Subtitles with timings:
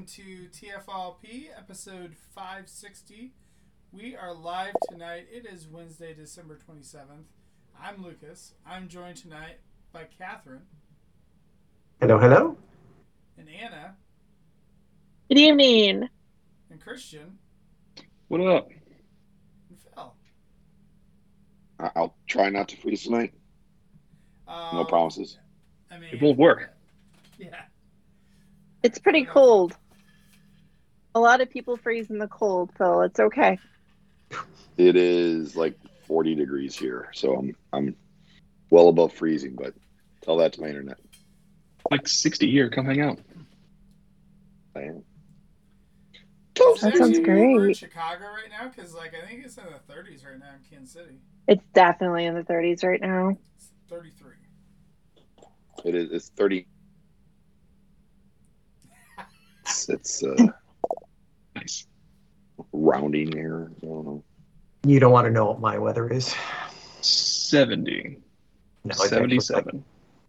[0.00, 3.32] Welcome to TFLP episode 560.
[3.92, 5.26] We are live tonight.
[5.30, 7.26] It is Wednesday, December 27th.
[7.78, 8.54] I'm Lucas.
[8.66, 9.58] I'm joined tonight
[9.92, 10.62] by Catherine
[12.00, 12.56] Hello, hello.
[13.36, 13.94] and Anna
[15.28, 16.08] Good evening.
[16.70, 17.36] and Christian
[18.28, 18.70] What up?
[18.70, 20.14] and Phil.
[21.78, 23.34] I- I'll try not to freeze tonight.
[24.48, 25.38] No Um, promises.
[25.90, 26.74] I mean, It won't work.
[27.38, 27.64] Yeah.
[28.82, 29.76] It's pretty cold.
[31.14, 33.58] A lot of people freeze in the cold, so it's okay.
[34.76, 37.96] It is like 40 degrees here, so I'm I'm
[38.70, 39.56] well above freezing.
[39.56, 39.74] But
[40.22, 40.98] tell that to my internet.
[41.90, 42.70] like 60 here.
[42.70, 43.18] Come hang out.
[44.76, 45.04] I am.
[46.56, 47.76] Is That sounds actually warmer in great.
[47.76, 50.92] Chicago right now, because like I think it's in the 30s right now in Kansas
[50.92, 51.18] City.
[51.48, 53.36] It's definitely in the 30s right now.
[53.56, 54.32] It's 33.
[55.84, 56.12] It is.
[56.12, 56.66] It's 30.
[59.62, 60.50] It's, it's uh, Nice.
[62.72, 63.70] Rounding here.
[63.82, 64.24] I don't know.
[64.86, 66.34] You don't want to know what my weather is.
[67.00, 68.18] 70.
[68.84, 69.84] No, it's actually like- 77.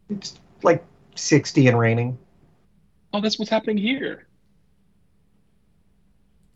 [0.09, 0.83] It's like
[1.15, 2.17] 60 and raining.
[3.13, 4.27] Oh, that's what's happening here.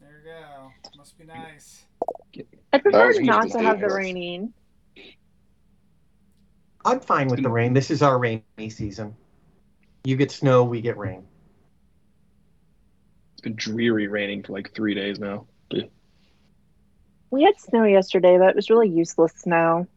[0.01, 0.71] There you go.
[0.97, 1.85] Must be nice.
[2.73, 4.53] I prefer was not to to have the raining.
[6.83, 7.73] I'm fine with the rain.
[7.73, 9.15] This is our rainy season.
[10.03, 11.25] You get snow, we get rain.
[13.33, 15.47] It's been dreary raining for like three days now.
[17.31, 19.87] We had snow yesterday, but it was really useless snow.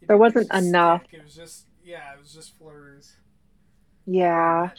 [0.00, 1.02] It There didn't wasn't actually enough.
[1.08, 1.20] stick.
[1.20, 3.16] It was just yeah, it was just flurries.
[4.06, 4.70] Yeah.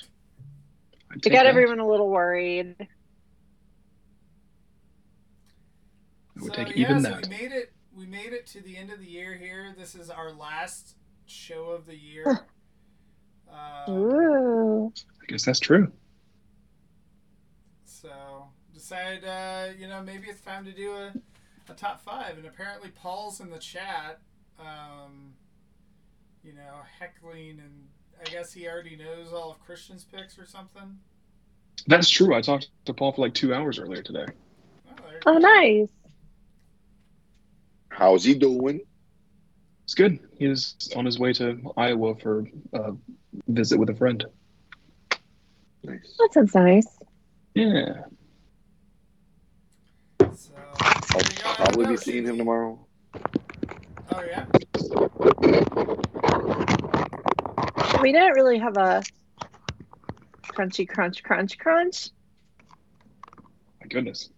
[1.12, 1.46] I'd It got that.
[1.48, 2.76] everyone a little worried.
[2.80, 2.88] I
[6.42, 7.24] would so, take yeah, even so that.
[7.24, 7.74] we made it.
[7.96, 9.74] We made it to the end of the year here.
[9.78, 10.96] This is our last
[11.26, 12.40] show of the year.
[13.52, 14.94] um, Ooh.
[15.22, 15.92] I guess that's true.
[17.86, 18.39] so
[18.90, 21.14] decided, uh, you know, maybe it's time to do a,
[21.70, 22.38] a top five.
[22.38, 24.20] And apparently, Paul's in the chat.
[24.60, 25.34] Um,
[26.44, 27.88] you know, heckling, and
[28.20, 30.98] I guess he already knows all of Christian's picks or something.
[31.88, 32.34] That's true.
[32.34, 34.26] I talked to Paul for like two hours earlier today.
[34.90, 34.94] Oh,
[35.28, 35.90] Oh, nice.
[37.90, 38.82] How's he doing?
[39.84, 40.20] It's good.
[40.38, 42.94] He was on his way to Iowa for a
[43.48, 44.26] visit with a friend.
[45.84, 46.16] Nice.
[46.18, 46.88] That sounds nice.
[47.54, 48.04] Yeah.
[50.36, 50.54] So,
[51.20, 51.54] I'll there you go.
[51.56, 52.80] probably be seeing him tomorrow.
[54.12, 54.46] Oh yeah.
[58.02, 59.04] We didn't really have a
[60.44, 62.10] crunchy crunch crunch crunch.
[63.82, 64.30] My goodness.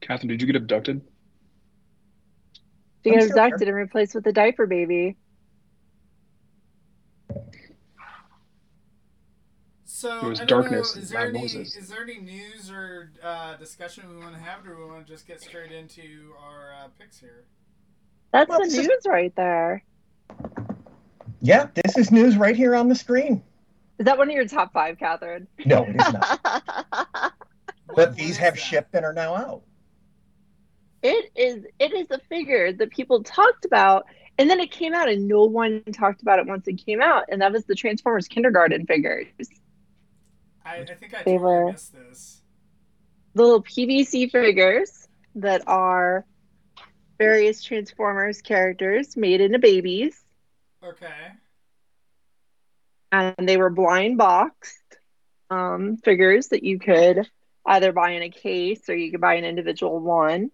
[0.00, 1.02] Catherine, did you get abducted?
[3.04, 3.30] To I'm get sure.
[3.30, 5.16] abducted and replaced with a diaper baby.
[9.98, 14.04] So There was darkness Know, is there any is there any news or uh, discussion
[14.08, 17.18] we want to have, or we want to just get straight into our uh, picks
[17.18, 17.46] here?
[18.32, 19.82] That's Well, the this is- news right there.
[21.40, 23.42] Yeah, this is news right here on the screen.
[23.98, 25.48] Is that one of your top five, Catherine?
[25.66, 27.32] No, it is not.
[27.96, 28.60] But these have that?
[28.60, 29.62] shipped and are now out.
[31.02, 34.04] It is it is a figure that people talked about
[34.38, 37.24] and then it came out and no one talked about it once it came out
[37.30, 39.26] and that was the Transformers kindergarten figures.
[40.68, 42.42] I, I think I They were- missed this.
[43.34, 45.06] Little PVC figures
[45.36, 46.24] that are
[47.18, 50.20] various Transformers characters made into babies
[50.84, 51.06] Okay.
[53.12, 54.78] and they were blind boxed
[55.50, 57.28] um, figures that you could
[57.66, 60.50] either buy in a case or you could buy an individual one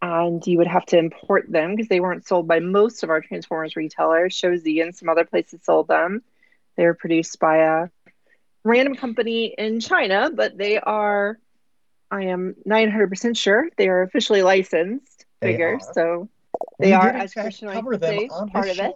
[0.00, 3.20] and you would have to import them because they weren't sold by most of our
[3.20, 6.22] transformers retailers ShowZ and some other places sold them
[6.76, 7.88] they were produced by a
[8.64, 11.38] random company in china but they are
[12.10, 15.82] I am 900% sure they are officially licensed They figures.
[15.88, 15.92] are.
[15.92, 16.28] So
[16.78, 18.94] We they are, did, in as fact, Christian cover them say, on part of it.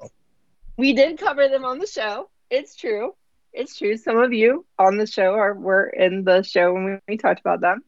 [0.78, 2.30] We did cover them on the show.
[2.50, 3.14] It's true.
[3.52, 3.98] It's true.
[3.98, 7.40] Some of you on the show are were in the show when we, we talked
[7.40, 7.82] about them.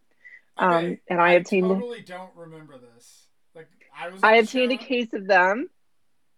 [0.59, 3.27] Um, Okay, and I obtained totally don't remember this.
[3.55, 3.69] Like
[3.99, 4.21] I was.
[4.23, 5.69] I at the obtained a case of them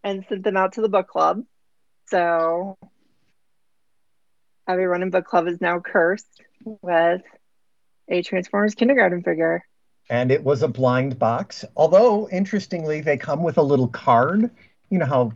[0.04, 1.42] and sent them out to the book club.
[2.06, 2.78] So
[4.68, 7.22] everyone in book club is now cursed with
[8.08, 9.64] a Transformers kindergarten figure.
[10.08, 11.64] and it was a blind box.
[11.76, 14.50] Although, interestingly, they come with a little card.
[14.90, 15.32] You know how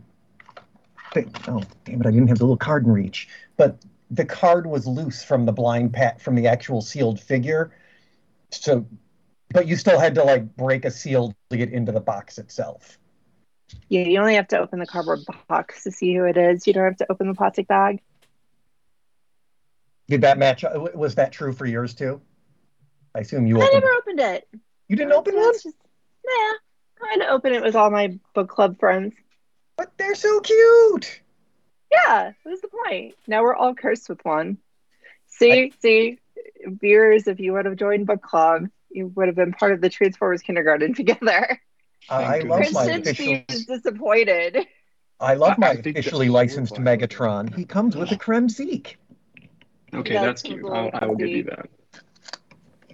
[1.13, 3.27] they, oh damn it, I didn't have the little card in reach.
[3.57, 3.77] But
[4.09, 7.71] the card was loose from the blind pat from the actual sealed figure.
[8.51, 8.85] So
[9.49, 12.97] but you still had to like break a seal to get into the box itself.
[13.89, 15.19] Yeah, you only have to open the cardboard
[15.49, 16.65] box to see who it is.
[16.67, 18.01] You don't have to open the plastic bag.
[20.11, 20.65] Did that match?
[20.93, 22.19] Was that true for yours too?
[23.15, 23.81] I assume you I opened.
[23.81, 24.47] never opened it.
[24.89, 25.77] You didn't open one, It's just,
[26.25, 26.31] nah.
[26.31, 29.13] I had to open it with all my book club friends.
[29.77, 31.21] but they're so cute.
[31.89, 33.15] Yeah, what is the point?
[33.25, 34.57] Now we're all cursed with one.
[35.27, 36.19] See, see,
[36.65, 39.87] viewers, if you would have joined book club, you would have been part of the
[39.89, 41.57] Transformers kindergarten together.
[42.09, 42.73] I, I love goodness.
[42.73, 43.75] my Christian official.
[43.77, 44.57] disappointed.
[45.21, 46.99] I love my I officially licensed it looks like.
[46.99, 47.55] Megatron.
[47.55, 48.95] He comes with a creme Kremzeek.
[49.93, 50.65] Okay, Yeah, that's cute.
[50.65, 51.69] I'll, I will give you that.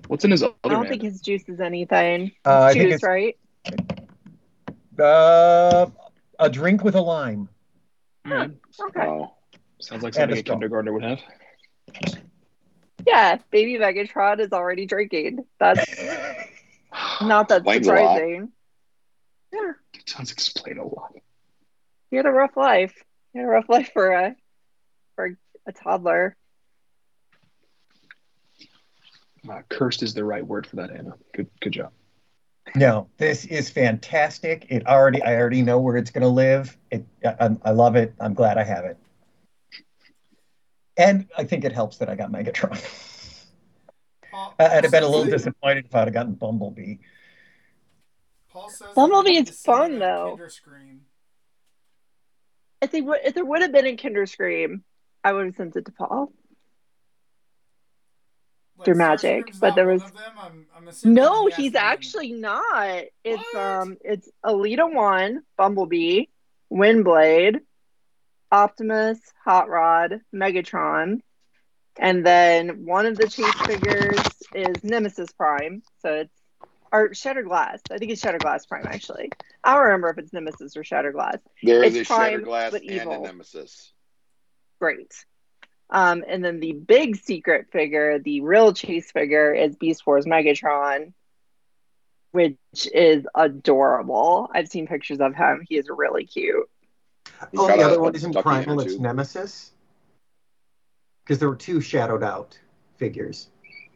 [0.07, 0.89] What's in his other I don't man?
[0.89, 2.31] think his juice is anything.
[2.45, 3.37] Uh, I It's think juice, it's- right?
[4.99, 5.87] Uh,
[6.39, 7.49] a drink with a lime.
[8.25, 8.51] All right.
[8.87, 9.01] Okay.
[9.05, 9.33] Oh,
[9.79, 11.19] Sounds like something a kindergartner would have.
[13.05, 15.45] Yeah, baby Megatron is already drinking.
[15.59, 15.85] That's
[17.21, 17.99] not that Explains a lot.
[18.17, 18.51] surprising.
[19.53, 21.13] Yeah, It does explain a lot.
[22.09, 22.93] he had a rough life.
[23.33, 24.35] He had a rough life for a
[25.15, 26.35] for a toddler.
[29.49, 31.13] Uh, cursed is the right word for that, Anna.
[31.33, 31.91] Good, good job.
[32.75, 34.65] No, this is fantastic.
[34.69, 36.77] It already, I already know where it's going to live.
[36.91, 38.13] It, I, I love it.
[38.19, 38.97] I'm glad I have it.
[40.97, 42.77] And I think it helps that I got Megatron.
[44.31, 46.95] Paul, I- I'd have been a little Paul disappointed if I'd have gotten Bumblebee.
[48.51, 50.29] Paul says Bumblebee is needs to send fun, though.
[50.31, 51.01] Kinder Scream.
[52.81, 54.83] If they would, if there would have been a Kinder Scream,
[55.23, 56.31] I would have sent it to Paul.
[58.77, 60.03] Like, They're magic, but there was-
[60.39, 63.05] I'm, I'm No, he's to be actually not.
[63.23, 63.61] It's What?
[63.61, 66.25] um, it's Elita One, Bumblebee,
[66.71, 67.59] Windblade,
[68.51, 71.21] Optimus, Hot Rod, Megatron,
[71.97, 74.19] and then one of the chase figures
[74.53, 75.81] is Nemesis Prime.
[76.01, 76.33] So it's
[76.93, 77.81] or Shattered Glass.
[77.91, 79.31] I think it's Shattered Glass Prime actually.
[79.63, 81.37] I don't remember if it's Nemesis or Shattered Glass.
[81.63, 83.23] there is It's a Prime, Shattered but and evil.
[83.23, 83.91] a Nemesis.
[84.79, 85.11] Great.
[85.89, 91.13] Um, and then the big secret figure, the real chase figure, is Beast Wars Megatron,
[92.31, 92.57] which
[92.93, 94.49] is adorable.
[94.53, 95.65] I've seen pictures of him.
[95.67, 96.69] He is really cute.
[97.51, 98.99] He's Oh, the other one isn't in Primal, it's.
[98.99, 99.71] Nemesis.
[101.23, 102.57] Because there were two shadowed out
[102.97, 103.49] figures,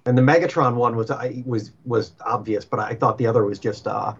[0.06, 3.58] and the Megatron one was I was was obvious, but I thought the other was
[3.58, 4.14] just uh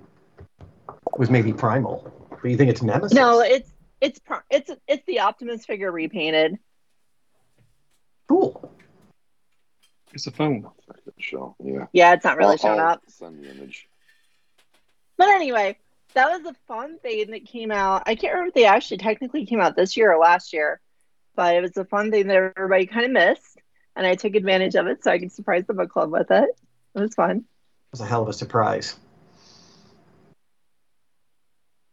[1.18, 2.12] was maybe Primal.
[2.30, 3.14] But you think it's Nemesis?
[3.14, 3.70] No, it's
[4.00, 6.58] it's pro- it's it's the Optimus figure repainted.
[8.32, 8.72] Cool.
[10.14, 10.68] It's a phone.
[11.18, 11.88] Show, yeah.
[11.94, 13.02] Yeah, it's not really I'll- showing I'll up.
[13.08, 13.88] Send the image.
[15.18, 15.78] But anyway,
[16.14, 18.04] that was a fun thing that came out.
[18.08, 20.80] I can't remember if they actually technically came out this year or last year,
[21.36, 23.58] but it was a fun thing that everybody kind of missed,
[23.96, 26.50] and I took advantage of it so I could surprise the book club with it.
[26.96, 27.38] It was fun.
[27.38, 27.44] It
[27.92, 28.96] was a hell of a surprise.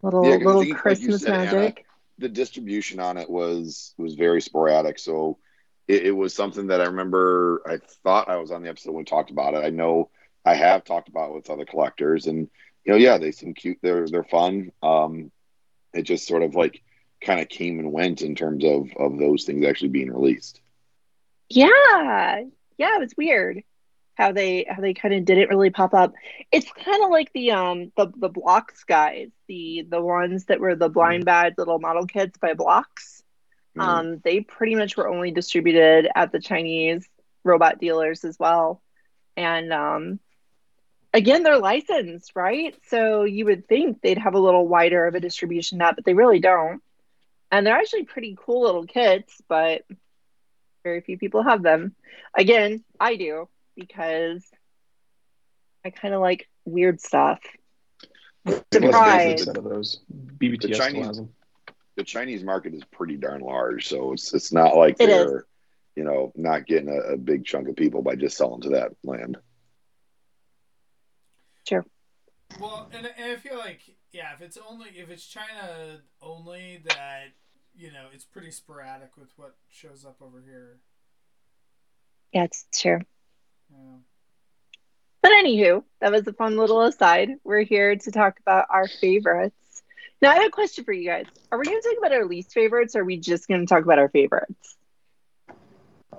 [0.02, 1.87] Little Yeah, 'cause I little think, like you Christmas Anna, magic.
[2.18, 4.99] the distribution on it was was very sporadic.
[4.99, 5.38] So
[5.88, 7.62] it, it was something that I remember.
[7.66, 9.64] I thought I was on the episode when we talked about it.
[9.64, 10.11] I know
[10.45, 12.49] I have talked about it with other collectors, and
[12.85, 13.78] you know, yeah, they seem cute.
[13.83, 14.71] They're they're fun.
[14.83, 15.33] Um,
[15.92, 16.83] it just sort of like
[17.21, 20.61] kind of came and went in terms of of those things actually being released.
[21.49, 22.45] Yeah,
[22.76, 23.62] yeah, it was weird
[24.18, 26.12] how they how they kind of didn't really pop up.
[26.50, 30.75] It's kind of like the um the the Blokees guys, the the ones that were
[30.75, 33.17] the blind bad little model kits by Blokees.
[33.78, 33.82] Mm.
[33.82, 37.08] Um, they pretty much were only distributed at the Chinese
[37.44, 38.82] robot dealers as well,
[39.37, 40.20] and um,
[41.14, 42.75] again, they're licensed, right?
[42.88, 46.14] So you would think they'd have a little wider of a distribution net, but they
[46.14, 46.82] really don't.
[47.50, 49.82] And they're actually pretty cool little kits, but
[50.85, 51.94] very few people have them.
[52.37, 54.44] Again, I do because
[55.85, 57.40] I kind of like weird stuff.
[58.73, 59.44] Surprise.
[59.44, 60.00] set of those.
[60.38, 61.30] BBTS The Chinese- has them.
[61.99, 65.47] The Chinese market is pretty darn large, so it's it's not like It they're
[65.97, 68.93] you know not getting a, a big chunk of people by just selling to that
[69.02, 69.37] land.
[71.69, 71.85] Sure.
[72.61, 73.81] Well, and, and I feel like
[74.12, 77.33] yeah, if it's only if it's China only, that
[77.75, 80.78] you know it's pretty sporadic with what shows up over here.
[82.33, 83.00] Yeah, it's true.
[83.71, 83.97] Yeah.
[85.21, 87.31] But anywho, that was a fun little aside.
[87.43, 89.57] We're here to talk about our favorites.
[90.20, 91.26] Now, I have a question for you guys.
[91.52, 93.66] Are we going to talk about our least favorites, or are we just going to
[93.66, 94.76] talk about our favorites?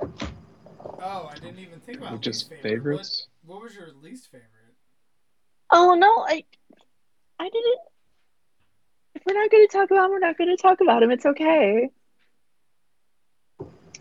[0.02, 2.80] Oh, I didn't even think about Just least favorite.
[2.82, 3.28] favorites?
[3.44, 4.46] What, what was your least favorite?
[5.72, 6.44] Oh no, I,
[7.40, 7.80] I didn't.
[9.16, 11.12] If we're not going to talk about them, we're not going to talk about them.
[11.12, 11.90] It's okay.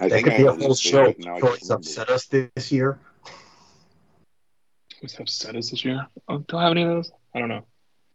[0.00, 1.06] I That think could I be a whole show.
[1.06, 2.98] favorite, now Choice upset us this year.
[5.00, 6.06] Who's upset us this year?
[6.28, 7.10] Oh, do I have any of those?
[7.34, 7.66] I don't know.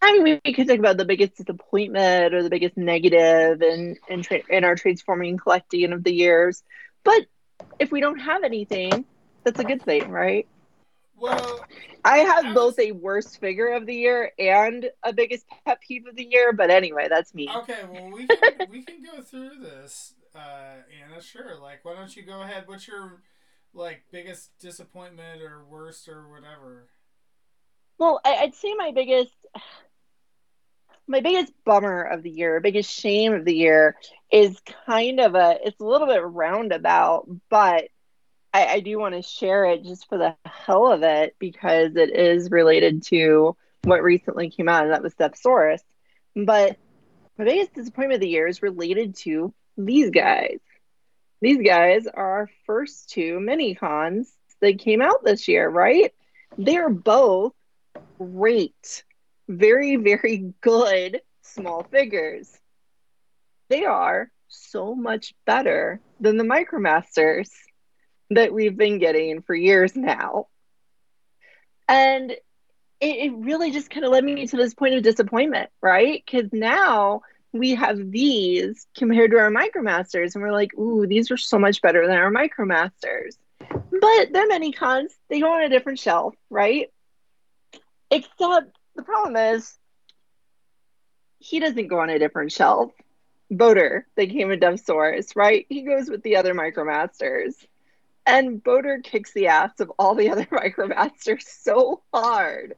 [0.05, 4.21] I mean, we could talk about the biggest disappointment or the biggest negative in in,
[4.21, 6.61] tra- in our transforming collecting of the years.
[7.03, 7.25] But
[7.79, 9.05] if we don't have anything,
[9.43, 10.45] that's a good thing, right?
[11.17, 11.63] Well,
[12.03, 16.17] I have both a worst figure of the year and a biggest pet peeve of
[16.17, 16.51] the year.
[16.51, 17.49] But anyway, that's me.
[17.55, 17.79] okay.
[17.89, 21.21] Well, we can we can go through this, uh, Anna.
[21.21, 21.55] Sure.
[21.61, 22.63] Like, why don't you go ahead?
[22.65, 23.21] What's your
[23.73, 26.89] like biggest disappointment or worst or whatever?
[27.97, 29.31] Well, I, I'd say my biggest,
[31.07, 33.97] my biggest bummer of the year, biggest shame of the year,
[34.31, 35.57] is kind of a.
[35.63, 37.85] It's a little bit roundabout, but
[38.53, 42.15] I, I do want to share it just for the hell of it because it
[42.15, 45.81] is related to what recently came out, and that was Deathsaurus.
[46.35, 46.77] But
[47.37, 50.59] my biggest disappointment of the year is related to these guys.
[51.41, 54.31] These guys are our first two mini cons
[54.61, 56.13] that came out this year, right?
[56.57, 57.53] They're both
[58.17, 59.03] great,
[59.57, 62.51] very, very good small figures.
[63.69, 67.49] They are so much better than the Micromasters
[68.29, 70.47] that we've been getting for years now.
[71.87, 72.39] And it,
[72.99, 76.23] it really just kind of led me to this point of disappointment, right?
[76.25, 81.37] Because now we have these compared to our Micromasters, and we're like, ooh, these are
[81.37, 83.37] so much better than our Micromasters.
[83.69, 86.89] But they're many cons, they go on a different shelf, right?
[88.09, 89.77] Except the problem is
[91.39, 92.91] he doesn't go on a different shelf.
[93.51, 95.65] Boater, they came with Deathsaurus, right?
[95.69, 97.53] He goes with the other Micromasters.
[98.25, 102.75] And Boater kicks the ass of all the other Micromasters so hard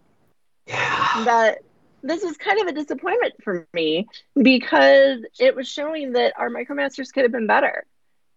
[0.68, 1.24] Yeah.
[1.26, 1.60] that
[2.04, 4.08] this was kind of a disappointment for me
[4.42, 7.86] because it was showing that our Micromasters could have been better,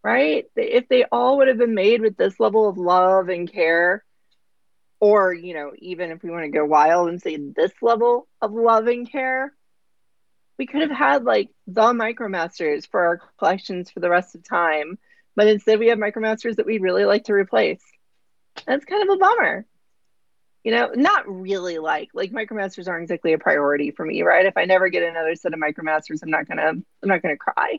[0.03, 0.47] right?
[0.57, 4.05] If they all would have been made with this level of love and care,
[5.01, 8.53] or, you know, even if we want to go wild and say this level of
[8.53, 9.53] loving care,
[10.59, 14.99] we could have had like the Micromasters for our collections for the rest of time.
[15.37, 17.83] But instead, we have Micromasters that we really like to replace.
[18.67, 19.67] That's kind of a bummer
[20.65, 24.57] you know not really like like micromasters aren't exactly a priority for me right if
[24.57, 27.79] i never get another set of micromasters i'm not gonna i'm not gonna cry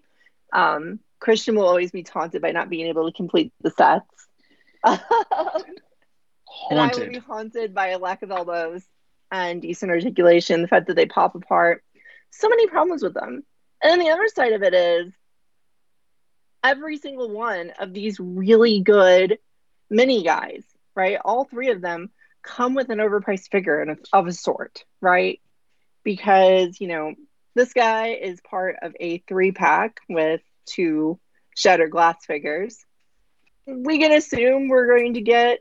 [0.54, 4.28] um christian will always be taunted by not being able to complete the sets
[6.70, 7.24] and i will be Haunted.
[7.24, 8.84] haunted by a lack of elbows
[9.32, 11.84] and decent articulation the fact that they pop apart
[12.32, 13.44] so many problems with them
[13.82, 15.14] and then the other side of it is
[16.64, 19.38] every single one of these really good
[19.90, 20.64] mini guys
[20.96, 22.10] right all three of them
[22.44, 25.40] come with an overpriced figure of a sort, right?
[26.04, 27.14] Because, you know,
[27.56, 31.20] this guy is part of a three pack with two
[31.56, 32.78] shattered glass figures.
[33.66, 35.60] We can assume we're going to get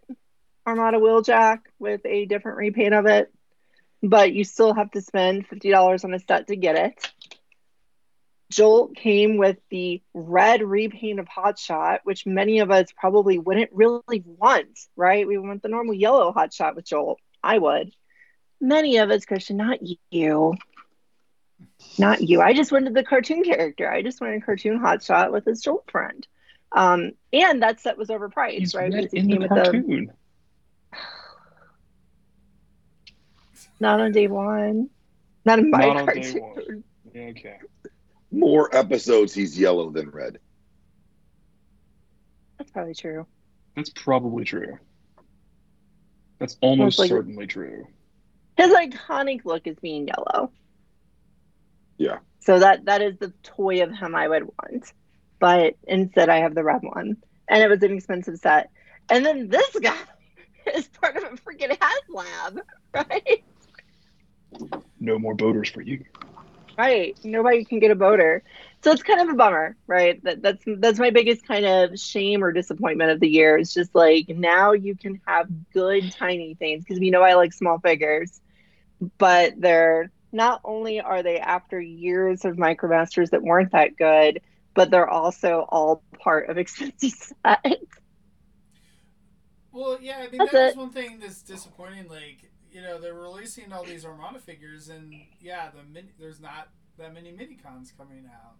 [0.68, 3.32] Armada Wheeljack with a different repaint of it,
[4.02, 7.12] but you still have to spend $50 on a set to get it.
[8.50, 14.22] Jolt came with the red repaint of Hotshot, which many of us probably wouldn't really
[14.24, 15.26] want, right?
[15.26, 17.18] We want the normal yellow Hotshot with Jolt.
[17.42, 17.92] I would.
[18.60, 19.78] Many of us, Christian, not
[20.10, 20.54] you.
[21.98, 22.40] Not you.
[22.40, 23.90] I just wanted the cartoon character.
[23.90, 26.26] I just wanted a cartoon Hotshot with his Jolt friend.
[26.72, 28.90] Um, and that set was overpriced, He's right?
[28.90, 30.12] Because it in came the with the cartoon.
[33.80, 34.90] Not on day one.
[35.44, 36.40] Not in my Not on day cartoon.
[36.42, 36.84] one.
[37.14, 37.56] Yeah, Okay.
[38.30, 40.38] More episodes, he's yellow than red.
[42.58, 43.26] That's probably true.
[43.76, 44.78] That's probably true.
[46.38, 47.86] That's almost like- certainly true.
[48.56, 50.52] His iconic look is being yellow.
[51.96, 52.18] Yeah.
[52.40, 54.92] So that that is the toy of him I would want.
[55.38, 57.16] But instead I have the red one.
[57.48, 58.70] And it was an expensive set.
[59.08, 59.96] And then this guy
[60.76, 62.60] is part of a freaking HasLab,
[62.94, 63.44] right?
[65.00, 66.04] No more boaters for you.
[66.78, 67.18] Right.
[67.24, 68.44] Nobody can get a boater.
[68.84, 70.22] So it's kind of a bummer, right?
[70.22, 73.58] That that's that's my biggest kind of shame or disappointment of the year.
[73.58, 77.52] It's just like now you can have good tiny things because we know I like
[77.52, 78.40] small figures.
[79.18, 84.40] but they're not only are they after years of Micromasters that weren't that good,
[84.74, 88.00] but they're also all part of expensive sets.
[89.78, 90.76] Well, yeah, I mean That's that is it.
[90.76, 92.08] one thing that's disappointing.
[92.08, 96.68] Like, you know, they're releasing all these Armada figures, and yeah, the mini, there's not
[96.98, 98.56] that many mini cons coming out,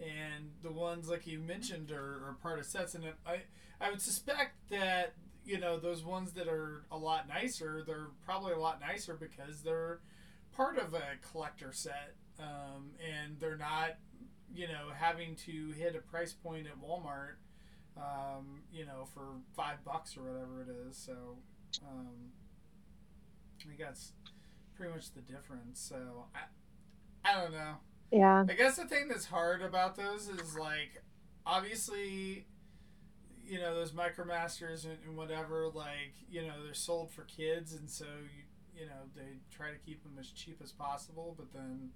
[0.00, 2.94] and the ones like you mentioned are, are part of sets.
[2.94, 3.42] And I
[3.80, 8.52] I would suspect that you know those ones that are a lot nicer, they're probably
[8.52, 10.00] a lot nicer because they're
[10.52, 13.96] part of a collector set, um, and they're not
[14.54, 17.34] you know having to hit a price point at Walmart
[17.96, 19.22] um, you know, for
[19.56, 20.96] five bucks or whatever it is.
[20.96, 21.38] So,
[21.82, 22.32] um,
[23.60, 24.12] I think that's
[24.76, 25.80] pretty much the difference.
[25.80, 27.74] So, I, I don't know.
[28.10, 28.44] Yeah.
[28.48, 31.02] I guess the thing that's hard about those is like,
[31.46, 32.46] obviously,
[33.46, 37.90] you know, those Micromasters and, and whatever, like, you know, they're sold for kids, and
[37.90, 41.34] so you, you know, they try to keep them as cheap as possible.
[41.36, 41.90] But then,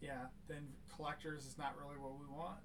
[0.00, 2.60] yeah, then collectors is not really what we want,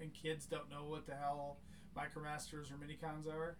[0.00, 1.58] and kids don't know what the hell
[1.98, 3.56] Micromasters or Minicons are.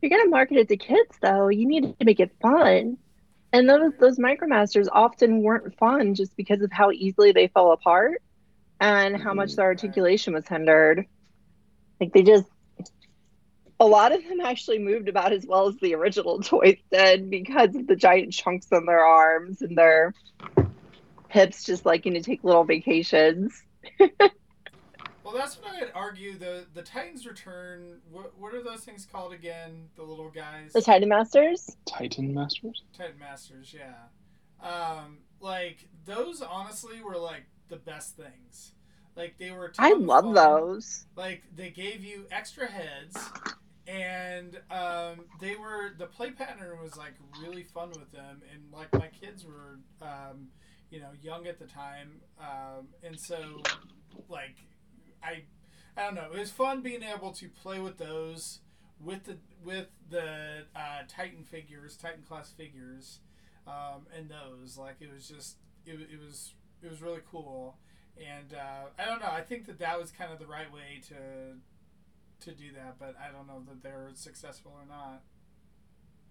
[0.00, 2.98] If you're gonna market it to kids though, you need to make it fun.
[3.52, 8.22] And those those micromasters often weren't fun just because of how easily they fell apart
[8.78, 9.56] and how much mm-hmm.
[9.56, 11.06] their articulation was hindered.
[12.00, 12.46] Like they just
[13.80, 17.74] a lot of them actually moved about as well as the original toys did because
[17.74, 20.14] of the giant chunks on their arms and their
[21.28, 23.62] hips just liking to take little vacations.
[25.28, 26.38] Well, that's what I'd argue.
[26.38, 28.00] The the Titans Return.
[28.10, 29.90] What what are those things called again?
[29.94, 30.72] The little guys.
[30.72, 31.76] The Titan Masters?
[31.84, 32.82] Titan Masters?
[32.96, 33.76] Titan Masters.
[33.76, 34.66] Yeah.
[34.66, 38.72] Um, like those honestly were like the best things.
[39.16, 39.70] Like they were.
[39.78, 40.32] I love fun.
[40.32, 41.04] those.
[41.14, 43.18] Like they gave you extra heads,
[43.86, 48.90] and um, they were the play pattern was like really fun with them, and like
[48.94, 50.48] my kids were, um,
[50.88, 53.60] you know, young at the time, um, and so
[54.30, 54.56] like
[55.22, 55.42] I,
[55.96, 58.60] I don't know, it was fun being able to play with those
[59.00, 63.20] with the with the uh, Titan figures, Titan class figures,
[63.66, 67.76] um, and those like it was just it, it was it was really cool.
[68.18, 69.30] And uh, I don't know.
[69.30, 71.56] I think that that was kind of the right way to
[72.40, 75.22] to do that, but I don't know that they're successful or not.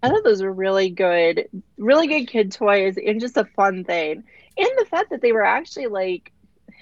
[0.02, 4.22] I thought those were really good, really good kid toys and just a fun thing.
[4.56, 6.32] And the fact that they were actually like,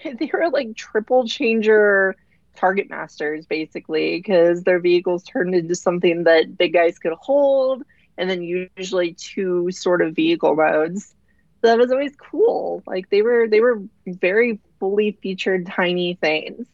[0.19, 2.17] they were like triple changer
[2.57, 7.83] target masters basically, because their vehicles turned into something that big guys could hold,
[8.17, 11.15] and then usually two sort of vehicle modes.
[11.61, 12.83] So that was always cool.
[12.87, 16.67] Like they were, they were very fully featured tiny things.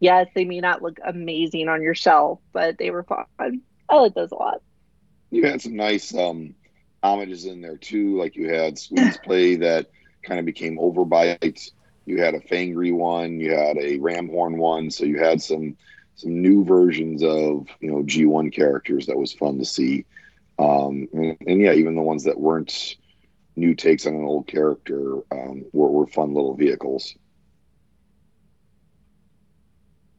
[0.00, 3.26] Yes, they may not look amazing on your shelf, but they were fun.
[3.88, 4.62] I like those a lot.
[5.30, 6.54] You had some nice um,
[7.02, 8.18] homages in there too.
[8.18, 9.86] Like you had Seaspray that
[10.22, 11.70] kind of became Overbite.
[12.08, 13.38] You had a Fangry one.
[13.38, 14.90] You had a Ramhorn one.
[14.90, 15.76] So you had some
[16.14, 20.06] some new versions of you know G1 characters that was fun to see.
[20.58, 22.96] Um, and, and yeah, even the ones that weren't
[23.56, 27.14] new takes on an old character um, were, were fun little vehicles.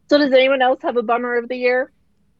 [0.09, 1.91] So does anyone else have a bummer of the year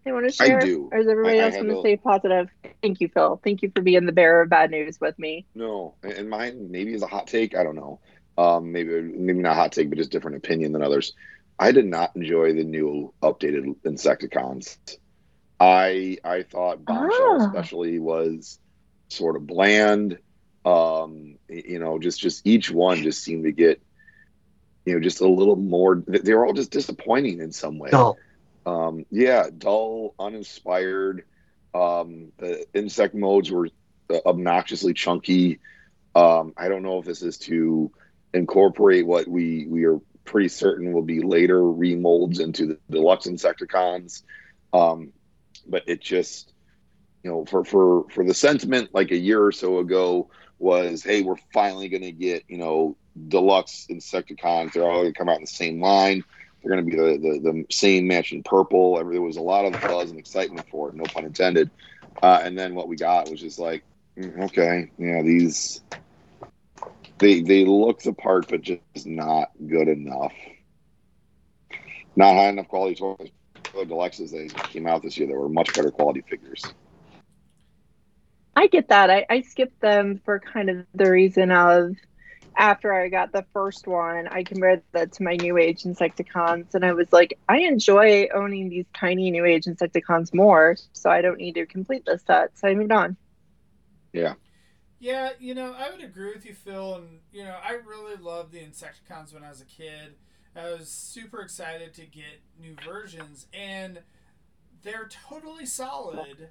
[0.05, 0.57] they want to share?
[0.57, 0.89] I do.
[0.91, 2.49] Or is everybody I- else going to a- stay positive?
[2.81, 3.39] Thank you, Phil.
[3.43, 5.45] Thank you for being the bearer of bad news with me.
[5.55, 7.55] No, and mine maybe is a hot take.
[7.55, 7.99] I don't know.
[8.39, 11.13] Um, maybe maybe not hot take, but just different opinion than others.
[11.59, 14.77] I did not enjoy the new updated Insecticons.
[15.59, 17.45] I I thought Bombshell Ah.
[17.47, 18.59] especially was
[19.09, 20.19] sort of bland.
[20.63, 23.81] Um, you know, just just each one just seemed to get
[24.85, 26.01] you know just a little more.
[26.07, 27.89] they- were all just disappointing in some way.
[27.89, 28.17] Dull.
[28.65, 31.23] Um, yeah, dull, uninspired.
[31.73, 33.67] Um, the insect modes were
[34.09, 35.59] uh, obnoxiously chunky.
[36.15, 37.91] Um, I don't know if this is to
[38.33, 44.21] incorporate what we we are pretty certain will be later remolds into the deluxe Insecticons.
[44.71, 45.11] Um,
[45.67, 46.53] but it just,
[47.23, 51.21] you know, for for for the sentiment like a year or so ago was, hey,
[51.21, 52.95] we're finally going to get you know
[53.27, 54.73] deluxe Insecticons.
[54.73, 56.23] They're all going to come out in the same line.
[56.61, 58.95] They're going to be the, the, the same match in purple.
[58.95, 61.71] There was a lot of buzz and excitement for it, no pun intended.
[62.21, 63.83] Uh, and then what we got was just like,
[64.17, 65.81] mm, okay, yeah, these
[67.19, 70.33] they they look the part, but just not good enough.
[72.15, 73.29] Not high enough quality toys.
[73.73, 76.65] The deluxes they came out this year that were much better quality figures.
[78.55, 79.09] I get that.
[79.09, 81.95] I, I skipped them for kind of the reason of
[82.57, 86.83] after I got the first one, I compared that to my New Age Insecticons, and
[86.83, 91.37] I was like, I enjoy owning these tiny New Age Insecticons more, so I don't
[91.37, 92.57] need to complete this set.
[92.57, 93.15] So I moved on.
[94.11, 94.33] Yeah,
[94.99, 96.95] Yeah, you know, I would agree with you, Phil.
[96.95, 100.15] And, you know, I really loved the Insecticons when I was a kid.
[100.55, 103.99] I was super excited to get new versions, and
[104.83, 106.49] they're totally solid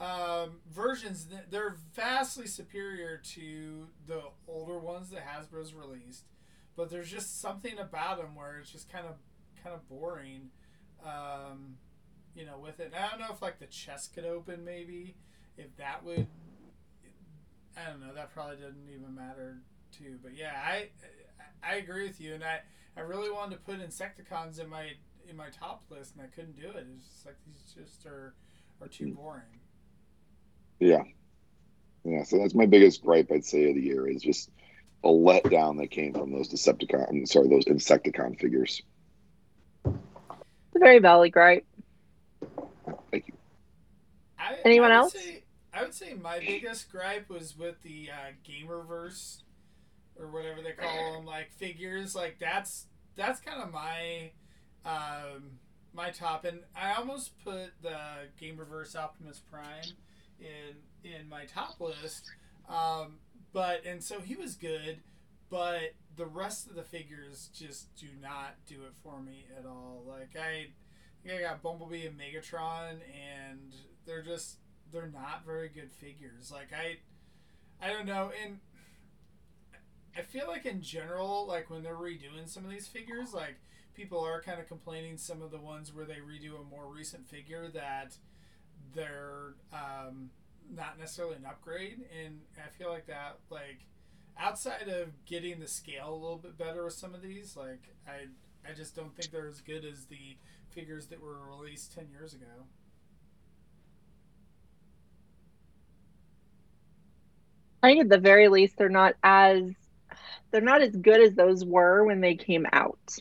[0.00, 1.28] um, versions.
[1.50, 6.24] They're vastly superior to the older ones that Hasbro's released,
[6.74, 9.16] but there's just something about them where it's just kind of
[9.62, 10.50] kind of boring.
[11.04, 11.76] Um,
[12.34, 12.92] you know, with it.
[12.94, 15.16] And I don't know if like the chest could open, maybe
[15.56, 16.26] if that would.
[17.78, 18.12] I don't know.
[18.14, 19.58] That probably doesn't even matter
[19.96, 20.18] too.
[20.22, 20.88] But yeah, I
[21.62, 22.60] I agree with you, and I
[22.96, 24.90] I really wanted to put Insecticons in my
[25.28, 26.86] in my top list, and I couldn't do it.
[26.96, 28.34] It's just like these just are
[28.80, 29.42] are too boring.
[30.80, 31.02] Yeah,
[32.04, 32.24] yeah.
[32.24, 34.50] So that's my biggest gripe, I'd say, of the year is just
[35.04, 37.26] a letdown that came from those Decepticon.
[37.28, 38.82] Sorry, those Insecticon figures.
[39.84, 39.96] It's
[40.76, 41.66] a very valid gripe.
[43.10, 43.34] Thank you.
[44.38, 45.12] I, Anyone I else?
[45.12, 45.42] Say,
[45.78, 49.42] I would say my biggest gripe was with the uh, Gamerverse
[50.18, 52.16] or whatever they call them, like figures.
[52.16, 54.30] Like that's that's kind of my
[54.84, 55.58] um,
[55.92, 57.98] my top, and I almost put the
[58.40, 59.94] Gamerverse Optimus Prime
[60.40, 62.28] in in my top list.
[62.68, 63.18] Um,
[63.52, 64.98] but and so he was good,
[65.48, 70.02] but the rest of the figures just do not do it for me at all.
[70.08, 70.68] Like I,
[71.32, 73.74] I got Bumblebee and Megatron, and
[74.06, 74.56] they're just
[74.92, 76.50] they're not very good figures.
[76.52, 76.98] Like I,
[77.84, 78.58] I don't know, and
[80.16, 83.56] I feel like in general, like when they're redoing some of these figures, like
[83.94, 87.28] people are kind of complaining some of the ones where they redo a more recent
[87.28, 88.16] figure that
[88.94, 90.30] they're um,
[90.74, 93.80] not necessarily an upgrade, and I feel like that like
[94.38, 98.26] outside of getting the scale a little bit better with some of these, like I
[98.68, 100.36] I just don't think they're as good as the
[100.70, 102.66] figures that were released ten years ago.
[107.82, 109.62] I think at the very least they're not as
[110.50, 113.18] they're not as good as those were when they came out.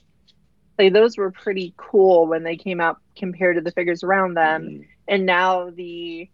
[0.80, 4.64] Like those were pretty cool when they came out compared to the figures around them.
[4.64, 4.84] Mm-hmm.
[5.08, 6.30] And now the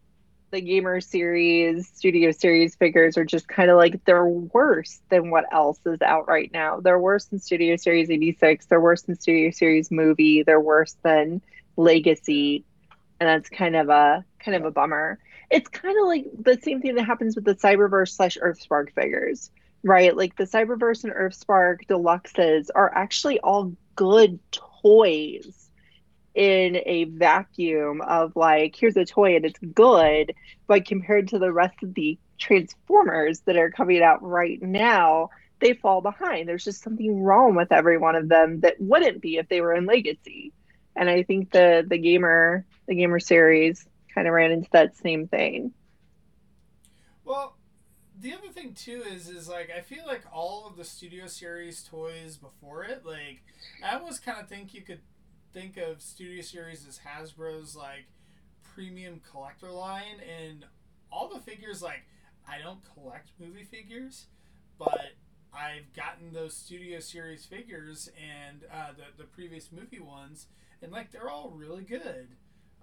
[0.54, 5.46] the gamer series, studio series figures are just kind of like they're worse than what
[5.52, 6.80] else is out right now.
[6.80, 8.68] They're worse than Studio Series 86.
[8.68, 10.44] They're worse than Studio Series Movie.
[10.44, 11.42] They're worse than
[11.76, 12.64] Legacy.
[13.20, 15.18] And that's kind of a kind of a bummer.
[15.54, 19.52] It's kind of like the same thing that happens with the Cyberverse slash Earthspark figures,
[19.84, 20.18] right?
[20.18, 25.70] Like the Cyberverse and Earthspark deluxes are actually all good toys
[26.34, 30.34] in a vacuum of like here's a toy and it's good
[30.66, 35.74] but compared to the rest of the transformers that are coming out right now they
[35.74, 39.48] fall behind there's just something wrong with every one of them that wouldn't be if
[39.48, 40.52] they were in legacy
[40.96, 45.28] and i think the the gamer the gamer series kind of ran into that same
[45.28, 45.74] thing
[47.26, 47.58] Well,
[48.20, 51.84] the other thing too is is like I feel like all of the Studio Series
[51.84, 53.42] toys before it, like
[53.84, 55.02] I almost kind of think you could
[55.54, 58.06] think of Studio Series as Hasbro's like
[58.64, 60.66] premium collector line, and
[61.12, 62.06] all the figures like
[62.48, 64.28] I don't collect movie figures,
[64.78, 65.14] but
[65.54, 70.48] I've gotten those Studio Series figures and uh, the the previous movie ones,
[70.82, 72.30] and like they're all really good.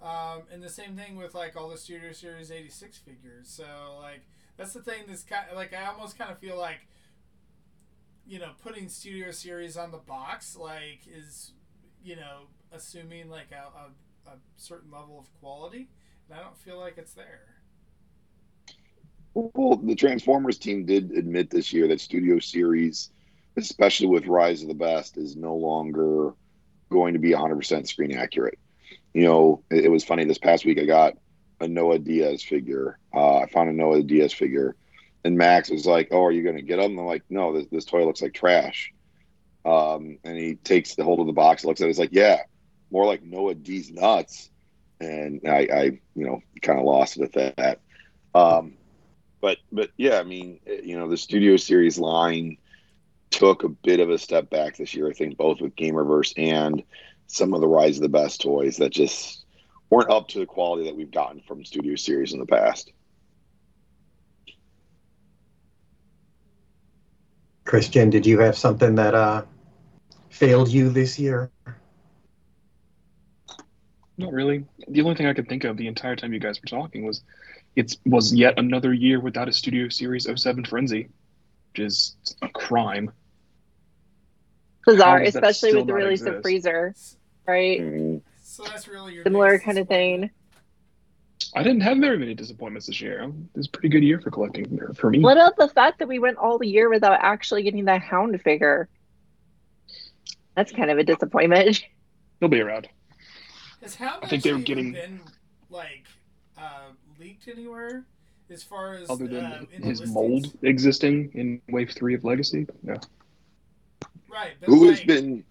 [0.02, 3.48] Um, and the same thing with like all the Studio Series '86 figures.
[3.48, 3.64] So
[4.00, 4.22] like
[4.56, 6.86] that's the thing that's kind of, like I almost kind of feel like
[8.26, 11.52] you know putting Studio Series on the box like is
[12.02, 15.88] you know assuming like a, a, a certain level of quality,
[16.28, 17.56] and I don't feel like it's there.
[19.34, 23.10] Well, the Transformers team did admit this year that Studio Series,
[23.56, 26.34] especially with Rise of the Beasts, is no longer
[26.90, 28.58] going to be 100% screen accurate.
[29.14, 30.78] You know, it, it was funny this past week.
[30.78, 31.16] I got
[31.60, 32.98] a Noah Diaz figure.
[33.14, 34.76] Uh, I found a Noah Diaz figure,
[35.24, 37.66] and Max was like, "Oh, are you going to get them?" I'm like, "No, this,
[37.70, 38.92] this toy looks like trash."
[39.64, 42.42] Um, and he takes the hold of the box, looks at it, it's like, "Yeah,
[42.90, 44.50] more like Noah D's nuts."
[45.00, 45.82] And I, I
[46.14, 47.80] you know, kind of lost it at that.
[48.34, 48.74] Um,
[49.40, 52.58] but but yeah, I mean, you know, the Studio Series line
[53.30, 55.08] took a bit of a step back this year.
[55.08, 56.82] I think both with Game Reverse and
[57.30, 59.44] some of the Rise of the Beasts toys that just
[59.88, 62.92] weren't up to the quality that we've gotten from Studio Series in the past.
[67.64, 69.44] Christian, did you have something that uh,
[70.28, 71.50] failed you this year?
[74.18, 74.64] Not really.
[74.88, 77.22] The only thing I could think of the entire time you guys were talking was
[77.76, 81.08] it was yet another year without a Studio Series 07 Frenzy,
[81.72, 83.12] which is a crime.
[84.84, 86.92] bizarre How does that especially with the not release of freezer
[87.50, 88.22] right Mhm.
[88.42, 90.30] So that's really your similar kind of thing
[91.54, 93.22] I didn't have very many disappointments this year.
[93.22, 95.18] It was a pretty good year for collecting for me.
[95.18, 98.40] What about the fact that we went all the year without actually getting that hound
[98.42, 98.88] figure?
[100.54, 101.82] That's kind of a disappointment.
[102.38, 102.88] He'll be around.
[103.82, 105.20] Has Hound I think they were getting- been
[105.70, 106.04] like
[106.58, 108.04] uh, leaked anywhere
[108.50, 110.14] as far as Other than uh, in his listings?
[110.14, 112.66] mold existing in Wave Three of Legacy.
[112.82, 112.94] No.
[114.28, 115.44] Right, but Who has like, been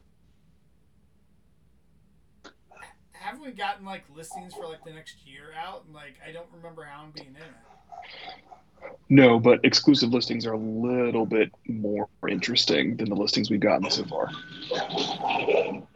[3.29, 5.83] haven't we gotten like listings for like the next year out?
[5.85, 8.93] And like I don't remember Hound being in it.
[9.09, 13.89] No, but exclusive listings are a little bit more interesting than the listings we've gotten
[13.91, 14.31] so far.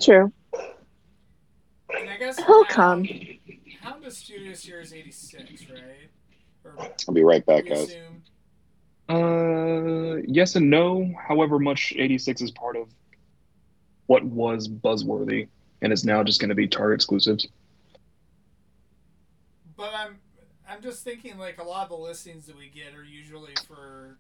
[0.02, 0.32] True.
[1.98, 3.10] And I guess He'll Hound, come.
[3.82, 6.10] Hound is Studio Series eighty six, right?
[6.64, 6.76] Or
[7.08, 7.90] I'll be right back, guys.
[7.90, 8.24] assume.
[9.10, 11.14] Uh, yes and no.
[11.28, 12.88] However much 86 is part of
[14.06, 15.50] what was buzzworthy
[15.84, 17.48] and is now just going to be Target exclusives.
[19.78, 20.18] But I'm
[20.68, 24.18] I'm just thinking like a lot of the listings that we get are usually for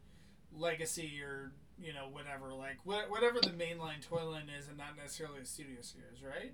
[0.56, 4.97] legacy or you know whatever like wha- whatever the mainline toy line is and not
[4.97, 6.54] necessarily a studio series, right?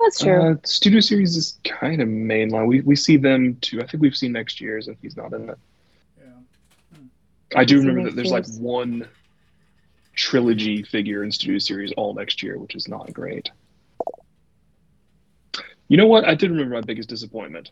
[0.00, 0.52] That's true.
[0.52, 2.66] Uh, Studio Series is kind of mainline.
[2.66, 3.80] We, we see them too.
[3.80, 5.58] I think we've seen next year's and he's not in it.
[6.18, 6.98] Yeah.
[7.54, 9.08] I do remember that there's like one
[10.14, 13.50] trilogy figure in Studio Series all next year, which is not great.
[15.88, 16.24] You know what?
[16.24, 17.70] I did remember my biggest disappointment.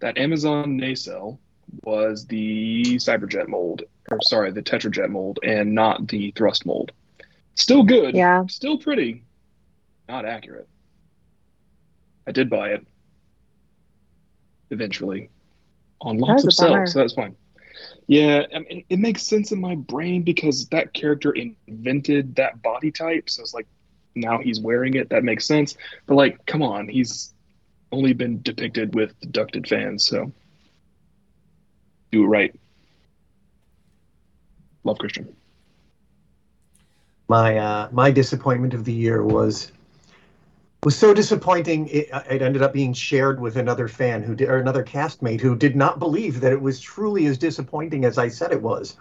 [0.00, 1.38] That Amazon nacelle
[1.82, 6.92] was the Cyberjet mold, or sorry, the Tetrajet mold, and not the Thrust mold.
[7.54, 8.14] Still good.
[8.14, 8.46] Yeah.
[8.46, 9.24] Still pretty.
[10.08, 10.68] Not accurate.
[12.26, 12.86] I did buy it.
[14.70, 15.30] Eventually.
[16.00, 17.36] On lots of cells, so that's fine.
[18.06, 22.90] Yeah, I mean, it makes sense in my brain because that character invented that body
[22.90, 23.28] type.
[23.30, 23.66] So it's like
[24.14, 25.10] now he's wearing it.
[25.10, 25.76] That makes sense.
[26.06, 27.32] But like, come on, he's
[27.92, 30.32] only been depicted with ducted fans, so
[32.12, 32.54] do it right.
[34.84, 35.34] Love Christian.
[37.28, 39.70] My uh, my disappointment of the year was
[40.82, 41.88] was so disappointing.
[41.88, 45.54] It, it ended up being shared with another fan who did, or another castmate who
[45.54, 48.96] did not believe that it was truly as disappointing as I said it was.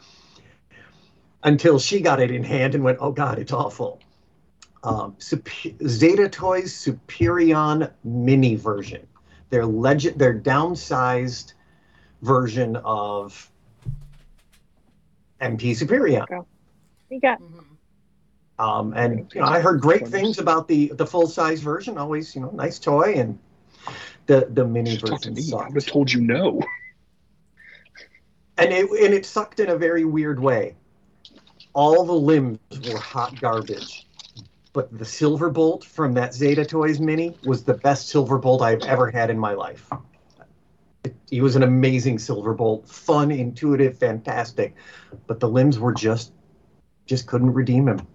[1.43, 3.99] Until she got it in hand and went, "Oh God, it's awful."
[4.83, 9.07] Um, Supe- Zeta Toys Superion Mini version.
[9.49, 11.53] Their legend, their downsized
[12.21, 13.51] version of
[15.41, 16.27] MP Superion.
[17.09, 17.59] You got hmm
[18.59, 21.97] Um, and you know, I heard great things about the the full size version.
[21.97, 23.39] Always, you know, nice toy, and
[24.27, 25.53] the the mini Just talk to version.
[25.53, 26.61] I would have told you no.
[28.57, 30.75] And it and it sucked in a very weird way.
[31.73, 34.08] All the limbs were hot garbage,
[34.79, 38.81] but the silver bolt from that Zeta Toys mini was the best silver bolt I've
[38.83, 39.89] ever had in my life.
[41.03, 44.75] It, he was an amazing silver bolt, fun, intuitive, fantastic,
[45.27, 46.31] but the limbs were just
[47.05, 48.07] just couldn't redeem him.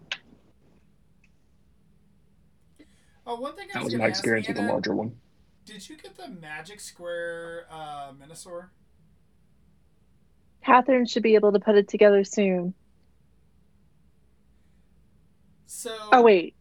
[3.27, 5.13] Oh, one thing I That was was gonna my ask, experience with the larger one.
[5.67, 8.69] Did you get the Magic Square uh, Menasor?
[10.65, 12.73] Catherine should be able to put it together soon.
[15.67, 16.57] So Oh wait.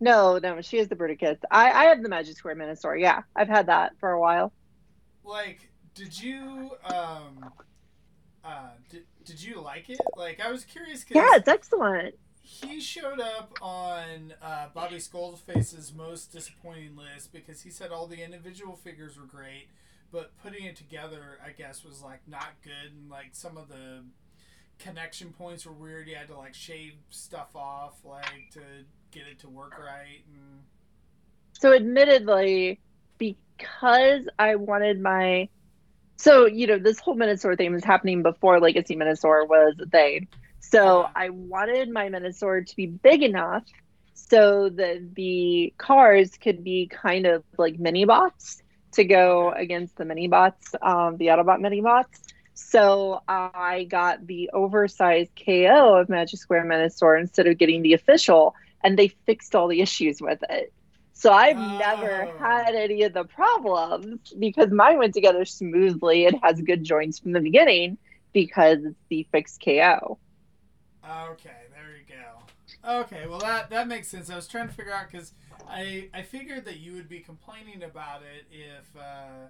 [0.00, 1.38] No, no, she is the Bruticus.
[1.50, 3.00] I, I have the Magic Square Menasor.
[3.00, 4.52] Yeah, I've had that for a while.
[5.22, 7.52] like, did you um,
[8.44, 10.10] uh, did, did you like it?
[10.16, 12.16] Like, I was curious because Yeah, it's excellent.
[12.42, 18.22] he showed up on uh, Bobby Skullface's most disappointing list because he said all the
[18.22, 19.68] individual figures were great,
[20.12, 24.04] but putting it together, I guess, was like not good, and like some of the
[24.78, 26.08] connection points were weird.
[26.08, 28.60] You had to like shave stuff off, like to
[29.10, 30.64] get it to work right, and
[31.52, 32.80] So admittedly,
[33.18, 35.48] because I wanted my
[36.16, 40.28] so you know, this whole Menasor thing was happening before Legacy Menasor was a thing.
[40.60, 41.12] So Uh-huh.
[41.14, 43.64] I wanted my Menasor to be big enough
[44.14, 50.04] so that the cars could be kind of like mini bots to go against the
[50.04, 52.22] mini bots, um, the Autobot mini bots.
[52.54, 58.54] So I got the oversized KO of Magic Square Menasor instead of getting the official,
[58.82, 60.72] and they fixed all the issues with it.
[61.12, 62.38] So I've never Oh.
[62.38, 66.24] had any of the problems because mine went together smoothly.
[66.26, 67.98] It has good joints from the beginning
[68.32, 70.18] because it's the fixed KO.
[71.04, 73.00] Okay, there you go.
[73.00, 74.30] Okay, well that that makes sense.
[74.30, 75.32] I was trying to figure out because
[75.68, 79.48] I I figured that you would be complaining about it if uh,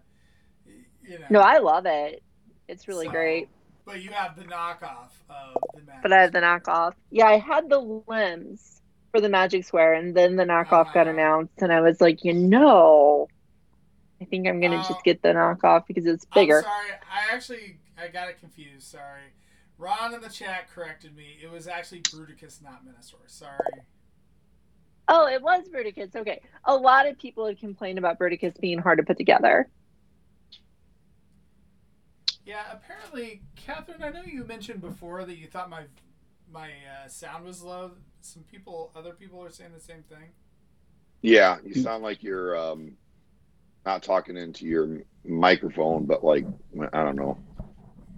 [0.67, 1.27] you know.
[1.31, 2.23] No, I love it.
[2.69, 3.49] It's really So, great.
[3.85, 6.03] But you have the knockoff of the Magic.
[6.03, 6.95] But I have the knockoff.
[7.11, 11.11] Yeah, I had the limbs for the Magic Square, and then the knockoff got Ah.
[11.11, 13.29] announced, and I was like, you know,
[14.21, 14.89] I think I'm gonna Oh.
[14.89, 16.59] just get the knockoff because it's bigger.
[16.59, 16.91] I'm sorry.
[17.11, 18.89] I actually I got it confused.
[18.89, 19.21] Sorry.
[19.79, 21.39] Ron in the chat corrected me.
[21.43, 23.17] It was actually Bruticus, not Menasor.
[23.27, 23.59] Sorry.
[25.09, 26.17] Oh, it was Bruticus.
[26.17, 26.41] Okay.
[26.65, 29.69] A lot of people have complained about Bruticus being hard to put together.
[32.47, 34.03] Yeah, apparently, Catherine.
[34.03, 35.85] I know you mentioned before that you thought my
[36.53, 37.93] my uh, sound was low.
[38.21, 40.29] Some people, other people, are saying the same thing.
[41.23, 42.93] Yeah, you sound like you're um,
[43.87, 46.45] not talking into your microphone, but like
[46.93, 47.39] I don't know.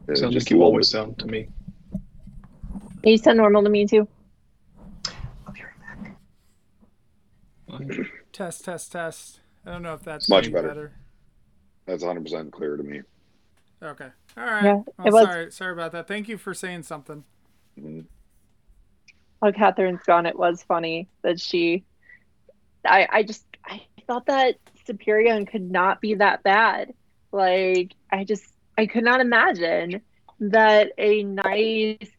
[0.09, 1.49] It Sounds just like you always bit- sound to me.
[3.05, 4.09] You sound normal to me too.
[5.47, 6.17] I'll be right
[7.79, 8.09] back.
[8.33, 9.41] Test, test, test.
[9.65, 10.93] I don't know if that's Much any better.
[11.87, 13.03] That's 100 percent clear to me.
[13.87, 14.09] Okay.
[14.37, 14.64] All right.
[14.64, 16.09] Yeah, well, was- sorry, sorry about that.
[16.09, 17.25] Thank you for saying something.
[19.38, 21.85] While Catherine's gone, it was funny that she.
[22.85, 24.57] I I just I thought that
[24.88, 26.92] Superion could not be that bad.
[27.33, 28.44] Like I just
[28.79, 30.03] I could not imagine
[30.40, 32.11] that a nice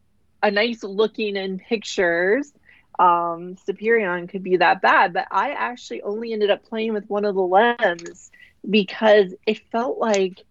[0.43, 2.51] a nice looking in pictures
[2.99, 5.13] um Superion could be that bad.
[5.13, 8.31] But I actually only ended up playing with one of the limbs
[8.69, 10.43] because it felt like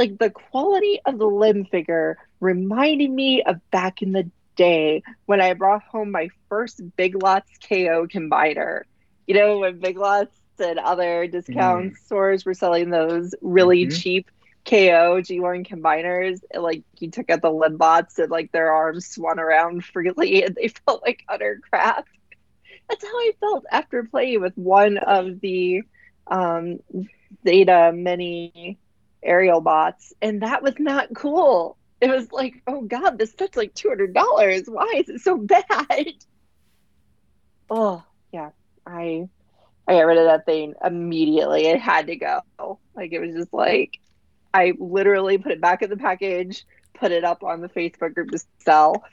[0.00, 5.40] like the quality of the limb figure reminded me of back in the day when
[5.40, 8.82] I brought home my first Big Lots KO combiner.
[9.28, 13.90] You know, when Big Lots and other discount stores were selling those really Mhm.
[13.90, 14.30] cheap
[14.66, 19.06] KO G1 combiners, and, like you took out the limb bots and like their arms
[19.08, 22.06] swung around freely and they felt like utter crap.
[22.88, 25.82] That's how I felt after playing with one of the
[26.30, 26.78] um,
[27.46, 28.78] Zeta mini
[29.22, 31.76] aerial bots, and that was not cool.
[32.00, 34.64] It was like, oh god, this stuff's like two hundred dollars.
[34.66, 36.06] Why is it so bad?
[37.68, 38.02] Oh
[38.32, 38.50] yeah,
[38.86, 39.28] I
[39.86, 41.66] I got rid of that thing immediately.
[41.66, 42.40] It had to go.
[42.94, 44.00] Like it was just like
[44.52, 48.30] I literally put it back in the package, put it up on the Facebook group
[48.30, 49.04] to sell,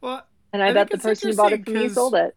[0.00, 2.36] Well, and I, I bet the person who bought it from me sold it.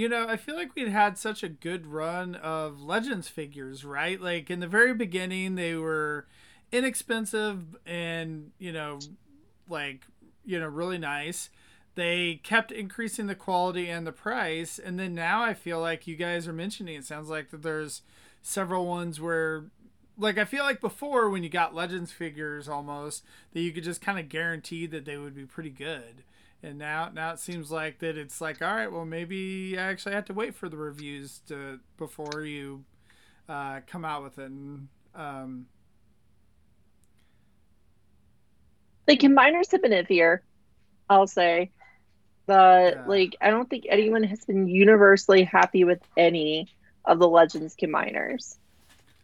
[0.00, 4.18] You know, I feel like we'd had such a good run of Legends figures, right?
[4.18, 6.26] Like in the very beginning, they were
[6.72, 8.98] inexpensive and, you know,
[9.68, 10.06] like,
[10.42, 11.50] you know, really nice.
[11.96, 14.78] They kept increasing the quality and the price.
[14.78, 18.00] And then now I feel like you guys are mentioning it sounds like that there's
[18.40, 19.64] several ones where
[20.16, 24.00] like I feel like before when you got Legends figures almost that you could just
[24.00, 26.22] kind of guarantee that they would be pretty good.
[26.62, 30.14] And now now it seems like that it's like all right, well maybe I actually
[30.14, 32.84] have to wait for the reviews to before you
[33.48, 34.50] uh, come out with it.
[34.50, 35.66] And, um,
[39.06, 40.40] The combiners have been iffier,
[41.08, 41.72] I'll say.
[42.46, 43.02] But Yeah.
[43.06, 46.70] like I don't think anyone has been universally happy with any
[47.04, 48.56] of the Legends combiners.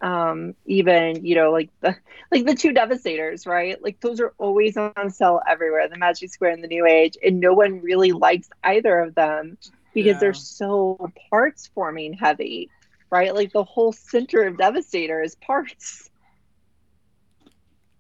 [0.02, 1.96] Um, even, you know, like the
[2.32, 3.82] like the two devastators, right?
[3.82, 7.40] Like those are always on sale everywhere, the Magic Square and the New Age, and
[7.40, 9.58] no one really likes either of them
[9.94, 10.20] because Yeah.
[10.20, 12.70] they're so parts forming heavy,
[13.10, 13.34] right?
[13.34, 16.10] Like the whole center of Devastator is parts.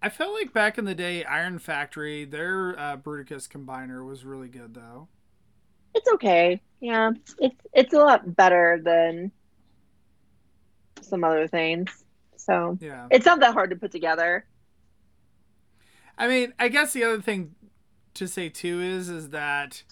[0.02, 4.48] I felt like back in the day, Iron Factory, their uh, Bruticus combiner was really
[4.48, 5.08] good though.
[5.94, 6.60] It's okay.
[6.80, 9.32] Yeah, it's it's a lot better than
[11.06, 12.04] some other things.
[12.36, 13.08] So Yeah.
[13.10, 14.46] it's not that hard to put together.
[16.18, 17.54] I mean, I guess the other thing
[18.14, 19.82] to say too is is that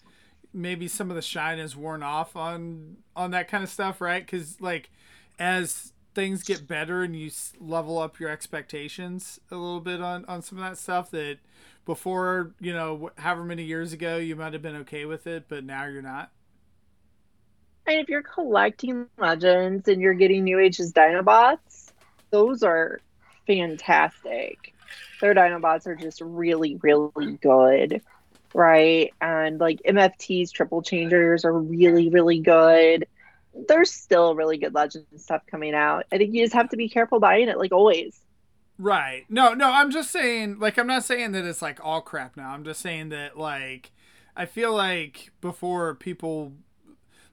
[0.53, 4.24] maybe some of the shine is worn off on on that kind of stuff, right?
[4.24, 4.90] Because like
[5.38, 10.42] as things get better and you level up your expectations a little bit on on
[10.42, 11.38] some of that stuff that
[11.85, 15.64] before you know however many years ago you might have been okay with it, but
[15.64, 16.31] now you're not.
[17.86, 21.92] And if you're collecting legends and you're getting New Age's Dinobots,
[22.30, 23.00] those are
[23.46, 24.74] fantastic.
[25.20, 28.02] Their Dinobots are just really, really good.
[28.54, 29.12] Right?
[29.20, 33.06] And like MFT's triple changers are really, really good.
[33.68, 36.06] There's still really good legend stuff coming out.
[36.12, 38.18] I think you just have to be careful buying it, like always.
[38.78, 39.24] Right.
[39.28, 42.50] No, no, I'm just saying like I'm not saying that it's like all crap now.
[42.50, 43.92] I'm just saying that like
[44.37, 46.52] I feel like before people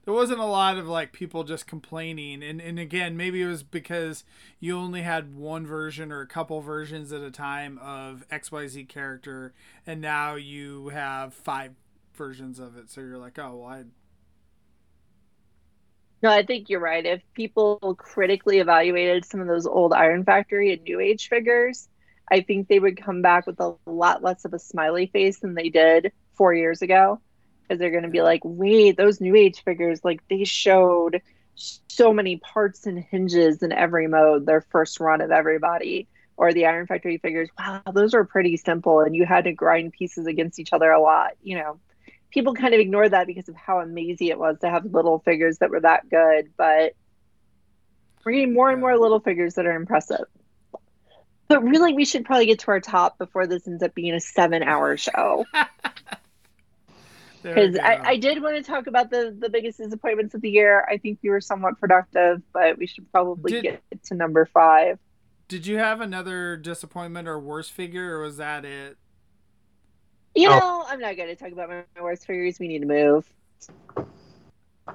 [0.04, 3.62] there wasn't a lot of like people just complaining and and again, maybe it was
[3.62, 4.24] because
[4.60, 9.54] you only had one version or a couple versions at a time of XYZ character
[9.86, 11.72] and now you have five
[12.14, 12.90] versions of it.
[12.90, 13.84] So you're like, "Oh, well, I
[16.22, 17.04] No, I think you're right.
[17.04, 21.88] If people critically evaluated some of those old Iron Factory and New Age figures,
[22.30, 25.54] I think they would come back with a lot less of a smiley face than
[25.54, 27.20] they did four years ago.
[27.72, 31.22] Because they're going to be like, wait, those New Age figures, like they showed
[31.54, 36.06] so many parts and hinges in every mode their first run of everybody
[36.36, 37.48] or the iron factory figures.
[37.58, 41.00] Wow those are pretty simple and you had to grind pieces against each other a
[41.00, 41.80] lot you know.
[42.30, 45.58] People kind of ignore that because of how amazing it was to have little figures
[45.58, 46.94] that were that good but
[48.24, 50.26] we're getting more and more little figures that are impressive.
[51.48, 54.20] But really we should probably get to our top before this ends up being a
[54.20, 55.46] seven hour show
[57.42, 58.00] because I.
[58.04, 60.84] I did want to talk about the the biggest disappointments of the year.
[60.88, 64.98] I think we were somewhat productive, but we should probably Did- get to number five.
[65.48, 68.96] Did you have another disappointment or worst figure, or was that it?
[70.34, 70.58] You Oh.
[70.58, 72.58] know, I'm not going to talk about my, my worst figures.
[72.58, 73.26] We need to move.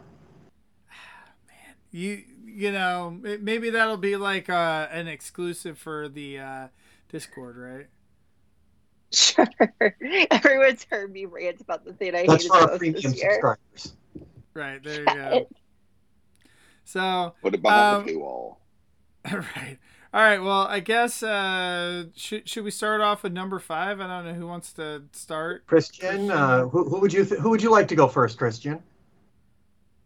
[1.92, 6.68] You you know maybe that'll be like uh, an exclusive for the uh,
[7.10, 7.88] Discord, right?
[9.14, 9.48] Sure.
[10.32, 13.16] Everyone's heard me rant about the thing I That's hated for our most premium this
[13.22, 13.32] year.
[13.34, 13.94] subscribers.
[14.54, 15.48] Right there you go.
[16.84, 18.58] So Put it behind Um, the paywall.
[19.32, 19.78] right.
[20.14, 20.40] All right.
[20.42, 24.00] Well, I guess uh, should should we start off with number five?
[24.00, 25.68] I don't know who wants to start.
[25.68, 28.82] Christian, uh, who, who would you th- who would you like to go first, Christian?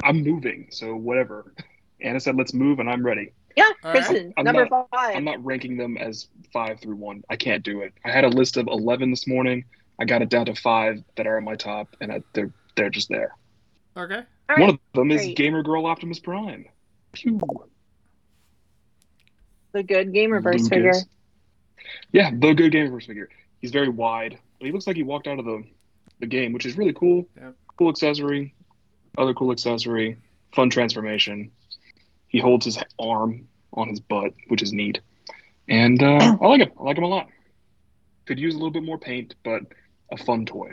[0.04, 1.54] I'm moving, so whatever.
[2.02, 3.32] Anna said, "Let's move," and I'm ready.
[3.56, 4.04] Yeah, All right.
[4.06, 7.24] Kristen, I'm number not- 5 I'm not ranking them as five through one.
[7.30, 7.93] I can't do it.
[8.06, 9.66] I had a list of eleven this morning.
[9.99, 12.89] I got it down to five that are at my top, and I, they're they're
[12.89, 13.36] just there.
[13.97, 14.16] Okay.
[14.16, 14.60] All right.
[14.60, 15.38] One of them is great.
[15.38, 16.66] Gamer Girl Optimus Prime.
[17.12, 17.39] Pew.
[19.74, 20.70] the good Gamerverse Lucas.
[20.70, 20.93] figure.
[22.12, 23.30] Yeah, the good Gamerverse figure.
[23.60, 25.64] He's very wide, but he looks like he walked out of the
[26.20, 27.28] the game, which is really cool.
[27.36, 27.56] Yep.
[27.78, 28.54] Cool accessory,
[29.18, 30.18] other cool accessory,
[30.54, 31.52] fun transformation.
[32.32, 35.02] He holds his arm on his butt, which is neat.
[35.68, 36.72] And uh, I like him.
[36.80, 37.28] I like him a lot.
[38.26, 39.64] Could use a little bit more paint, but
[40.10, 40.72] a fun toy.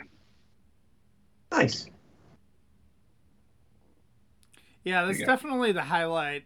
[1.51, 1.87] Nice.
[4.85, 6.45] Yeah, that's definitely the highlight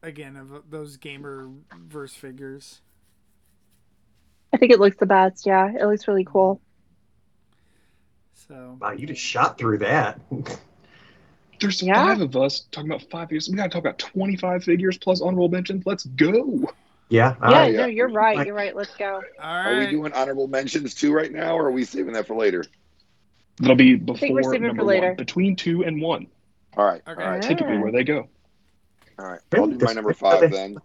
[0.00, 2.80] again of those gamer verse figures.
[4.52, 5.44] I think it looks the best.
[5.44, 6.60] Yeah, it looks really cool.
[8.34, 10.20] So Wow, you just shot through that.
[11.62, 12.06] There's Yeah.
[12.06, 13.48] five of us talking about five figures.
[13.48, 15.86] We got to talk about 25 figures plus honorable mentions.
[15.86, 16.68] Let's go.
[17.08, 17.36] yeah.
[17.40, 17.74] yeah, right.
[17.74, 18.44] no, you're right.
[18.44, 18.74] You're right.
[18.74, 19.22] Let's go.
[19.40, 22.36] all Are we doing honorable mentions too right now, or are we saving that for
[22.36, 22.64] later?
[23.58, 25.08] That'll be think we're before saving number for later.
[25.08, 26.26] one, between two and one.
[26.76, 27.02] All right.
[27.06, 27.22] Okay.
[27.22, 27.42] All right.
[27.42, 28.28] Typically, where they go.
[29.18, 29.40] All right.
[29.54, 30.78] I'll do my number five then.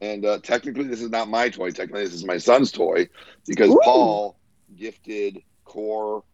[0.00, 1.70] And uh, technically, this is not my toy.
[1.70, 3.08] Technically, this is my son's toy
[3.46, 3.80] because Ooh.
[3.82, 4.36] Paul
[4.76, 6.24] gifted Core,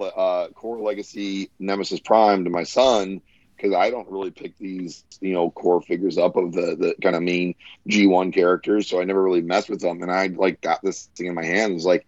[0.00, 3.20] uh, Core Legacy Nemesis Prime to my son
[3.56, 7.16] because I don't really pick these, you know, core figures up of the the kind
[7.16, 7.54] of main
[7.88, 10.02] G1 characters, so I never really messed with them.
[10.02, 12.06] And I like got this thing in my hand, and was like,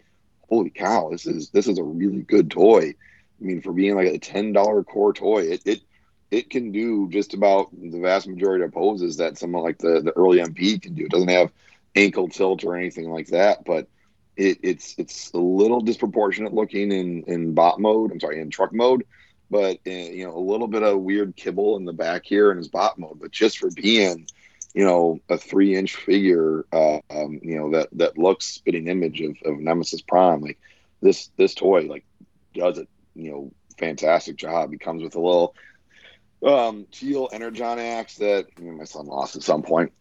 [0.49, 2.95] holy cow, this is this is a really good toy.
[3.41, 5.81] I mean, for being like a ten dollar core toy, it it
[6.31, 10.13] it can do just about the vast majority of poses that someone like the, the
[10.17, 11.05] early MP can do.
[11.05, 11.53] It doesn't have
[11.95, 13.89] ankle tilt or anything like that, but
[14.37, 18.11] it, it's it's a little disproportionate looking in in bot mode.
[18.11, 19.05] I'm sorry, in truck mode,
[19.51, 22.59] but uh, you know a little bit of weird kibble in the back here in
[22.59, 23.21] his bot mode.
[23.21, 24.27] But just for being,
[24.75, 29.21] you know, a three inch figure, uh, um, you know that that looks spitting image
[29.21, 30.59] of, of Nemesis Prime, like
[31.01, 32.05] this this toy like
[32.55, 34.73] does it, you know, fantastic job.
[34.73, 35.55] He comes with a little
[36.45, 39.93] um, teal energon axe that you know, my son lost at some point.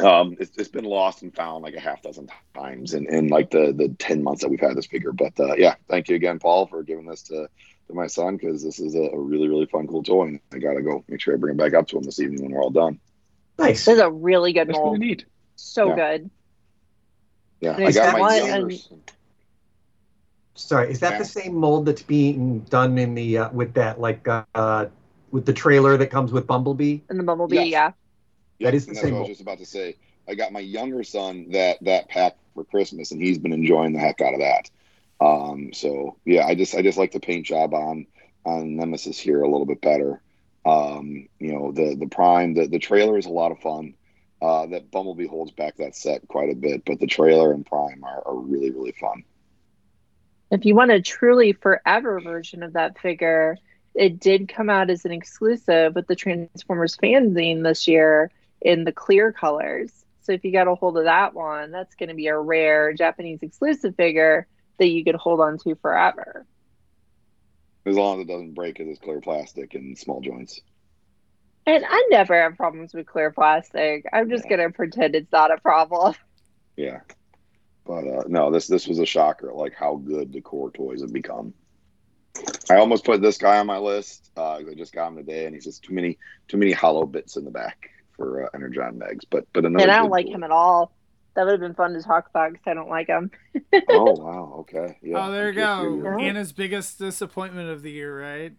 [0.00, 3.50] Um, it's, it's been lost and found like a half dozen times in, in like
[3.50, 5.12] the, the 10 months that we've had this figure.
[5.12, 7.48] But uh, yeah, thank you again, Paul, for giving this to,
[7.88, 10.26] to my son because this is a, a really, really fun, cool toy.
[10.28, 12.20] And I got to go make sure I bring it back up to him this
[12.20, 12.98] evening when we're all done.
[13.58, 13.84] Nice.
[13.84, 14.98] This is a really good That's really mold.
[15.00, 15.24] neat.
[15.56, 15.94] So Yeah.
[15.94, 16.30] good.
[17.60, 19.12] Yeah, And I is got that my what- younger and-
[20.56, 21.18] Sorry, is that Yeah.
[21.18, 24.86] the same mold that's being done in the uh, with that like uh,
[25.32, 27.00] with the trailer that comes with Bumblebee?
[27.08, 27.66] And the bumblebee, Yes.
[27.70, 27.92] yeah.
[28.60, 29.96] Yeah, That is the that's same what I was just about to say.
[30.28, 33.98] I got my younger son that that pack for Christmas, and he's been enjoying the
[33.98, 34.70] heck out of that.
[35.20, 38.06] Um, so yeah, I just I just like the paint job on
[38.44, 40.20] on Nemesis here a little bit better.
[40.66, 43.94] Um, you know, the the Prime, the the trailer is a lot of fun.
[44.42, 48.04] Uh, that Bumblebee holds back that set quite a bit, but the trailer and Prime
[48.04, 49.24] are, are really really fun.
[50.50, 53.56] If you want a truly forever version of that figure,
[53.94, 58.92] it did come out as an exclusive with the Transformers fanzine this year in the
[58.92, 59.90] clear colors.
[60.22, 62.92] So if you got a hold of that one, that's going to be a rare
[62.92, 64.46] Japanese exclusive figure
[64.78, 66.46] that you could hold on to forever.
[67.86, 70.60] As long as it doesn't break, because it's clear plastic and small joints.
[71.66, 74.04] And I never have problems with clear plastic.
[74.12, 74.56] I'm just Yeah.
[74.56, 76.14] going to pretend it's not a problem.
[76.76, 77.00] Yeah,
[77.86, 81.12] but uh, no, this this was a shocker, like how good the core toys have
[81.12, 81.54] become.
[82.68, 84.28] I almost put this guy on my list.
[84.36, 86.18] Uh, I just got him today, and he says too many
[86.48, 89.24] too many hollow bits in the back for uh, Energon Megs.
[89.30, 89.84] But but another.
[89.84, 90.32] and I don't like toy.
[90.32, 90.92] him at all.
[91.34, 93.30] That would have been fun to talk about because I don't like him.
[93.88, 94.54] oh wow!
[94.60, 94.98] Okay.
[95.02, 95.26] Yeah.
[95.26, 95.94] oh, there you I guess go.
[95.96, 98.52] you're- Anna's biggest disappointment of the year, right?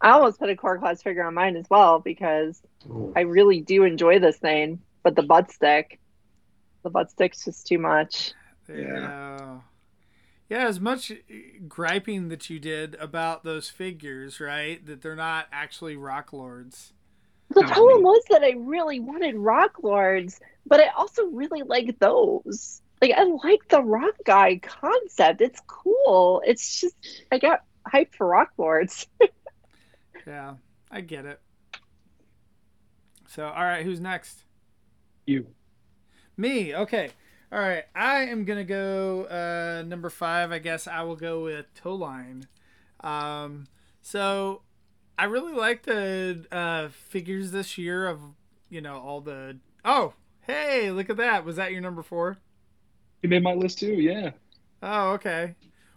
[0.00, 3.12] I almost put a core class figure on mine as well because Ooh.
[3.14, 6.00] I really do enjoy this thing, but the butt stick,
[6.82, 8.32] the butt stick's just too much.
[8.66, 9.58] There Yeah.
[10.48, 11.12] Yeah, as much
[11.68, 14.84] griping that you did about those figures, right?
[14.84, 16.92] That they're not actually rock lords.
[17.50, 18.02] The problem man.
[18.04, 22.80] was that I really wanted Rock Lords, but I also really like those.
[23.02, 25.40] Like I like the Rock Guy concept.
[25.40, 26.42] It's cool.
[26.46, 26.94] It's just
[27.32, 29.06] I got hyped for Rock Lords.
[30.26, 30.54] Yeah,
[30.90, 31.40] I get it.
[33.28, 34.44] So, all right, who's next?
[35.26, 35.46] You.
[36.36, 36.74] Me.
[36.74, 37.10] Okay.
[37.52, 37.84] All right.
[37.94, 40.52] I am gonna go uh, number five.
[40.52, 42.46] I guess I will go with Tow-Line.
[43.00, 43.66] Um,
[44.02, 44.62] so
[45.20, 48.20] I really like the uh, figures this year of
[48.70, 49.58] you know all the.
[49.84, 51.44] Oh, hey, look at that.
[51.44, 52.38] Was that your number four?
[53.22, 53.92] You made my list too.
[53.94, 54.30] Yeah.
[54.82, 55.56] Oh, okay.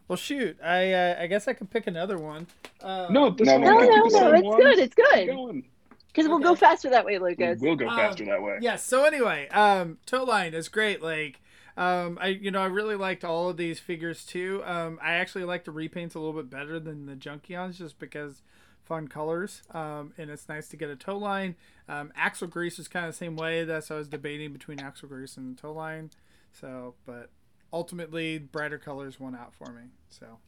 [0.09, 0.57] Well, shoot.
[0.61, 2.47] I uh, I guess I could pick another one.
[2.81, 3.61] Uh, No, this No, one.
[3.61, 4.31] no, No, no, no, keep the no.
[4.31, 4.79] same It's good.
[4.79, 5.63] It's Keep good going.
[6.07, 6.43] because we'll Okay.
[6.43, 7.61] go faster that way, Lucas.
[7.61, 8.57] We'll go Um, faster that way.
[8.59, 8.83] Yes.
[8.83, 11.01] So anyway, um, Tow-Line is great.
[11.01, 11.39] Like,
[11.77, 14.61] um, I you know I really liked all of these figures too.
[14.65, 18.41] Um, I actually like the repaints a little bit better than the Junkions just because
[18.83, 19.61] fun colors.
[19.71, 21.55] Um, and it's nice to get a Tow-Line.
[21.87, 23.63] Um, Axle Grease is kind of the same way.
[23.63, 26.11] That's I was debating between Axle Grease and toe line.
[26.51, 27.29] So, but
[27.71, 29.83] ultimately, brighter colors won out for me.
[30.09, 30.39] So.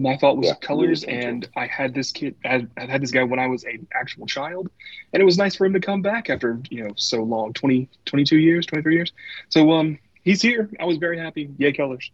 [0.00, 2.36] My thought was Yeah, colors, and I had this kid.
[2.44, 4.70] I I had this guy when I was an actual child,
[5.12, 7.88] and it was nice for him to come back after you know so long 20,
[8.04, 9.12] 22 years, twenty three years.
[9.48, 10.70] So um, he's here.
[10.78, 11.50] I was very happy.
[11.58, 12.12] Yay, colors!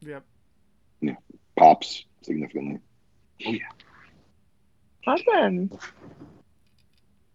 [0.00, 0.22] Yep.
[1.00, 1.16] Yeah,
[1.56, 2.78] pops significantly.
[5.06, 5.70] Awesome.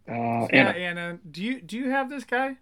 [0.08, 1.18] Uh, Yeah, Anna, Anna.
[1.30, 2.56] Do you do you have this guy,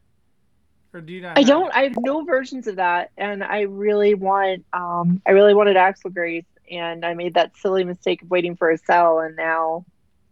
[0.94, 1.38] or do you not?
[1.38, 1.66] I don't.
[1.66, 1.74] it?
[1.74, 4.64] I have no versions of that, and I really want.
[4.72, 8.70] Um, I really wanted Axle Grease, and I made that silly mistake of waiting for
[8.70, 9.84] a cell, and now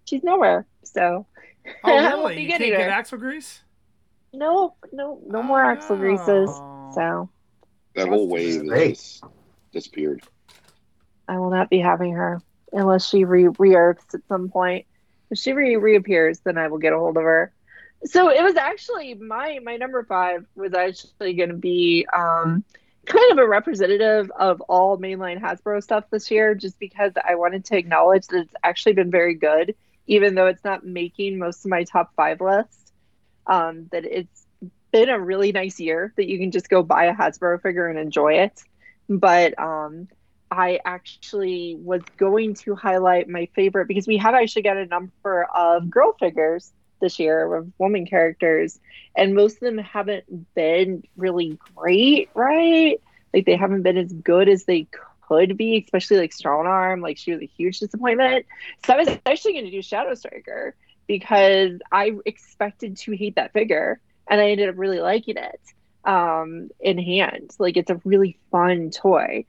[0.06, 0.66] she's nowhere.
[0.84, 1.26] So
[1.84, 2.40] Oh, really?
[2.42, 2.88] You can't get her.
[2.88, 3.62] Axle Grease?
[4.32, 6.48] no, no, no more Oh, Axle Greases.
[6.94, 7.28] So
[7.96, 9.20] That whole wave great.
[9.72, 10.22] disappeared.
[11.28, 12.40] I will not be having her
[12.72, 14.86] unless she re re-earths at some point.
[15.30, 17.52] If she re reappears, then I will get a hold of her.
[18.04, 22.64] So it was actually my my number five was actually going to be um,
[23.06, 27.64] kind of a representative of all mainline Hasbro stuff this year, just because I wanted
[27.66, 29.74] to acknowledge that it's actually been very good,
[30.06, 32.92] even though it's not making most of my top five list.
[33.46, 34.46] Um, that it's
[34.92, 37.98] been a really nice year that you can just go buy a Hasbro figure and
[37.98, 38.62] enjoy it.
[39.08, 40.08] But um,
[40.50, 45.46] I actually was going to highlight my favorite because we have actually got a number
[45.54, 48.78] of girl figures this year of woman characters,
[49.16, 53.00] and most of them haven't been really great, right?
[53.32, 54.88] Like they haven't been as good as they
[55.28, 57.00] could be, especially like Strong Arm.
[57.00, 58.46] Like she was a huge disappointment.
[58.84, 60.74] So I was actually going to do Shadow Striker
[61.06, 65.60] because I expected to hate that figure, and I ended up really liking it
[66.04, 67.50] um, in hand.
[67.58, 69.44] Like it's a really fun toy.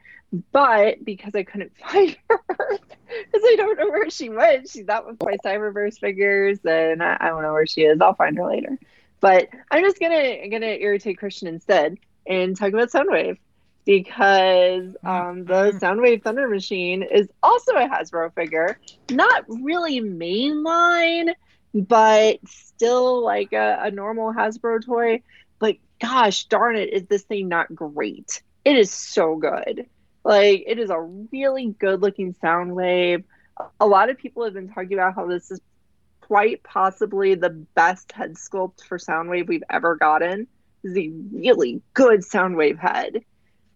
[0.51, 5.05] But because I couldn't find her, because I don't know where she went, she's not
[5.05, 7.99] with my Cyberverse figures, and I, I don't know where she is.
[7.99, 8.77] I'll find her later.
[9.19, 13.37] But I'm just gonna gonna irritate Christian instead and talk about Soundwave
[13.85, 18.79] because um, the Soundwave Thunder Machine is also a Hasbro figure,
[19.09, 21.33] not really mainline,
[21.73, 25.21] but still like a, a normal Hasbro toy.
[25.59, 28.41] But gosh darn it, is this thing not great?
[28.65, 29.87] It is so good.
[30.23, 33.23] Like it is a really good looking Soundwave.
[33.79, 35.59] A lot of people have been talking about how this is
[36.21, 40.47] quite possibly the best head sculpt for Soundwave we've ever gotten.
[40.83, 43.23] This is a really good Soundwave head.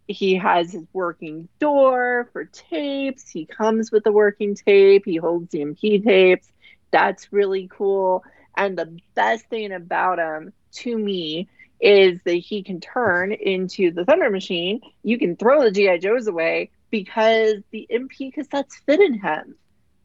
[0.07, 3.29] He has his working door for tapes.
[3.29, 5.03] He comes with the working tape.
[5.05, 6.47] He holds the MP tapes.
[6.91, 8.23] That's really cool.
[8.55, 14.05] And the best thing about him to me is that he can turn into the
[14.05, 14.81] Thunder Machine.
[15.03, 15.97] You can throw the G.I.
[15.97, 19.55] Joes away because the MP cassettes fit in him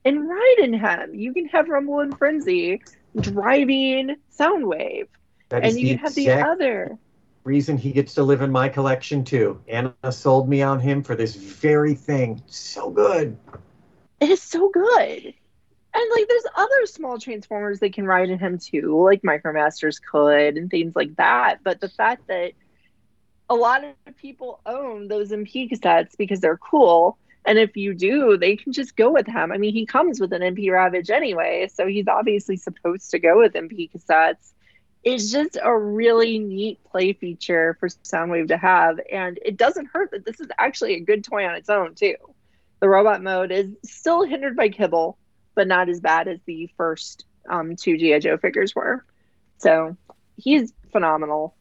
[0.05, 1.15] and ride in him.
[1.15, 2.83] You can have Rumble and Frenzy
[3.19, 5.09] driving Soundwave.
[5.51, 6.99] And you can have the other.
[7.45, 9.61] reason he gets to live in my collection too.
[9.69, 12.43] Anna sold me on him for this very thing.
[12.47, 13.37] So good.
[14.21, 15.35] It is so good.
[15.93, 20.57] And like there's other small transformers that can ride in him too, like Micromasters could
[20.57, 21.59] and things like that.
[21.65, 22.53] But the fact that
[23.49, 28.37] a lot of people own those MP cassettes because they're cool, And if you do,
[28.37, 29.51] they can just go with him.
[29.51, 33.39] I mean, he comes with an MP Ravage anyway, so he's obviously supposed to go
[33.39, 34.53] with MP cassettes.
[35.03, 39.01] It's just a really neat play feature for Soundwave to have.
[39.11, 42.17] And it doesn't hurt that this is actually a good toy on its own, too.
[42.81, 45.17] The robot mode is still hindered by kibble,
[45.61, 48.21] but not as bad as the first um, two G.I.
[48.21, 49.05] Joe figures were.
[49.59, 49.95] So
[50.39, 51.55] he's phenomenal.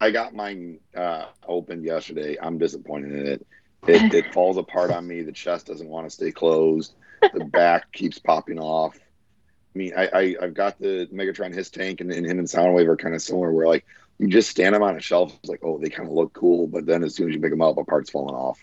[0.00, 2.38] I got mine uh, opened yesterday.
[2.40, 3.46] I'm disappointed in it.
[3.86, 5.20] It, it falls apart on me.
[5.20, 6.94] The chest doesn't want to stay closed.
[7.20, 8.96] The back keeps popping off.
[8.96, 12.88] I mean, I, I have got the Megatron his tank and, and him and Soundwave
[12.88, 13.52] are kind of similar.
[13.52, 13.84] Where like
[14.16, 16.66] you just stand them on a shelf, it's like oh they kind of look cool,
[16.66, 18.58] but then as soon as you pick them up, a part's falling off.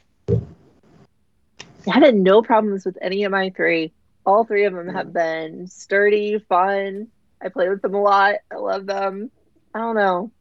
[1.87, 3.93] I had no problems with any of my three.
[4.25, 7.07] All three of them have been sturdy, fun.
[7.41, 8.35] I play with them a lot.
[8.51, 9.31] I love them.
[9.73, 10.31] I don't know.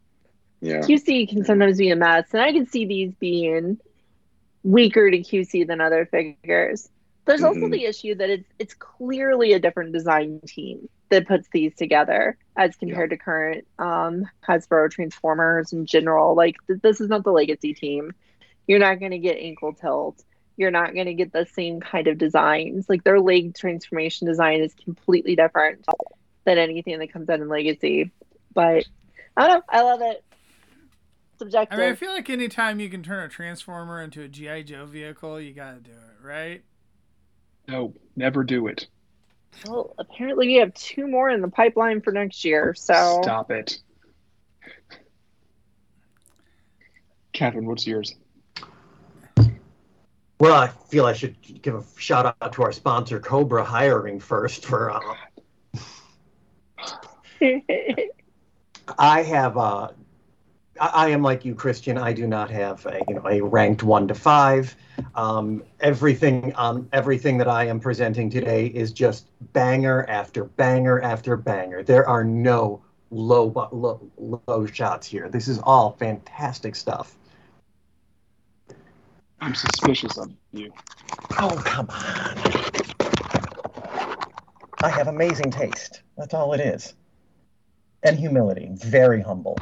[0.61, 0.81] Yeah.
[0.83, 3.79] QC can sometimes be a mess, and I can see these being
[4.63, 6.89] weaker to QC than other figures.
[7.25, 7.73] There's also Mhm.
[7.73, 12.75] the issue that it's it's clearly a different design team that puts these together as
[12.77, 16.35] compared to current um, Hasbro Transformers in general.
[16.35, 18.13] Like th- this is not the Legacy team.
[18.67, 20.23] You're not going to get ankle tilt.
[20.63, 22.89] You're not going to get the same kind of designs.
[22.89, 25.85] Like their leg transformation design is completely different
[26.45, 28.13] than anything that comes out in Legacy.
[28.55, 28.87] But
[29.37, 29.63] I don't know.
[29.69, 30.25] I love it.
[31.41, 31.77] Subjective.
[31.77, 34.87] I mean, I feel like anytime you can turn a transformer into a GI Joe
[34.87, 36.63] vehicle, you got to do it, right?
[37.67, 38.87] No, never do it.
[39.67, 42.73] Well, apparently we have two more in the pipeline for next year.
[42.75, 43.79] So Stop it.
[47.33, 48.15] Catherine, what's yours?
[50.43, 54.67] Well, I feel I should give a shout out to our sponsor, Cobra Hiring, first.
[54.67, 54.99] For uh,
[58.99, 59.91] I have, uh,
[60.81, 61.97] I, I am like you, Christian.
[61.97, 64.75] I do not have a you know a ranked one to five.
[65.15, 71.37] Um, everything um, everything that I am presenting today is just banger after banger after
[71.37, 71.85] banger.
[71.85, 72.83] There are no
[73.13, 74.11] low low,
[74.49, 75.29] low shots here.
[75.29, 77.17] This is all fantastic stuff.
[79.43, 80.73] I'm suspicious of you.
[81.37, 82.39] Oh, come on.
[84.85, 86.03] I have amazing taste.
[86.17, 86.95] That's all it is.
[88.05, 88.71] And humility.
[88.73, 89.59] Very humble.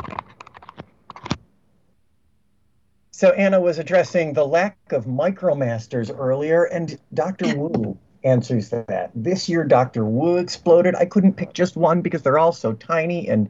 [3.10, 7.56] So Anna was addressing the lack of micromasters earlier, and Dr.
[7.56, 9.10] Wu answers that.
[9.14, 10.04] This year, Dr.
[10.04, 10.94] Wu exploded.
[10.94, 13.48] I couldn't pick just one because they're all so tiny and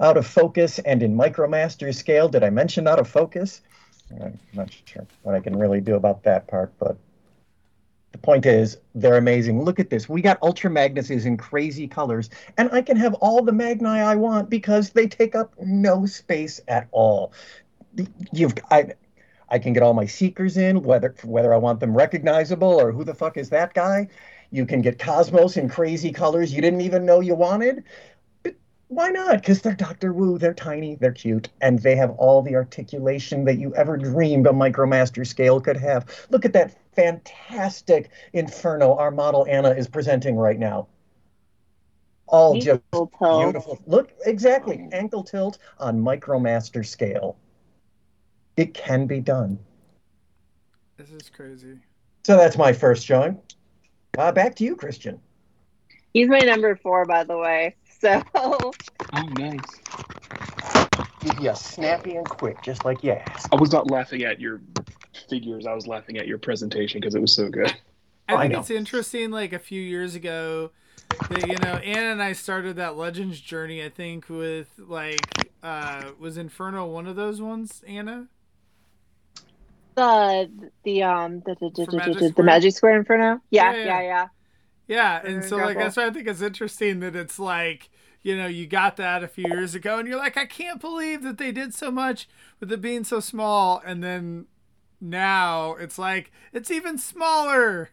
[0.00, 2.28] out of focus and in micromaster scale.
[2.28, 3.60] Did I mention out of focus?
[4.20, 6.96] I'm not sure what I can really do about that part, but
[8.12, 9.62] the point is, they're amazing.
[9.62, 10.08] Look at this.
[10.08, 14.14] We got Ultra Magnuses in crazy colors, and I can have all the Magni I
[14.14, 17.32] want because they take up no space at all.
[18.32, 18.92] You've I,
[19.50, 23.04] I can get all my Seekers in, whether whether I want them recognizable or who
[23.04, 24.08] the fuck is that guy.
[24.50, 27.84] You can get Cosmos in crazy colors you didn't even know you wanted.
[28.88, 29.40] But why not?
[29.40, 30.38] Because they're Doctor Wu.
[30.38, 30.96] They're tiny.
[30.96, 35.60] They're cute, and they have all the articulation that you ever dreamed a Micromaster scale
[35.60, 36.26] could have.
[36.30, 40.88] Look at that fantastic Inferno our model Anna is presenting right now.
[42.26, 43.42] All just Ankle tilt.
[43.42, 43.78] beautiful.
[43.86, 44.86] Look, exactly.
[44.92, 47.36] Ankle tilt on Micromaster scale.
[48.56, 49.58] It can be done.
[50.96, 51.78] This is crazy.
[52.24, 53.38] So that's my first showing.
[54.18, 55.20] Uh, back to you, Christian.
[56.12, 57.76] He's my number four, by the way.
[58.00, 58.22] So
[59.12, 59.60] Oh, nice.
[61.40, 63.48] Yeah, snappy and quick, just like you asked.
[63.52, 64.60] I was not laughing at your
[65.28, 65.66] figures.
[65.66, 67.74] I was laughing at your presentation because it was so good.
[68.28, 68.60] I I think know.
[68.60, 69.30] it's interesting.
[69.32, 70.70] Like a few years ago,
[71.28, 73.82] that, you know, Anna and I started that Legends journey.
[73.84, 77.82] I think with like, uh, was Inferno one of those ones?
[77.86, 78.28] Anna.
[79.96, 82.46] the the um the the, the, For the, Magic the, the Square?
[82.46, 83.40] Magic Square Inferno.
[83.50, 84.02] Yeah, Yeah, yeah, yeah.
[84.02, 84.26] yeah.
[84.88, 87.90] Yeah, and so like that's why I think it's interesting that it's like
[88.22, 91.22] you know you got that a few years ago, and you're like, I can't believe
[91.24, 92.28] that they did so much
[92.60, 94.46] with it being so small, and then
[95.00, 97.90] now it's like it's even smaller.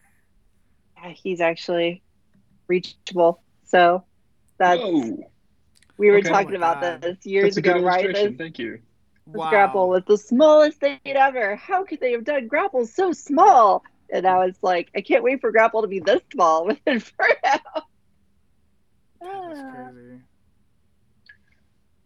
[0.98, 2.04] Yeah, He's actually
[2.70, 3.44] reachable.
[3.66, 4.06] So
[4.60, 5.32] that's Whoa,
[5.98, 6.30] we were Okay.
[6.30, 7.02] talking Oh about God.
[7.02, 8.12] this years that's a good ago, right?
[8.12, 8.82] This, Thank you.
[9.34, 9.48] this Wow.
[9.48, 11.56] grapple was the smallest thing ever.
[11.56, 13.84] How could they have done grapple so small?
[14.10, 17.34] And I was like I can't wait for grapple to be this small with Inferno.
[17.44, 17.84] That's
[19.22, 19.90] Ah.
[19.90, 20.20] crazy.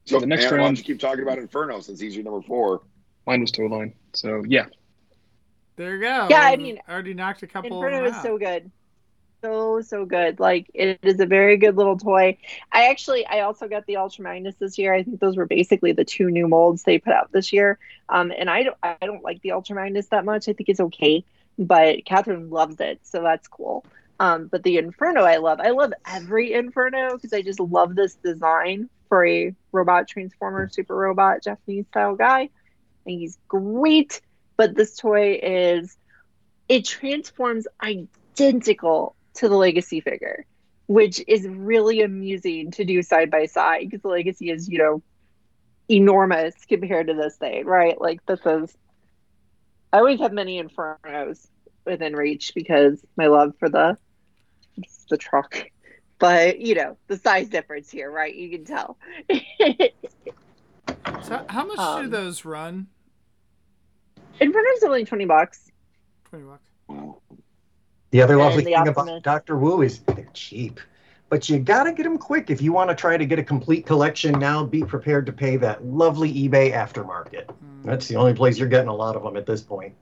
[0.06, 2.24] So The next Anna, why round- don't you keep talking about Inferno since he's your
[2.24, 2.82] number four?
[3.28, 3.94] Mine was Tow-Line.
[4.14, 4.66] So yeah,
[5.76, 6.28] There you go.
[6.30, 7.78] Yeah, I mean, already knocked a couple.
[7.78, 8.72] Inferno of them is so good.
[9.42, 10.40] So so good.
[10.40, 12.38] Like it is a very good little toy.
[12.74, 14.94] I actually I also got the Ultra Magnus this year.
[14.94, 17.80] I think those were basically the two new molds they put out this year.
[18.10, 20.50] Um and I don't I don't like the Ultra Magnus that much.
[20.50, 21.24] I think it's okay.
[21.60, 23.86] But Catherine loves it, so that's cool.
[24.20, 25.60] Um, but the Inferno, I love.
[25.60, 30.96] I love every Inferno because I just love this design for a robot transformer, super
[30.96, 32.50] robot, Japanese style guy.
[33.06, 34.22] And he's great.
[34.58, 35.98] But this toy is,
[36.68, 40.46] it transforms identical to the Legacy figure,
[40.88, 45.02] which is really amusing to do side by side because the Legacy is, you know,
[45.90, 48.00] enormous compared to this thing, right?
[48.00, 48.78] Like, this is,
[49.92, 51.48] I always have many Infernos
[51.86, 53.98] within reach because my love for the
[55.10, 55.66] the truck
[56.20, 58.98] but you know the size difference here right you can tell
[61.24, 62.88] So how much do Um, those run?
[64.40, 65.70] Inferno's only 20 bucks
[66.30, 66.70] Twenty bucks.
[66.88, 67.22] Wow.
[68.12, 69.04] The other And lovely the thing Optimus.
[69.04, 70.80] about Doctor Wu is they're cheap,
[71.30, 73.86] but you gotta get them quick if you want to try to get a complete
[73.86, 74.38] collection.
[74.40, 77.50] Now, be prepared to pay that lovely eBay aftermarket.
[77.50, 77.84] Hmm.
[77.84, 79.94] That's the only place you're getting a lot of them at this point.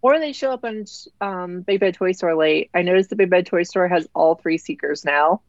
[0.00, 0.84] or they show up on
[1.20, 4.34] um, big bad toy store late i noticed the big bad toy store has all
[4.34, 5.40] three seekers now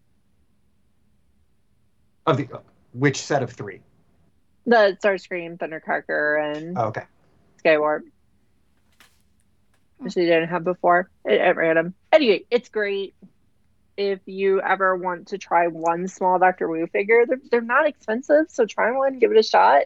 [2.27, 2.47] Of the
[2.93, 3.81] which set of three?
[4.67, 7.03] the starscream thundercracker and Oh, okay.
[7.65, 8.01] skywarp
[9.97, 13.15] which they didn't have before at, at random anyway it's great
[13.97, 18.45] if you ever want to try one small dr wu figure they're, they're not expensive
[18.49, 19.83] so try one give it a shot.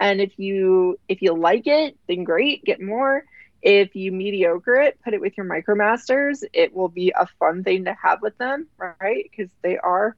[0.00, 3.24] And if you if you like it then great get more.
[3.60, 6.44] If you mediocre it put it with your micromasters.
[6.52, 9.26] It will be a fun thing to have with them right?
[9.30, 10.16] Because they are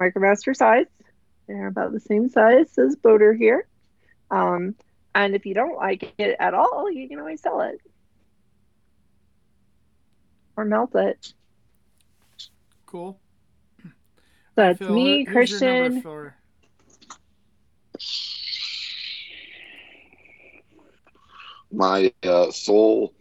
[0.00, 0.86] micromaster size.
[1.46, 3.66] They're about the same size as boater here.
[4.30, 4.74] Um,
[5.14, 7.80] and if you don't like it at all you can always sell it.
[10.56, 11.32] Or melt it
[12.88, 13.20] Cool.
[14.54, 16.34] that's Phil, me who- who's christian for-
[21.70, 23.12] my uh, sole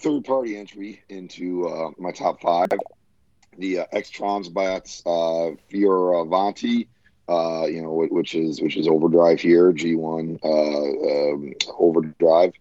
[0.00, 2.68] third party entry into uh, my top five
[3.56, 6.88] the uh, X-Transbots uh, Fioravanti,
[7.28, 12.52] uh, you know, which is which is overdrive here, G1 uh, um, overdrive,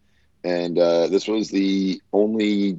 [0.43, 2.77] and uh, this was the only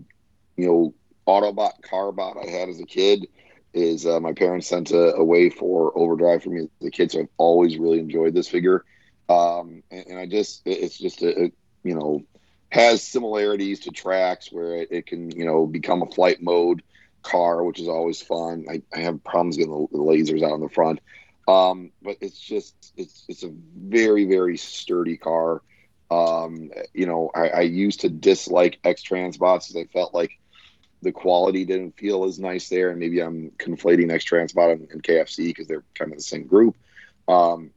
[0.56, 0.94] you know
[1.26, 3.28] Autobot car bot I had as a kid.
[3.72, 7.20] Is uh, my parents sent a, away for overdrive for me as a kid, so
[7.20, 8.84] I've always really enjoyed this figure.
[9.28, 11.52] Um, and, and I just, it's just a, a
[11.84, 12.24] you know
[12.70, 16.82] has similarities to tracks where it, it can you know become a flight mode
[17.22, 20.60] car which is always fun i, I have problems getting the, the lasers out in
[20.60, 21.00] the front
[21.46, 25.62] um, but it's just it's it's a very very sturdy car
[26.10, 30.32] um, you know I, I used to dislike X-Transbots because i felt like
[31.04, 35.46] the quality didn't feel as nice there and maybe i'm conflating X-Transbot and, and kfc
[35.46, 36.76] because they're kind of the same group
[37.28, 37.70] um,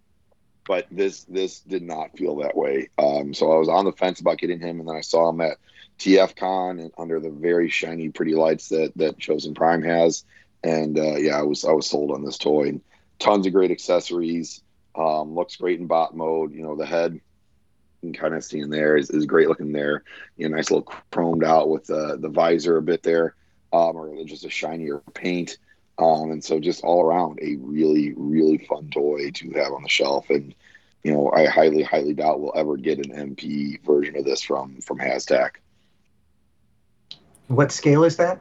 [0.68, 2.90] but this this did not feel that way.
[2.98, 5.42] Um, so I was on the fence about getting him, and then I saw him
[5.42, 5.58] at
[5.98, 10.26] TFCon and under the very shiny, pretty lights that that Chosen Prime has,
[10.64, 12.68] and uh, yeah, I was I was sold on this toy.
[12.68, 12.82] And
[13.18, 14.62] tons of great accessories.
[14.96, 16.54] Um, looks great in bot mode.
[16.54, 17.22] You know, the head
[18.02, 20.04] can kind of see in there is, is great looking there.
[20.38, 23.36] You know, nice little chromed out with the the visor a bit there,
[23.74, 25.58] um, or just a shinier paint.
[26.00, 29.90] Um, and so just all around a really, really fun toy to have on the
[29.90, 30.30] shelf.
[30.30, 30.54] And,
[31.04, 34.80] you know, I highly, highly doubt we'll ever get an MP version of this from,
[34.82, 35.52] from Hashtag.
[37.48, 38.40] What scale is that?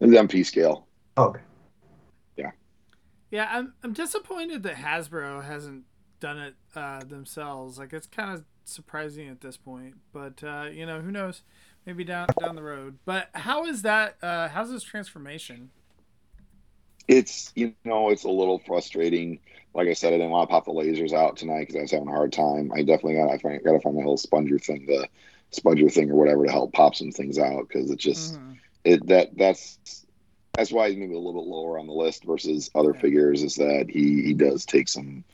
[0.00, 0.86] It's MP scale.
[1.16, 1.40] Oh, okay.
[2.36, 2.50] Yeah.
[3.30, 5.84] Yeah, I'm I'm disappointed that Hasbro hasn't
[6.20, 7.78] done it uh, themselves.
[7.78, 11.42] Like it's kind of surprising at this point, but uh, you know who knows?
[11.86, 12.98] Maybe down down the road.
[13.04, 14.16] But how is that?
[14.22, 15.70] Uh, how's this transformation?
[17.06, 19.40] It's, you know, it's a little frustrating.
[19.74, 21.90] Like I said, I didn't want to pop the lasers out tonight because I was
[21.90, 22.70] having a hard time.
[22.74, 25.08] I definitely got I got to find my little sponger thing, the
[25.50, 28.58] sponger thing or whatever to help pop some things out because it just, Mhm.
[28.84, 29.78] it that that's
[30.56, 32.94] that's why he's maybe a little bit lower on the list versus other Yeah.
[32.94, 35.24] figures is that he he does take some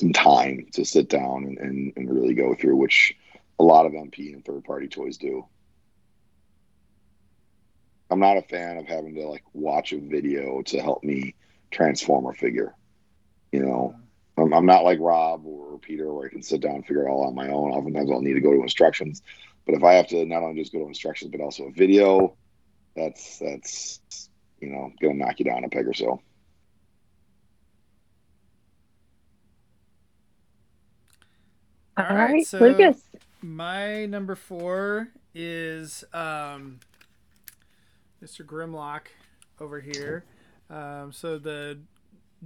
[0.00, 3.14] some time to sit down and, and, and really go through which
[3.58, 5.46] a lot of mp and third party toys do.
[8.10, 11.34] I'm not a fan of having to like watch a video to help me
[11.70, 12.74] transform a figure
[13.52, 13.94] you know?
[14.38, 17.10] I'm, I'm not like rob or peter where i can sit down and figure it
[17.10, 17.70] all on my own.
[17.70, 19.22] Oftentimes i'll need to go to instructions
[19.64, 22.36] but if i have to not only just go to instructions but also a video
[22.94, 24.28] that's that's
[24.60, 26.20] you know gonna knock you down a peg or so.
[31.96, 33.02] All all right, right, so- lucas
[33.42, 36.80] My number four is um,
[38.22, 38.44] Mr.
[38.44, 39.08] Grimlock
[39.60, 40.24] over here.
[40.70, 41.78] Um, so the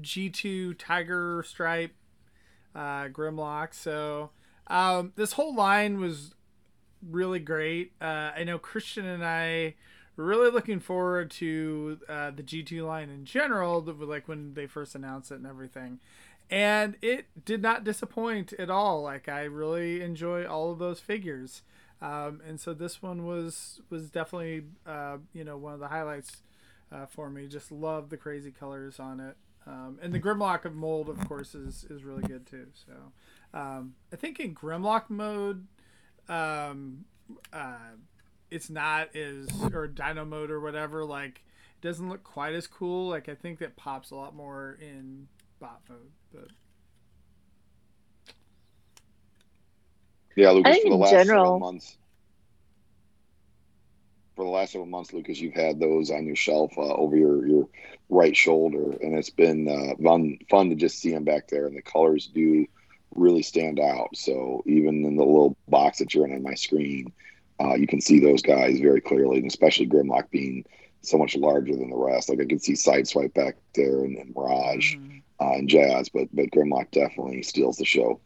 [0.01, 1.95] G2 Tiger Stripe
[2.75, 3.75] uh, Grimlock.
[3.75, 4.31] So
[4.67, 6.35] um, this whole line was
[7.09, 7.93] really great.
[8.01, 9.75] Uh, I know Christian and I
[10.17, 14.95] were really looking forward to uh, the G2 line in general, like when they first
[14.95, 15.99] announced it and everything.
[16.51, 19.03] And it did not disappoint at all.
[19.03, 21.63] Like I really enjoy all of those figures.
[22.03, 26.43] Um, and so this one was was definitely uh, you know one of the highlights
[26.91, 27.47] uh, for me.
[27.47, 29.37] Just love the crazy colors on it,
[29.67, 32.69] um, and the Grimlock of mold, of course, is is really good too.
[32.87, 32.93] So
[33.59, 35.67] um, I think in Grimlock mode,
[36.29, 37.05] um,
[37.53, 37.97] uh,
[38.51, 41.05] it's not as or Dino mode or whatever.
[41.05, 41.43] Like
[41.81, 43.11] it doesn't look quite as cool.
[43.11, 45.29] Like I think that pops a lot more in
[45.61, 46.49] bot mode, but.
[50.37, 51.97] Yeah, Lucas, for the last general- several months.
[54.37, 57.47] For the last several months, Lucas, you've had those on your shelf uh, over your,
[57.47, 57.69] your
[58.09, 61.77] right shoulder, and it's been uh, fun fun to just see them back there, and
[61.77, 62.67] the colors do
[63.15, 64.17] really stand out.
[64.17, 67.13] So even in the little box that you're in on my screen,
[67.61, 70.65] uh, you can see those guys very clearly, and especially Grimlock being
[71.03, 72.31] so much larger than the rest.
[72.31, 75.20] Like I can see Sideswipe back there, and, and Mirage Mhm.
[75.41, 78.21] Uh, and Jazz, but but Grimlock definitely steals the show.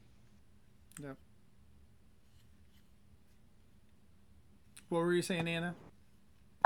[1.02, 1.16] Yep.
[4.88, 5.74] What were you saying, Anna?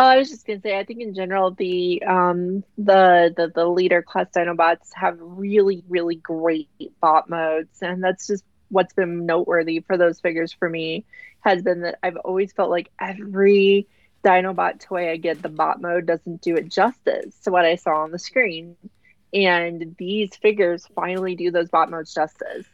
[0.01, 3.67] Oh, I was just gonna say, I think in general the um the the the
[3.67, 6.69] leader class Dinobots have really really great
[7.01, 11.05] bot modes, and that's just what's been noteworthy for those figures for me
[11.41, 13.87] has been that I've always felt like every
[14.25, 18.03] Dinobot toy I get, the bot mode doesn't do it justice to what I saw
[18.03, 18.77] on the screen,
[19.33, 22.67] and these figures finally do those bot modes justice.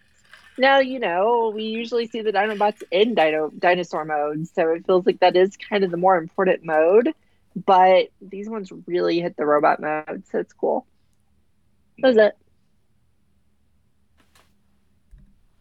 [0.57, 5.05] Now, you know, we usually see the Dinobots in dino dinosaur mode, so it feels
[5.05, 7.13] like that is kind of the more important mode.
[7.67, 10.87] But these ones really hit the robot mode, so it's cool.
[11.99, 12.37] That was it.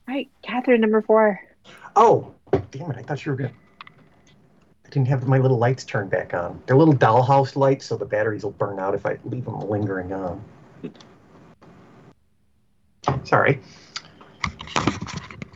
[0.08, 1.40] Right, Catherine, number four.
[1.96, 2.34] Oh,
[2.72, 2.98] damn it!
[2.98, 3.54] I thought you were gonna.
[4.86, 6.62] I didn't have my little lights turned back on.
[6.66, 10.12] They're little dollhouse lights, so the batteries will burn out if I leave them lingering
[10.14, 10.44] on.
[13.24, 13.60] Sorry.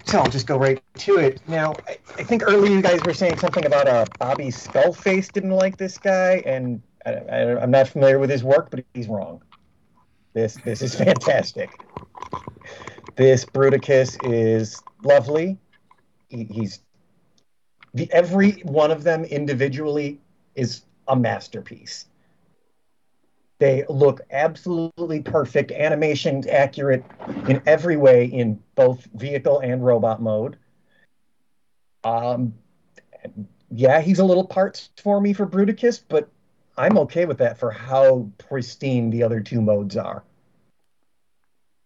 [0.06, 1.42] So I'll just go right to it.
[1.50, 5.52] Now, I, I think earlier you guys were saying something about uh, Bobby Skullface didn't
[5.52, 9.42] like this guy, and I, I, I'm not familiar with his work, but he's wrong.
[10.34, 11.82] This this is fantastic.
[13.16, 15.58] This Bruticus is lovely.
[16.30, 16.80] He, he's
[17.94, 20.20] the every one of them individually
[20.56, 22.06] is a masterpiece.
[23.60, 27.04] They look absolutely perfect, animation accurate
[27.48, 30.58] in every way in both vehicle and robot mode.
[32.04, 32.54] Um,
[33.72, 36.30] yeah, he's a little parts for me for Bruticus, but
[36.78, 40.24] I'm okay with that for how pristine the other two modes are.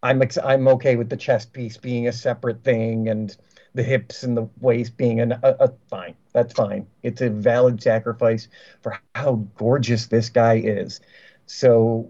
[0.04, 3.36] I'm ex- I'm okay with the chest piece being a separate thing and
[3.74, 6.16] the hips and the waist being an, a, a fine.
[6.34, 6.88] That's fine.
[7.04, 8.48] It's a valid sacrifice
[8.82, 11.00] for how gorgeous this guy is.
[11.52, 12.10] So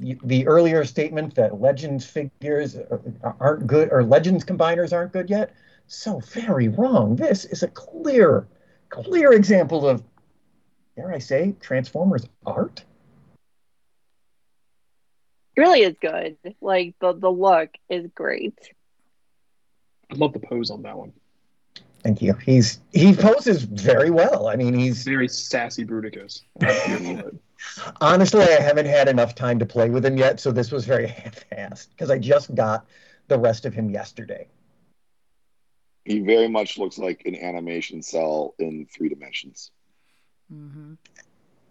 [0.00, 5.52] the earlier statement that Legends figures are- aren't good or Legends combiners aren't good yet,
[5.86, 7.14] so very wrong.
[7.14, 8.48] This is a clear,
[8.88, 10.02] clear example of,
[10.96, 12.82] dare I say, Transformers art.
[15.56, 16.38] It really is good.
[16.62, 18.58] Like the the look is great.
[20.10, 21.12] I love the pose on that one.
[22.02, 22.32] Thank you.
[22.32, 24.48] He's he poses very well.
[24.48, 26.40] I mean, he's Very sassy Bruticus.
[27.76, 27.96] I'm here for it.
[28.00, 31.06] honestly, I haven't had enough time to play with him yet, so this was very
[31.52, 32.86] half-assed because I just got
[33.28, 34.48] the rest of him yesterday.
[36.04, 39.70] He very much looks like an animation cell in three dimensions.
[40.52, 40.94] Mm-hmm.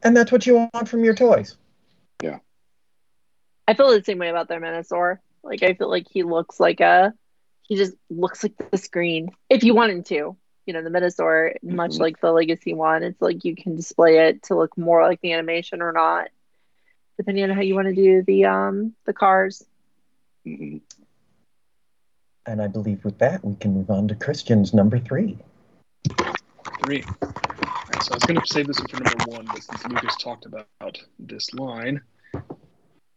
[0.03, 1.57] And that's what you want from your toys.
[2.23, 2.39] Yeah.
[3.67, 5.17] I feel the same way about their Menasor.
[5.43, 7.13] Like I feel like he looks like a
[7.63, 9.29] he just looks like the screen.
[9.49, 10.37] If you want him to.
[10.65, 11.99] You know, the Menasor, much Mhm.
[11.99, 15.33] like the Legacy one, it's like you can display it to look more like the
[15.33, 16.29] animation or not.
[17.17, 19.65] Depending on how you want to do the um the cars.
[20.45, 20.77] hmm
[22.45, 25.37] And I believe with that, we can move on to Christian's number three.
[26.83, 27.03] Three.
[27.21, 29.85] All right, so I was going to save this one for number one, but since
[29.87, 32.01] Lucas talked about this line,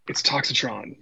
[0.09, 0.82] it's Toxitron.
[0.84, 0.95] And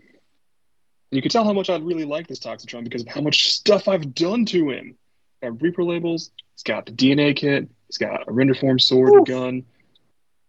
[1.10, 3.88] you can tell how much I really like this Toxitron because of how much stuff
[3.88, 4.96] I've done to him.
[5.42, 6.30] Got Reprolabels.
[6.54, 7.68] It's got the DNA kit.
[7.88, 9.26] It's got a render form sword and Oof.
[9.28, 9.64] gun.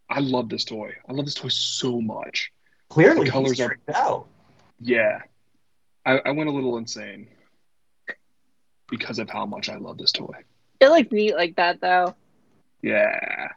[0.09, 0.93] I love this toy.
[1.07, 2.51] I love this toy so much.
[2.89, 4.27] Clearly, The colors are- tricked out.
[4.81, 5.21] Yeah,
[6.05, 7.27] I, I went a little insane
[8.89, 10.33] because of how much I love this toy.
[10.79, 12.15] It looks neat like that though.
[12.81, 13.49] Yeah,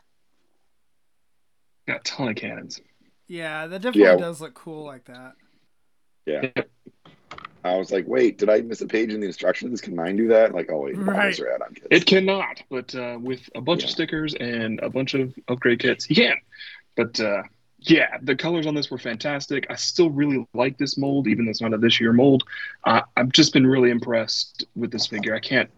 [1.89, 2.81] got a ton of cannons.
[3.27, 4.17] Yeah, that definitely Yeah.
[4.17, 5.33] does look cool like that.
[6.27, 6.51] Yeah.
[7.65, 9.81] I was like, wait, did I miss a page in the instructions?
[9.81, 10.55] Can mine do that?
[10.55, 11.17] Like, oh wait, Right.
[11.17, 11.41] right.
[11.41, 11.87] are add-on kits.
[11.91, 16.05] It cannot, but uh, with a bunch of stickers and a bunch of upgrade kits,
[16.05, 16.37] he can.
[16.95, 17.43] But uh,
[17.81, 19.67] yeah, the colors on this were fantastic.
[19.71, 22.45] I still really like this mold, even though it's not a this year mold.
[22.85, 25.35] Uh, I've just been really impressed with this figure.
[25.35, 25.71] I can't.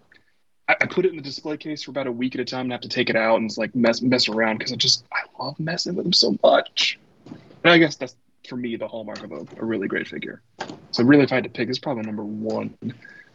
[0.69, 2.63] I, I put it in the display case for about a week at a time
[2.63, 5.05] and have to take it out and it's like mess mess around because I just
[5.13, 6.99] I love messing with them so much.
[7.65, 8.17] And I guess that's
[8.49, 10.43] for me the hallmark of a, a really great figure.
[10.93, 12.75] So really, if I had to pick, it's probably number one.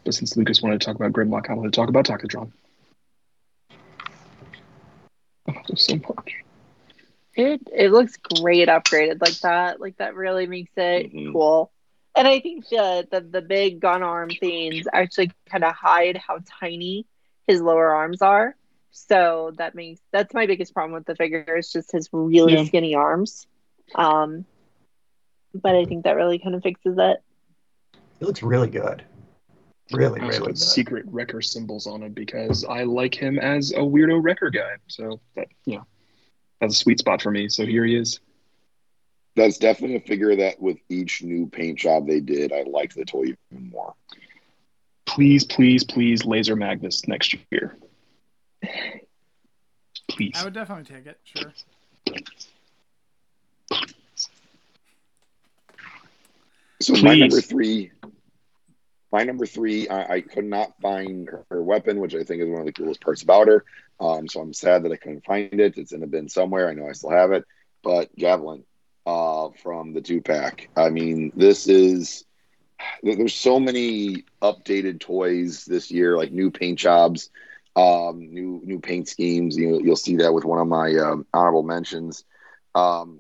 [0.06, 2.08] But since Lucas wanted to talk about Grimlock, I wanted to talk about
[5.48, 6.34] love this so much.
[7.36, 9.80] It it looks great upgraded like that.
[9.80, 11.32] Like that really makes it Mhm.
[11.32, 11.72] cool.
[12.16, 16.40] And I think the, the the big gun arm things actually kind of hide how
[16.60, 17.06] tiny
[17.48, 18.56] his lower arms are.
[18.92, 22.64] So that makes that's my biggest problem with the figure is just his really Yeah.
[22.64, 23.48] skinny arms.
[23.96, 24.46] Um,
[25.54, 27.22] but I think that really kind of fixes it.
[28.20, 29.04] It looks really good.
[29.92, 30.60] Really, I also really put good.
[30.60, 34.76] secret wrecker symbols on him because I like him as a weirdo wrecker guy.
[34.88, 35.86] So that you know,
[36.60, 37.50] that's a sweet spot for me.
[37.50, 38.20] So here he is.
[39.36, 43.06] That's definitely a figure that with each new paint job they did, I liked the
[43.06, 43.94] toy even more.
[45.06, 47.78] Please, please, please, laser Magnus next year.
[50.10, 50.34] Please.
[50.36, 51.20] I would definitely take it.
[51.24, 51.52] Sure.
[56.82, 57.92] So my number three,
[59.12, 62.50] my number three, I, I could not find her, her weapon, which I think is
[62.50, 63.66] one of the coolest parts about her.
[64.00, 65.78] Um, so I'm sad that I couldn't find it.
[65.78, 66.70] It's in a bin somewhere.
[66.70, 67.46] I know I still have it,
[67.84, 68.64] but Javelin
[69.06, 70.70] uh, from the two pack.
[70.76, 72.26] I mean, this is
[73.04, 77.30] there's so many updated toys this year, like new paint jobs,
[77.76, 79.58] um, new new paint schemes.
[79.58, 82.24] You you'll see that with one of my um, honorable mentions.
[82.74, 83.20] Um,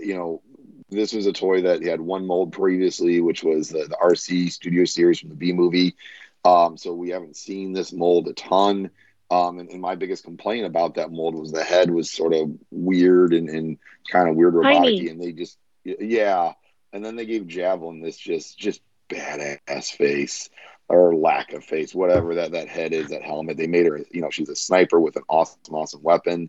[0.00, 0.42] you know,
[0.88, 4.84] this was a toy that had one mold previously, which was the, the RC Studio
[4.84, 5.96] Series from the B movie.
[6.44, 8.90] Um, so we haven't seen this mold a ton.
[9.28, 12.52] Um, and, and my biggest complaint about that mold was the head was sort of
[12.70, 13.78] weird and, and
[14.10, 16.52] kind of weird robotic and they just yeah.
[16.92, 20.48] And then they gave Javelin this just just badass face
[20.88, 23.56] or lack of face, whatever that that head is, that helmet.
[23.56, 26.48] They made her, you know, she's a sniper with an awesome, awesome weapon.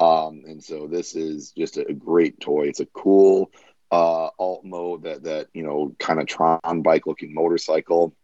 [0.00, 2.68] Um, and so this is just a great toy.
[2.68, 3.50] It's a cool
[3.90, 8.14] uh, alt mode that that you know kind of Tron bike looking motorcycle.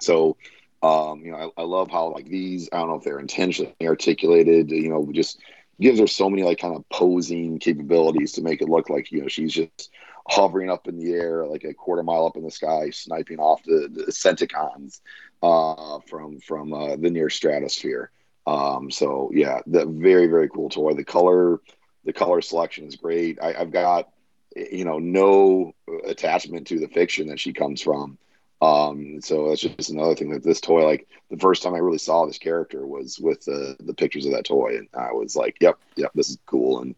[0.00, 0.36] So
[0.82, 3.74] um, you know I, I love how like these I don't know if they're intentionally
[3.82, 4.70] articulated.
[4.70, 5.40] You know, just
[5.80, 9.22] gives her so many like kind of posing capabilities to make it look like you
[9.22, 9.90] know she's just
[10.28, 13.62] hovering up in the air like a quarter mile up in the sky, sniping off
[13.64, 15.00] the, the Senticons
[15.42, 18.10] uh, from from uh, the near stratosphere.
[18.46, 20.94] Um, so yeah, the very very cool toy.
[20.94, 21.60] The color
[22.04, 23.38] the color selection is great.
[23.42, 24.08] I, I've got
[24.56, 25.72] you know no
[26.06, 28.18] attachment to the fiction that she comes from.
[28.62, 31.98] Um, so that's just another thing that this toy, like the first time I really
[31.98, 35.56] saw this character was with the the pictures of that toy, and I was like,
[35.60, 36.94] "Yep, yep, this is cool." And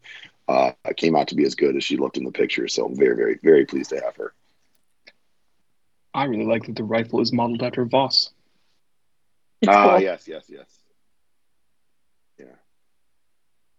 [0.47, 2.67] uh, it came out to be as good as she looked in the picture.
[2.67, 4.33] So I'm very, very, very pleased to have her.
[6.13, 8.31] I really like that the rifle is modeled after Voss.
[9.61, 9.99] It's Ah, cool.
[9.99, 10.83] yes, yes, yes.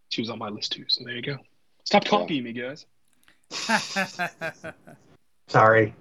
[0.08, 0.84] She was on my list too.
[0.88, 1.38] So there you go.
[1.84, 2.86] Stop copying me, guys.
[5.48, 5.94] Sorry.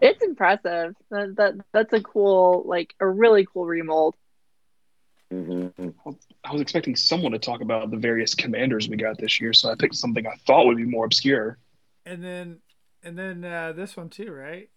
[0.00, 0.94] It's impressive.
[1.10, 4.16] That, that that's a cool, like a really cool remold.
[5.32, 5.90] Mm-hmm.
[6.44, 9.70] I was expecting someone to talk about the various commanders we got this year, so
[9.70, 11.58] I picked something I thought would be more obscure.
[12.04, 12.58] and then
[13.02, 14.68] and then uh, this one too, right?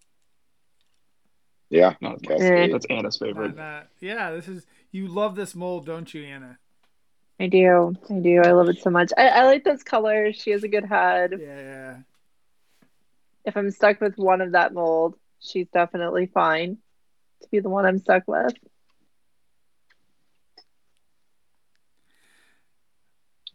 [1.70, 2.72] Yeah, Not Cascade.
[2.72, 3.54] That's Anna's favorite.
[3.54, 6.58] Not- not- yeah, this is you love this mold, don't you, Anna?
[7.40, 7.94] I do.
[8.10, 8.42] I do.
[8.42, 9.12] I love it so much.
[9.16, 10.36] I, I like those colors.
[10.36, 11.34] She has a good head.
[11.38, 11.96] Yeah, yeah.
[13.44, 16.78] If I'm stuck with one of that mold, she's definitely fine
[17.42, 18.54] to be the one I'm stuck with.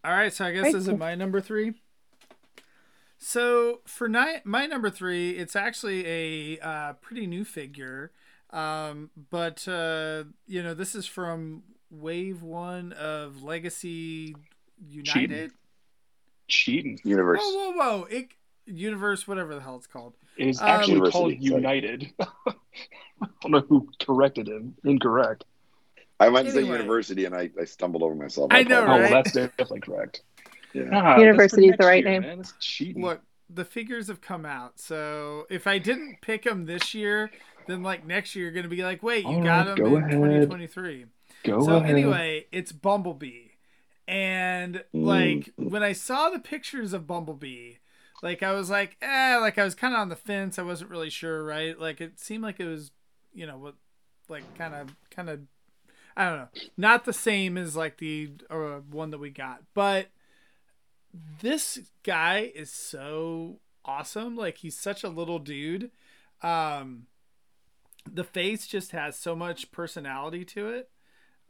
[0.04, 0.72] All right, so I guess Right.
[0.74, 1.74] this is my number three.
[3.18, 8.12] So for ni- my number three, it's actually a uh, pretty new figure,
[8.50, 11.62] um, but uh, you know this is from
[12.00, 14.34] Wave One of Legacy
[14.88, 15.52] United.
[16.48, 17.00] Cheating.
[17.04, 17.40] Universe.
[17.42, 18.04] Whoa, whoa, whoa!
[18.10, 18.28] It,
[18.66, 20.14] Universe, whatever the hell it's called.
[20.36, 21.32] It is Um, actually University, called.
[21.42, 22.12] United.
[22.20, 22.26] I
[23.42, 24.74] don't know who corrected him.
[24.84, 25.44] Incorrect.
[26.20, 28.48] I meant to say university, and I, I stumbled over myself.
[28.52, 29.00] I know, Oh, right?
[29.02, 30.22] well, that's definitely correct.
[30.72, 30.84] Yeah.
[30.92, 32.42] Ah, University is the right year, name.
[32.60, 33.02] Cheating.
[33.02, 37.30] Look, the figures have come out, so if I didn't pick them this year,
[37.66, 39.96] then like next year you're gonna be like, wait, you All got right, them go
[39.96, 40.12] in ahead.
[40.12, 41.06] 2023.
[41.44, 41.90] Go so ahead.
[41.90, 43.48] anyway, it's Bumblebee,
[44.08, 45.04] and Mm.
[45.06, 47.74] like when I saw the pictures of Bumblebee,
[48.22, 50.58] like I was like, eh, like I was kind of on the fence.
[50.58, 51.78] I wasn't really sure, right?
[51.78, 52.90] Like it seemed like it was,
[53.34, 53.74] you know, what,
[54.28, 55.40] like kind of, kind of,
[56.16, 60.08] I don't know, not the same as like the uh, one that we got, but
[61.40, 64.36] this guy is so awesome.
[64.36, 65.90] Like he's such a little dude.
[66.42, 67.06] Um,
[68.10, 70.90] the face just has so much personality to it.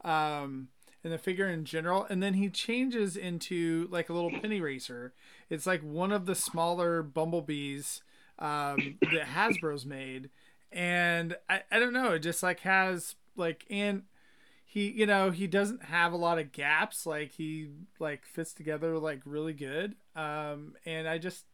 [0.05, 0.69] Um,
[1.03, 2.05] and the figure in general.
[2.09, 5.13] And then he changes into like a little penny racer.
[5.49, 8.01] It's like one of the smaller bumblebees
[8.39, 10.29] um, that Hasbro's made.
[10.71, 14.03] And I, I don't know, it just like has like and
[14.65, 18.97] he you know he doesn't have a lot of gaps like he like fits together
[18.97, 21.45] like really good um and i just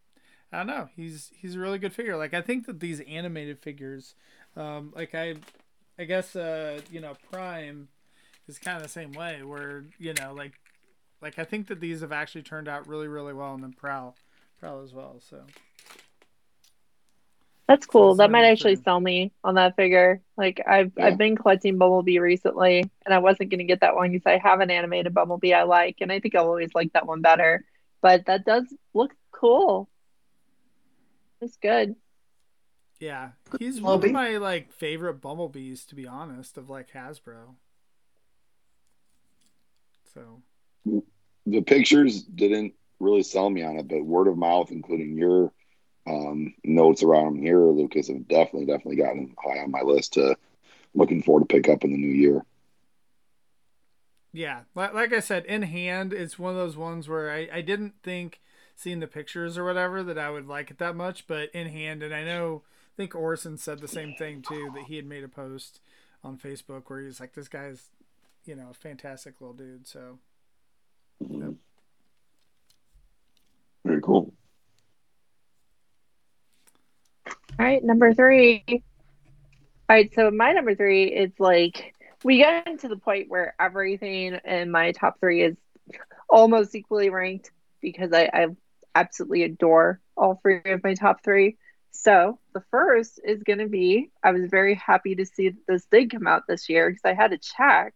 [0.51, 3.59] i don't know he's he's a really good figure like i think that these animated
[3.59, 4.15] figures
[4.55, 5.35] um like i
[5.99, 7.87] i guess uh you know prime
[8.51, 10.53] is kind of the same way where you know like
[11.21, 14.15] like i think that these have actually turned out really really well and then prowl
[14.59, 15.37] prowl as well so
[17.67, 18.09] That's cool.
[18.11, 18.83] it's That might actually fair.
[18.83, 20.21] sell me on that figure.
[20.35, 21.05] Like I've Yeah.
[21.05, 24.59] I've been collecting Bumblebee recently, and I wasn't gonna get that one because I have
[24.59, 27.63] an animated Bumblebee I like, and I think I'll always like that one better.
[28.01, 29.87] But that does look cool.
[31.39, 31.95] It's good.
[32.99, 37.55] yeah he's one of my like favorite bumblebees to be honest of like hasbro
[40.14, 40.41] so
[41.45, 45.51] the pictures didn't really sell me on it, but word of mouth, including your
[46.07, 50.36] um, notes around here, Lucas, have definitely, definitely gotten high on my list to
[50.93, 52.45] looking forward to pick up in the new year.
[54.34, 57.62] Yeah, like, like I said, in hand, it's one of those ones where I, I
[57.62, 58.39] didn't think
[58.76, 62.01] seeing the pictures or whatever that I would like it that much, but in hand,
[62.01, 65.24] and I know I think Orson said the same thing too that he had made
[65.24, 65.82] a post
[66.24, 67.89] on Facebook where he was like, "This guy's,
[68.45, 70.19] you know, a fantastic little dude." So
[71.29, 71.53] Yep.
[73.85, 74.33] Very cool.
[77.27, 78.63] All right, number three.
[78.67, 78.79] All
[79.89, 84.71] right, so my number three is like we get into the point where everything in
[84.71, 85.57] my top three is
[86.29, 88.47] almost equally ranked because I, I
[88.95, 91.57] absolutely adore all three of my top three.
[91.91, 95.85] So the first is going to be I was very happy to see that this
[95.91, 97.93] did come out this year because I had to check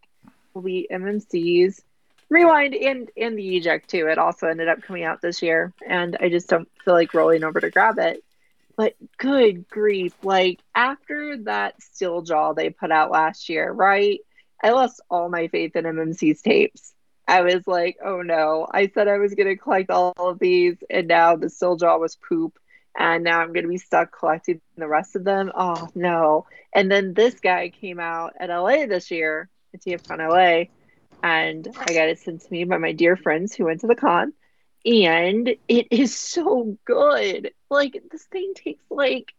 [0.62, 1.82] the MMC's
[2.28, 4.08] Rewind and and the eject too.
[4.08, 7.44] It also ended up coming out this year, and I just don't feel like rolling
[7.44, 8.24] over to grab it.
[8.76, 14.20] But good grief, like after that steel jaw they put out last year, right?
[14.62, 16.92] I lost all my faith in MMC's tapes.
[17.28, 18.66] I was like, oh no.
[18.70, 21.96] I said I was going to collect all of these, and now the steel jaw
[21.98, 22.58] was poop.
[22.98, 25.52] And now I'm going to be stuck collecting the rest of them.
[25.54, 26.46] Oh no.
[26.72, 30.70] And then this guy came out at LA this year, at TFCon LA,
[31.22, 33.94] and I got it sent to me by my dear friends who went to the
[33.94, 34.32] con.
[34.84, 37.52] And it is so good.
[37.70, 39.34] Like, this thing takes like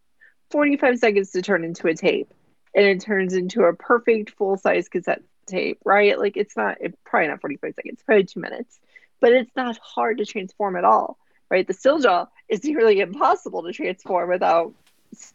[0.52, 2.34] 45 seconds to turn into a tape
[2.76, 6.18] and it turns into a perfect full size cassette tape, right?
[6.18, 8.80] Like it's not it, probably not 45 seconds, probably two minutes,
[9.20, 11.18] but it's not hard to transform at all,
[11.50, 11.66] right?
[11.66, 14.74] The steel jaw is nearly impossible to transform without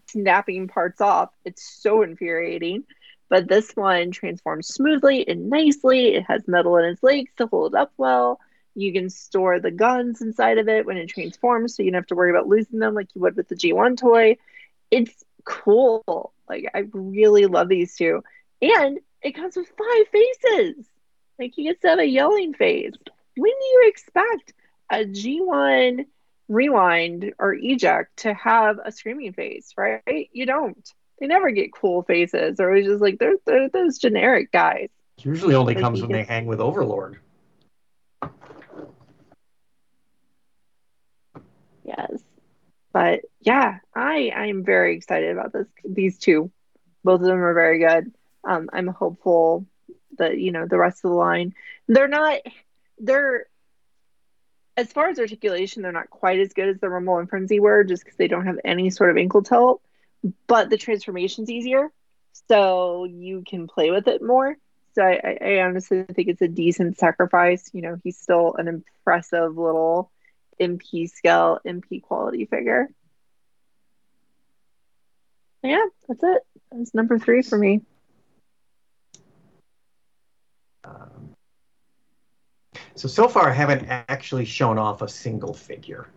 [0.07, 1.31] snapping parts off.
[1.45, 2.85] It's so infuriating.
[3.33, 6.17] But this one transforms smoothly and nicely.
[6.17, 8.39] It has metal in its legs to hold up well.
[8.75, 12.07] You can store the guns inside of it when it transforms, so you don't have
[12.09, 14.37] to worry about losing them like you would with the G1 toy.
[14.91, 16.35] It's cool.
[16.47, 18.23] Like I really love these two.
[18.61, 20.85] And it comes with five faces.
[21.39, 22.93] Like he gets to have a yelling face.
[23.35, 24.53] When do you expect
[24.91, 26.05] a G1
[26.49, 30.29] rewind or eject to have a screaming face, right?
[30.33, 30.93] You don't.
[31.23, 34.89] They never get cool faces, or it's just like they're, they're those generic guys.
[35.19, 37.21] Usually only Like comes he when they hang with Overlord.
[41.85, 42.21] Yes.
[42.93, 46.51] But yeah, I I'm very excited about this these two.
[47.05, 48.13] Both of them are very good.
[48.43, 49.65] Um, I'm hopeful
[50.19, 51.55] that you know the rest of the line.
[51.87, 52.41] They're not
[52.99, 53.47] they're
[54.77, 57.85] as far as articulation, they're not quite as good as the Rumble and Frenzy were,
[57.85, 59.83] just because they don't have any sort of ankle tilt.
[60.47, 61.91] But the transformation's easier,
[62.49, 64.57] so you can play with it more.
[64.95, 67.71] So I, I, honestly think it's a decent sacrifice.
[67.73, 70.11] You know, he's still an impressive little
[70.61, 72.89] MP scale, MP quality figure.
[75.63, 76.43] Yeah, that's it.
[76.71, 77.83] That's number three for me.
[80.85, 81.35] Um,
[82.95, 86.09] so so far, I haven't actually shown off a single figure.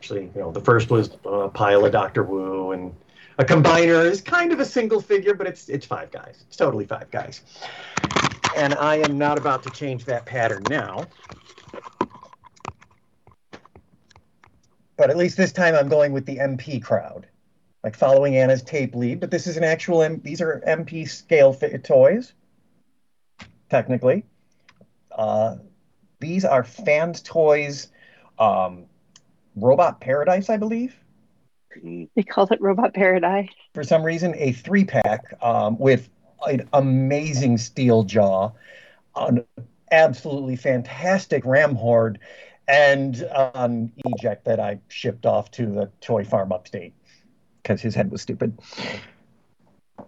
[0.00, 2.94] Actually, you know, the first was a pile of Doctor Wu, and
[3.38, 6.44] a combiner is kind of a single figure, but it's it's five guys.
[6.46, 7.42] It's totally five guys.
[8.56, 11.06] And I am not about to change that pattern now.
[15.02, 17.26] but at least this time I'm going with the MP crowd,
[17.82, 19.18] like following Anna's tape lead.
[19.18, 20.00] But this is an actual.
[20.00, 22.34] M- these are MP scale fit toys,
[23.68, 24.24] technically.
[25.10, 25.56] Uh,
[26.20, 27.88] these are fans toys,
[28.38, 28.86] um,
[29.56, 30.94] Robot Paradise, I believe.
[31.82, 33.48] They called it Robot Paradise.
[33.74, 36.08] For some reason, a three pack um, with
[36.46, 38.50] an amazing steel jaw,
[39.16, 39.44] an
[39.90, 42.18] absolutely fantastic ram horn,
[42.68, 46.94] and an eject that I shipped off to the toy farm upstate
[47.62, 48.58] because his head was stupid.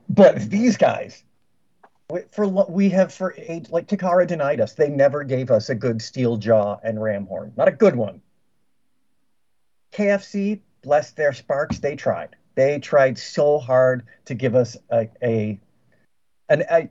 [0.08, 1.24] But these guys,
[2.30, 4.74] for we have for age like Takara denied us.
[4.74, 8.20] They never gave us a good steel jaw and ram horn, not a good one.
[9.92, 12.36] KFC, bless their sparks, they tried.
[12.54, 15.60] They tried so hard to give us a, a
[16.48, 16.88] an a,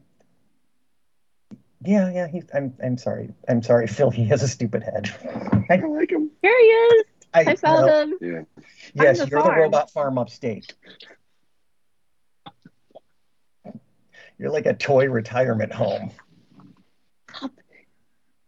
[1.85, 2.27] yeah, yeah.
[2.27, 3.29] He, I'm, I'm sorry.
[3.47, 4.09] I'm sorry, Phil.
[4.09, 5.09] He has a stupid head.
[5.69, 6.31] I I, like him.
[6.41, 7.03] Here he is.
[7.33, 8.17] I, I found well, him.
[8.21, 8.41] Yeah.
[8.93, 10.73] Yes, the you're the robot farm upstate.
[14.37, 16.11] You're like a toy retirement home.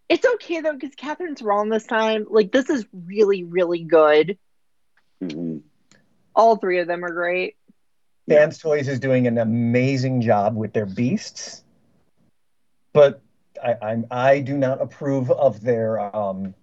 [0.08, 2.28] It's okay though, because Catherine's wrong this time.
[2.30, 4.38] Like this is really, really good.
[5.22, 5.62] Mhm.
[6.36, 7.56] All three of them are great.
[8.28, 11.64] Fans Toys is doing an amazing job with their beasts,
[12.92, 13.22] but
[13.64, 16.56] I, I'm I do not approve of their um,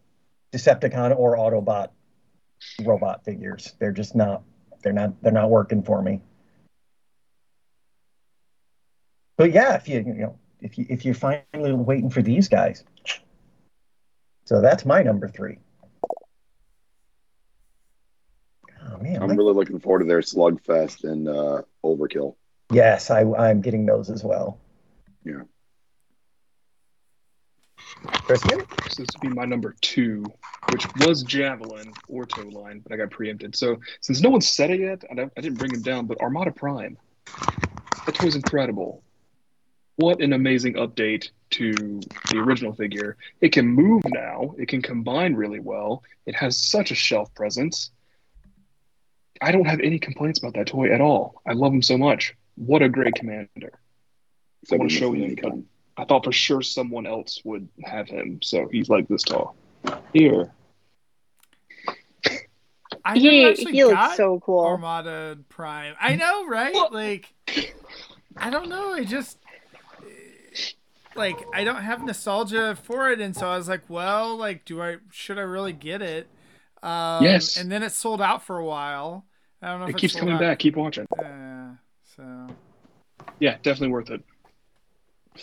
[0.53, 1.91] Decepticon or Autobot
[2.83, 3.75] robot figures.
[3.79, 4.43] They're just not.
[4.83, 5.23] They're not.
[5.23, 6.21] They're not working for me.
[9.37, 12.85] But yeah, if you you know if you if you're finally waiting for these guys,
[14.45, 15.59] so that's my number three.
[18.91, 22.37] Oh man, I'm really looking forward to their Slugfest and uh, Overkill.
[22.71, 24.59] yes, I I'm getting those as well.
[25.25, 25.43] Yeah.
[28.05, 28.61] Christian?
[28.89, 30.25] So this would be my number two,
[30.71, 33.55] which was Javelin or Tow-Line, but I got preempted.
[33.57, 36.51] So since no one said it yet, I, I didn't bring him down, but Armada
[36.51, 36.99] Prime.
[38.07, 39.03] That toy's incredible.
[39.97, 42.01] What an amazing update to
[42.31, 43.17] the original figure.
[43.41, 47.91] It can move now, it can combine really well, it has such a shelf presence.
[49.43, 51.43] I don't have any complaints about that toy at all.
[51.47, 52.35] I love him so much.
[52.55, 53.73] What a great commander.
[54.71, 55.53] I want to show him, but
[55.97, 59.57] I thought for sure someone else would have him, so he's like this tall.
[60.13, 60.53] Here.
[63.05, 64.65] I never He actually he looks so cool.
[64.65, 65.95] Armada Prime.
[66.01, 66.75] I know, right?
[66.93, 67.33] Like,
[68.37, 68.93] I don't know.
[68.93, 69.39] I just
[71.17, 74.81] like I don't have nostalgia for it, and so I was like, well, like, do
[74.81, 76.29] I should I really get it?
[76.83, 77.57] Um, Yes.
[77.57, 79.25] And then it sold out for a while.
[79.63, 80.59] I don't know It keeps coming out- back.
[80.59, 81.07] Keep watching.
[81.21, 81.71] Yeah.
[82.17, 82.49] So
[83.39, 84.23] Yeah, definitely worth it.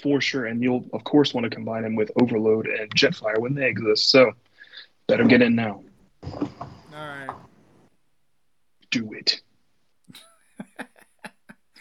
[0.02, 0.46] For sure.
[0.46, 4.10] And you'll, of course, want to combine them with Overload and Jetfire when they exist.
[4.12, 4.34] So
[5.08, 5.84] better get in now.
[6.24, 6.50] all
[6.94, 7.30] right.
[8.92, 9.42] Do it.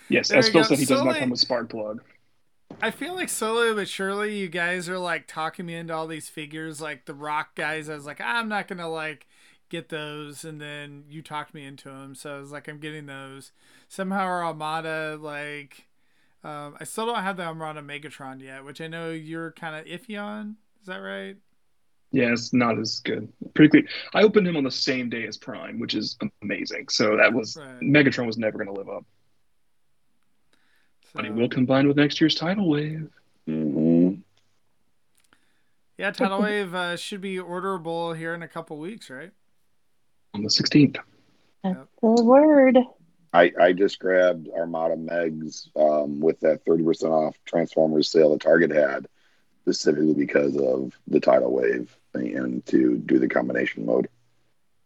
[0.09, 2.03] yes, as Phil said, he does not come with spark plug.
[2.81, 6.29] I feel like slowly but surely you guys are like talking me into all these
[6.29, 7.89] figures, like the rock guys.
[7.89, 9.27] I was like, I'm not gonna like
[9.69, 12.15] get those, and then you talked me into them.
[12.15, 13.53] So I was like, I'm getting those.
[13.89, 15.87] Somehow our Armada, like,
[16.45, 19.85] um, I still don't have the Armada Megatron yet, which I know you're kind of
[19.85, 20.57] iffy on.
[20.81, 21.37] Is that right?
[22.11, 23.31] Yeah, it's not as good.
[23.55, 23.87] Pretty quick.
[24.15, 26.89] I opened him on the same day as Prime, which is amazing.
[26.89, 27.81] So that was Right.
[27.81, 29.05] Megatron was never going to live up.
[31.15, 33.09] But he will combine with next year's Tidal Wave.
[33.47, 34.15] hmm
[35.97, 39.33] Yeah, Tidal Wave uh, should be orderable here in a couple weeks, right?
[40.39, 40.99] On the 16th.
[41.63, 42.79] That's The word.
[43.33, 48.71] I, I just grabbed Armada Megs um, with that 30% off Transformers sale that Target
[48.71, 49.07] had,
[49.63, 54.09] specifically because of the tidal wave and to do the combination mode.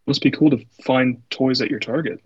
[0.05, 2.19] Must be cool to find toys at your Target.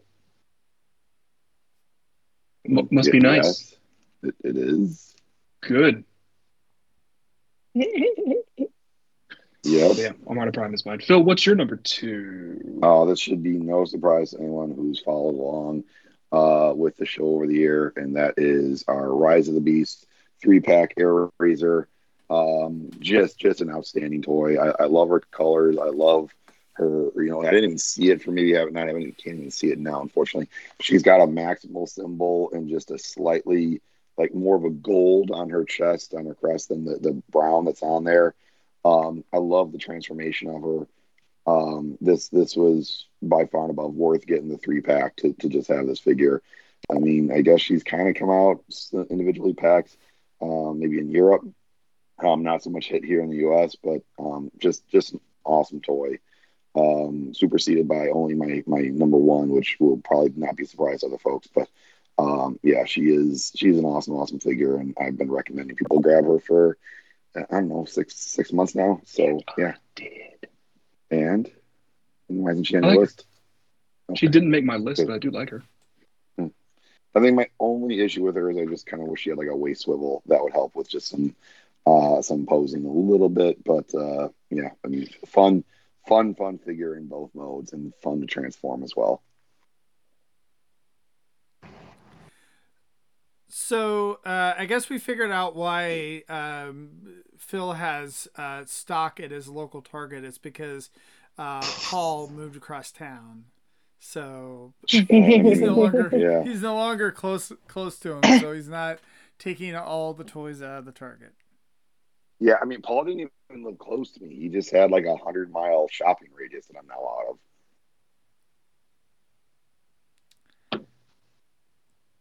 [2.68, 3.78] M- must be nice.
[4.24, 5.16] Yes, it, it is.
[5.62, 6.04] Good.
[9.68, 9.98] Yep.
[9.98, 11.00] Yeah, Armada Prime is mine.
[11.00, 12.80] Phil, what's your number two?
[12.82, 15.84] Oh, this should be no surprise to anyone who's followed along
[16.32, 20.06] uh, with the show over the year, and that is our Rise of the Beast
[20.42, 21.88] three pack Airazor.
[22.30, 24.58] Um, just just an outstanding toy.
[24.58, 25.78] I, I love her colors.
[25.78, 26.34] I love
[26.74, 27.12] her.
[27.16, 29.72] You know, I didn't even see it for maybe having not having can't even see
[29.72, 30.02] it now.
[30.02, 30.50] Unfortunately,
[30.80, 33.82] she's got a maximal symbol and just a slightly
[34.18, 37.66] like more of a gold on her chest on her crest than the, the brown
[37.66, 38.34] that's on there.
[38.86, 40.88] Um, I love the transformation of her.
[41.48, 45.50] Um, this this was by far and above worth getting the three pack to, to
[45.50, 46.42] just have this figure.
[46.90, 48.64] I mean, I guess she's kind of come out
[49.10, 49.98] individually packs,
[50.42, 51.44] um, maybe in Europe.
[52.24, 55.82] Um, not so much hit here in the U.S., but um, just just an awesome
[55.82, 56.20] toy.
[56.76, 61.02] um, superseded by only my my number one, which will probably not be a surprise
[61.02, 61.48] to other folks.
[61.54, 61.70] But
[62.18, 66.26] um, yeah, she is she's an awesome, awesome figure, and I've been recommending people grab
[66.26, 66.78] her for
[67.50, 69.02] I don't know six six months now.
[69.06, 70.48] So yeah, Did.
[71.12, 71.50] and
[72.28, 73.26] why isn't she on your like list?
[74.16, 75.64] She didn't make my list, but I do like her.
[77.16, 79.40] I think my only issue with her is I just kind of wish she had
[79.40, 81.36] like a waist swivel that would help with just some
[81.86, 83.64] uh some posing a little bit.
[83.64, 85.64] But uh yeah, I mean fun,
[86.08, 89.24] fun, fun figure in both modes and fun to transform as well.
[93.50, 96.90] So uh, I guess we figured out why um,
[97.38, 100.24] Phil has uh, stock at his local Target.
[100.26, 100.90] It's because
[101.38, 103.46] uh, Paul moved across town,
[104.00, 106.44] so he's no longer Yeah.
[106.44, 108.40] he's no longer close close to him.
[108.42, 109.00] So he's not
[109.40, 111.34] taking all the toys out of the Target.
[112.40, 114.36] Yeah, I mean Paul didn't even live close to me.
[114.36, 117.38] He just had like a hundred mile shopping radius that I'm now out of.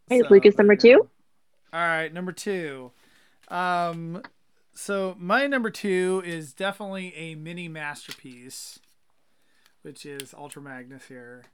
[0.08, 1.08] Hey, So, Lucas, number two.
[1.76, 2.92] All right, number two.
[3.48, 4.22] Um,
[4.72, 8.78] so my number two is definitely a mini masterpiece,
[9.82, 11.44] which is Ultra Magnus here.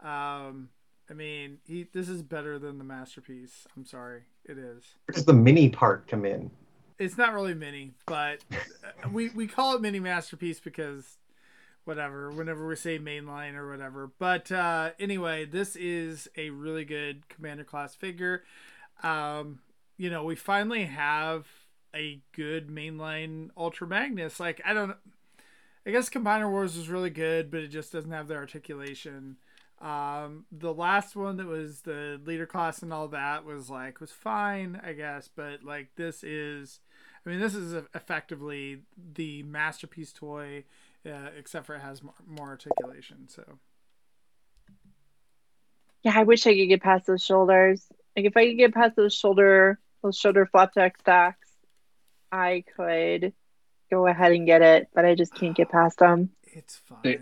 [0.00, 0.70] Um,
[1.10, 3.66] I mean, he this is better than the masterpiece.
[3.76, 4.84] I'm sorry, it is.
[5.04, 6.50] Where does the mini part come in?
[6.98, 11.18] It's not really mini, but uh, we we call it mini masterpiece because
[11.84, 12.30] whatever.
[12.30, 17.64] Whenever we say mainline or whatever, but uh, anyway, this is a really good commander
[17.64, 18.44] class figure.
[19.02, 19.60] Um,
[19.96, 21.46] you know, we finally have
[21.94, 24.38] a good mainline Ultra Magnus.
[24.40, 24.96] Like I don't,
[25.86, 29.36] I guess Combiner Wars was really good, but it just doesn't have the articulation.
[29.80, 34.10] Um, the last one that was the leader class and all that was like was
[34.10, 36.80] fine, I guess, but like this is,
[37.24, 38.82] I mean, this is effectively
[39.14, 40.64] the masterpiece toy,
[41.06, 43.28] uh, except for it has more, more articulation.
[43.28, 43.58] So
[46.02, 47.86] Yeah, I wish I could get past those shoulders.
[48.18, 51.48] Like if I could get past those shoulder those shoulder flapjack stacks,
[52.32, 53.32] I could
[53.92, 56.30] go ahead and get it, but I just can't get past them.
[56.42, 56.98] it's fine.
[57.04, 57.18] They-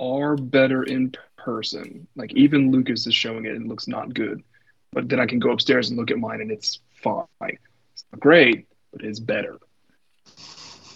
[0.00, 2.06] Are better in person.
[2.16, 4.42] Like even Lucas is showing it and looks not good.
[4.90, 7.26] But then I can go upstairs and look at mine and it's fine.
[7.42, 9.58] It's not great, but it's better.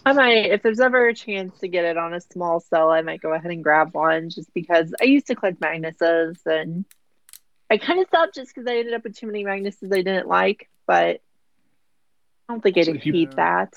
[0.07, 3.03] I might, if there's ever a chance to get it on a small cell, I
[3.03, 6.87] might go ahead and grab one just because I used to collect Magnuses and
[7.71, 10.29] I kind of stopped just because I ended up with too many Magnuses I didn't
[10.29, 11.21] like, but
[12.49, 13.75] I don't think I'd So if you- that.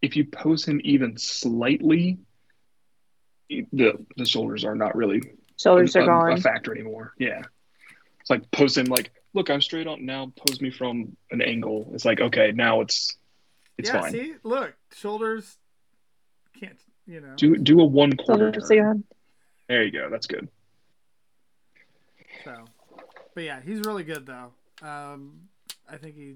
[0.00, 2.18] If you pose him even slightly,
[3.48, 5.20] the the shoulders are not really
[5.58, 6.40] Shoulders a, are a gone.
[6.40, 7.14] factor anymore.
[7.18, 7.42] Yeah.
[8.20, 11.90] It's like pose him like, look, I'm straight on now, pose me from an angle.
[11.94, 13.16] It's like, okay, now it's
[13.76, 14.12] it's yeah, fine.
[14.12, 15.56] see, look, shoulders
[16.60, 17.34] can't, you know.
[17.36, 18.52] Do do a one quarter.
[18.52, 19.02] Shoulders.
[19.68, 20.10] There you go.
[20.10, 20.48] That's good.
[22.44, 22.64] So,
[23.38, 24.50] but yeah, he's really good though.
[24.82, 25.42] Um,
[25.88, 26.34] I think he,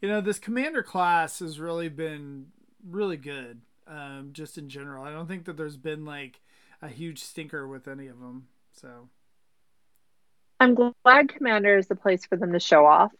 [0.00, 2.46] you know, this commander class has really been
[2.84, 3.60] really good.
[3.86, 6.40] Um, just in general, I don't think that there's been like
[6.82, 8.48] a huge stinker with any of them.
[8.72, 9.08] So
[10.58, 13.12] I'm glad Commander is the place for them to show off.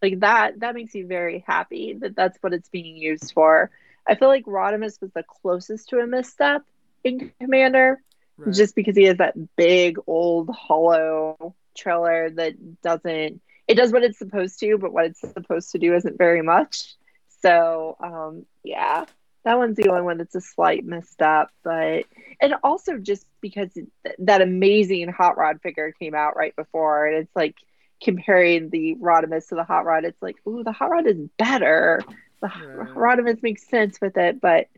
[0.00, 3.72] Like that, that makes me very happy that that's what it's being used for.
[4.06, 6.62] I feel like Rodimus was the closest to a misstep
[7.02, 8.00] in Commander,
[8.36, 8.54] right.
[8.54, 13.40] just because he has that big old hollow trailer that doesn't.
[13.66, 16.94] It does what it's supposed to, but what it's supposed to do isn't very much.
[17.40, 19.06] So, um, yeah,
[19.44, 21.48] that one's the only one that's a slight misstep.
[21.62, 22.04] But
[22.40, 23.88] and also just because it,
[24.18, 27.56] that amazing hot rod figure came out right before, and it's like
[28.02, 30.04] comparing the Rodimus to the hot rod.
[30.04, 32.02] It's like, ooh, the hot rod is better.
[32.40, 32.88] The Right.
[33.18, 34.68] Rodimus makes sense with it, but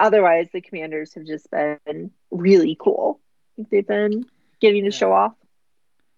[0.00, 3.20] otherwise, the commanders have just been really cool.
[3.52, 4.24] I think they've been
[4.60, 5.34] getting to show off.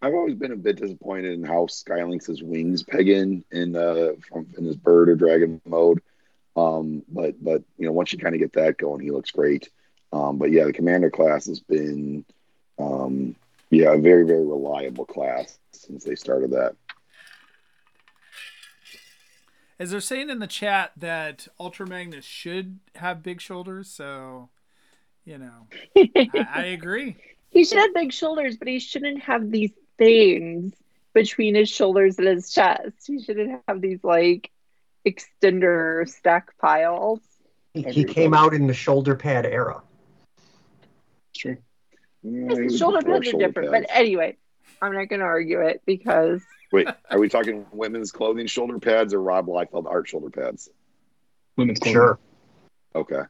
[0.02, 4.46] I've always been a bit disappointed in how Skylynx' wings peg in in uh from
[4.56, 6.00] in his bird or dragon mode.
[6.56, 9.68] Um, but but you know once you kind of get that going, he looks great.
[10.12, 12.24] Um, but yeah, the commander class has been
[12.78, 13.36] um,
[13.70, 16.74] yeah a very very reliable class since they started that.
[19.78, 24.48] As they're saying in the chat that Ultra Magnus should have big shoulders, so
[25.24, 25.66] you know,
[25.96, 27.16] I, I agree.
[27.50, 29.70] he should have big shoulders, but he shouldn't have these
[30.00, 30.72] things
[31.12, 33.06] between his shoulders and his chest.
[33.06, 34.50] He shouldn't have these like
[35.06, 37.20] extender stack piles.
[37.74, 39.82] He, he came out in the shoulder pad era.
[41.36, 41.58] Sure.
[42.22, 43.86] Yeah, Yes, he shoulder pads are shoulder different, pads.
[43.88, 44.36] but anyway,
[44.82, 49.12] I'm not going to argue it because Wait, are we talking women's clothing shoulder pads
[49.12, 50.68] or Rob Liefeld art shoulder pads?
[51.56, 51.94] Women's clothing.
[51.94, 52.18] Sure.
[52.94, 53.22] Okay.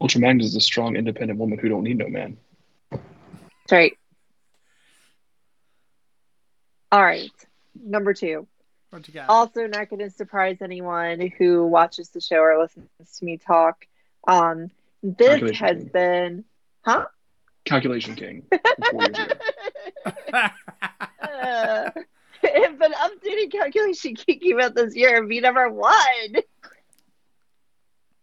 [0.00, 2.36] Ultra Magnus is a strong, independent woman who don't need no man.
[3.66, 3.98] That's right.
[6.92, 7.32] All right.
[7.74, 8.46] Number two.
[8.90, 9.28] What you got?
[9.28, 12.88] Also, not going to surprise anyone who watches the show or listens
[13.18, 13.84] to me talk.
[14.28, 14.70] Um,
[15.02, 15.90] this Calculation has King.
[15.92, 16.44] been,
[16.82, 17.06] huh?
[17.64, 18.44] Calculation King.
[18.50, 18.60] from
[18.92, 19.32] four years
[20.28, 20.48] ago.
[21.20, 21.90] Uh,
[22.44, 25.92] if an updated calculation King came out this year, it'd be number one.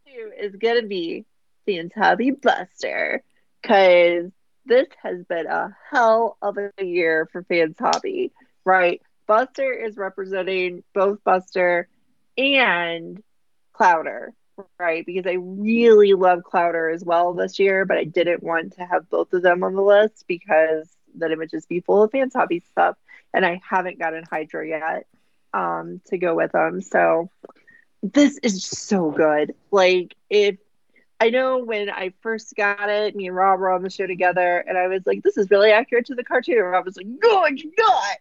[0.07, 1.26] Two is gonna be
[1.65, 3.22] the Fantabi Buster,
[3.61, 4.32] because
[4.65, 8.31] this has been a hell of a year for Fans Hobby,
[8.65, 9.02] right?
[9.27, 11.88] Buster is representing both Buster
[12.38, 13.22] and
[13.73, 14.34] Clouder,
[14.80, 15.06] right?
[15.06, 19.10] Because I really love Clouder as well this year, but I didn't want to have
[19.10, 22.34] both of them on the list because then it would just be full of Fans
[22.34, 22.98] Hobby stuff,
[23.34, 25.07] and I haven't gotten Hydra yet
[25.53, 26.81] um, to go with them.
[26.81, 27.30] So
[28.02, 29.53] this is so good.
[29.72, 30.57] Like if
[31.24, 34.58] I know when I first got it, me and Rob were on the show together,
[34.58, 37.06] and I was like, "This is really accurate to the cartoon." And Rob was like,
[37.08, 38.18] "No, it's not."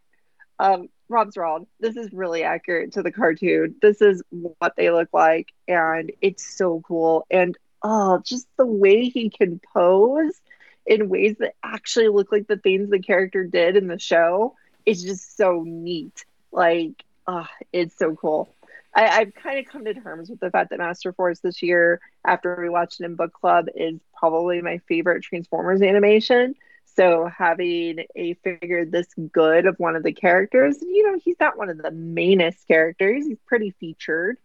[0.60, 1.66] Um, Rob's wrong.
[1.80, 3.74] This is really accurate to the cartoon.
[3.82, 7.26] This is what they look like, and it's so cool.
[7.28, 10.40] And oh, just the way he can pose
[10.86, 14.54] in ways that actually look like the things the character did in the show
[14.86, 16.24] is just so neat.
[16.52, 18.54] Like, ah, it's so cool.
[18.94, 22.00] I, I've kind of come to terms with the fact that Master Force this year,
[22.24, 26.54] after we watched it in book club, is probably my favorite Transformers animation.
[26.94, 31.56] So having a figure this good of one of the characters, you know, he's not
[31.56, 33.26] one of the mainest characters.
[33.26, 34.36] He's pretty featured,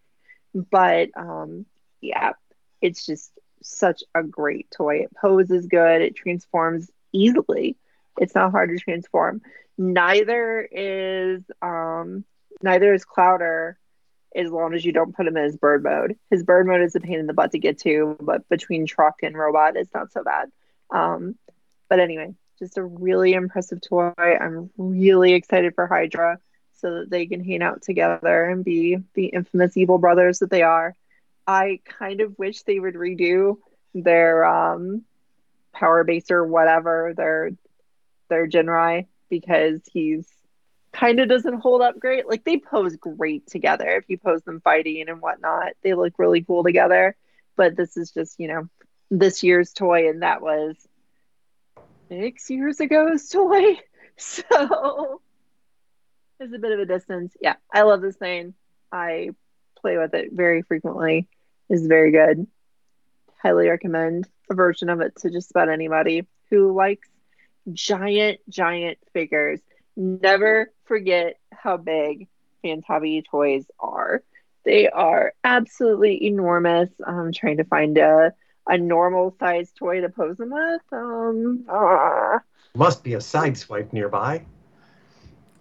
[0.53, 1.65] but um,
[1.99, 2.33] yeah,
[2.81, 4.99] it's just such a great toy.
[4.99, 6.01] It poses good.
[6.01, 7.75] It transforms easily.
[8.17, 9.41] It's not hard to transform.
[9.77, 12.23] Neither is um,
[12.63, 13.77] neither is Clouder
[14.35, 16.17] as long as you don't put him in his bird mode.
[16.29, 19.23] His bird mode is a pain in the butt to get to, but between truck
[19.23, 20.51] and robot, it's not so bad.
[20.89, 21.35] Um,
[21.89, 24.13] but anyway, just a really impressive toy.
[24.17, 26.39] I'm really excited for Hydra
[26.73, 30.61] so that they can hang out together and be the infamous evil brothers that they
[30.61, 30.95] are.
[31.45, 33.57] I kind of wish they would redo
[33.93, 35.03] their um,
[35.73, 37.51] power base or whatever, their
[38.29, 40.27] their Genrai, because he's
[40.97, 42.27] kind of doesn't hold up great.
[42.27, 43.87] Like they pose great together.
[43.97, 47.15] If you pose them fighting and whatnot, they look really cool together.
[47.55, 48.69] But this is just, you know,
[49.09, 50.75] this year's toy, and that was
[52.09, 53.77] six years ago's toy.
[54.17, 55.21] So
[56.39, 57.35] there's a bit of a distance.
[57.41, 58.53] Yeah, I love this thing.
[58.91, 59.29] I
[59.79, 61.27] play with it very frequently.
[61.69, 62.47] It's very good.
[63.41, 67.07] Highly recommend a version of it to just about anybody who likes
[67.71, 69.59] giant, giant figures.
[69.95, 72.27] Never forget how big
[72.63, 74.23] Fantabi toys are.
[74.65, 76.89] They are absolutely enormous.
[77.05, 78.33] I'm trying to find a
[78.69, 80.81] a normal size toy to pose them with.
[80.91, 82.39] Um, ah.
[82.75, 84.45] Must be a sideswipe nearby.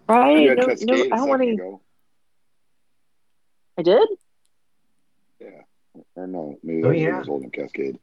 [0.09, 0.37] right?
[0.41, 1.49] You had No, Cascade no, a I don't want to.
[1.53, 1.81] ago.
[3.77, 4.07] I did.
[5.39, 5.61] Yeah.
[6.15, 7.15] Or no, maybe Oh, that was yeah.
[7.15, 7.97] I was holding Cascade.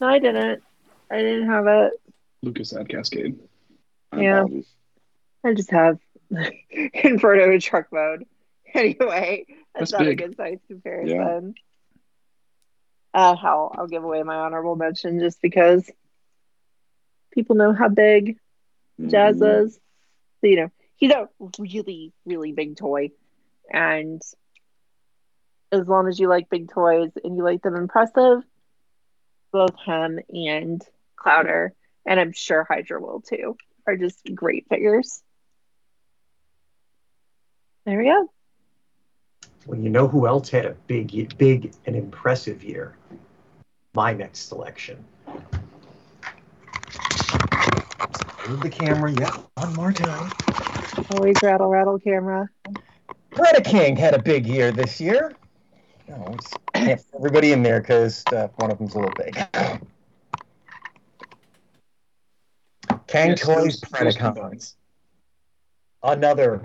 [0.00, 0.62] No, I didn't.
[1.10, 1.92] I didn't have it.
[2.42, 3.38] Lucas had Cascade.
[4.12, 4.40] My Yeah.
[4.42, 4.68] apologies.
[5.44, 5.98] I just have
[6.70, 8.24] Inferno in truck mode.
[8.72, 10.20] Anyway, that's, That's not big.
[10.20, 11.54] a good size comparison.
[13.12, 15.90] Uh, hell, I'll give away my honorable mention just because
[17.32, 18.38] people know how big
[19.04, 19.64] Jazz Mhm.
[19.64, 19.74] is.
[20.40, 23.10] So, you know, he's a really, really big toy.
[23.72, 24.22] And
[25.72, 28.44] as long as you like big toys and you like them impressive,
[29.52, 30.80] both him and
[31.16, 31.72] Clouder,
[32.06, 33.56] and I'm sure Hydra will too,
[33.86, 35.22] are just great figures.
[37.86, 38.30] There we go.
[39.66, 42.96] Well, you know who else had a big, big and impressive year?
[43.94, 45.04] My next selection.
[48.48, 50.32] Move the camera, yeah, one more time.
[51.12, 52.48] Always rattle, rattle camera.
[53.32, 55.34] Predaking had a big year this year.
[56.08, 56.34] No,
[56.74, 59.34] it's- everybody in there because uh, one of them's a little big.
[63.06, 64.74] Cang Yes, Toys those- those Predacons.
[66.02, 66.62] Another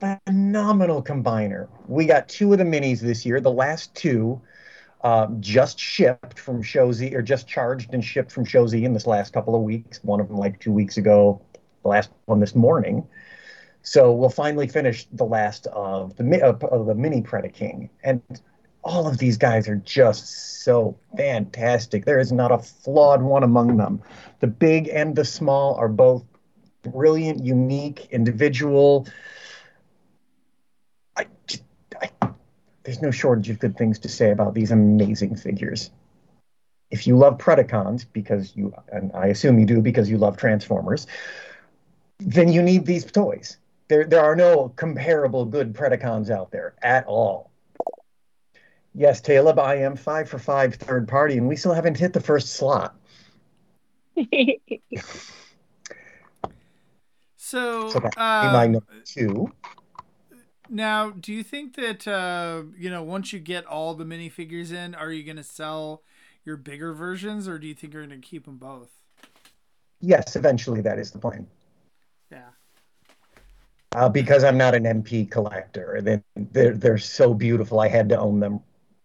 [0.00, 1.68] phenomenal combiner.
[1.86, 3.40] We got two of the minis this year.
[3.40, 4.40] The last two
[5.02, 9.32] um, just shipped from ShowZ, or just charged and shipped from ShowZ in this last
[9.32, 10.00] couple of weeks.
[10.02, 11.40] One of them like two weeks ago,
[11.82, 13.06] the last one this morning.
[13.82, 18.22] So we'll finally finish the last of the of the mini Predaking, and
[18.82, 22.04] all of these guys are just so fantastic.
[22.04, 24.02] There is not a flawed one among them.
[24.40, 26.24] The big and the small are both
[26.82, 29.06] brilliant, unique, individual.
[31.16, 31.60] I, j-
[32.00, 32.30] I-
[32.88, 35.90] there's no shortage of good things to say about these amazing figures.
[36.90, 41.06] if you love Predacons because you, and I assume you do because you love Transformers,
[42.18, 43.58] then you need these toys.
[43.88, 47.50] There, there are no comparable good Predacons out there at all.
[48.94, 52.22] Yes, Caleb, I am five for five third party, and we still haven't hit the
[52.22, 52.96] first slot.
[57.36, 59.50] So, So uh, my number two.
[60.68, 64.94] Now, do you think that uh, you know once you get all the minifigures in,
[64.94, 66.02] are you going to sell
[66.44, 68.90] your bigger versions, or do you think you're going to keep them both?
[70.00, 71.46] Yes, eventually that is the plan.
[72.30, 72.50] Yeah.
[73.94, 76.00] Uh, because I'm not an MP collector.
[76.02, 78.60] They, they're, they're so beautiful, I had to own them.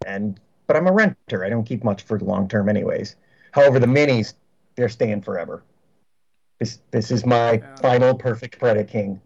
[0.06, 1.46] And But I'm a renter.
[1.46, 3.16] I don't keep much for the long term, anyways.
[3.52, 4.34] However, the minis,
[4.76, 5.64] they're staying forever.
[6.60, 7.76] This, this is my Yeah.
[7.78, 9.20] final perfect Predaking.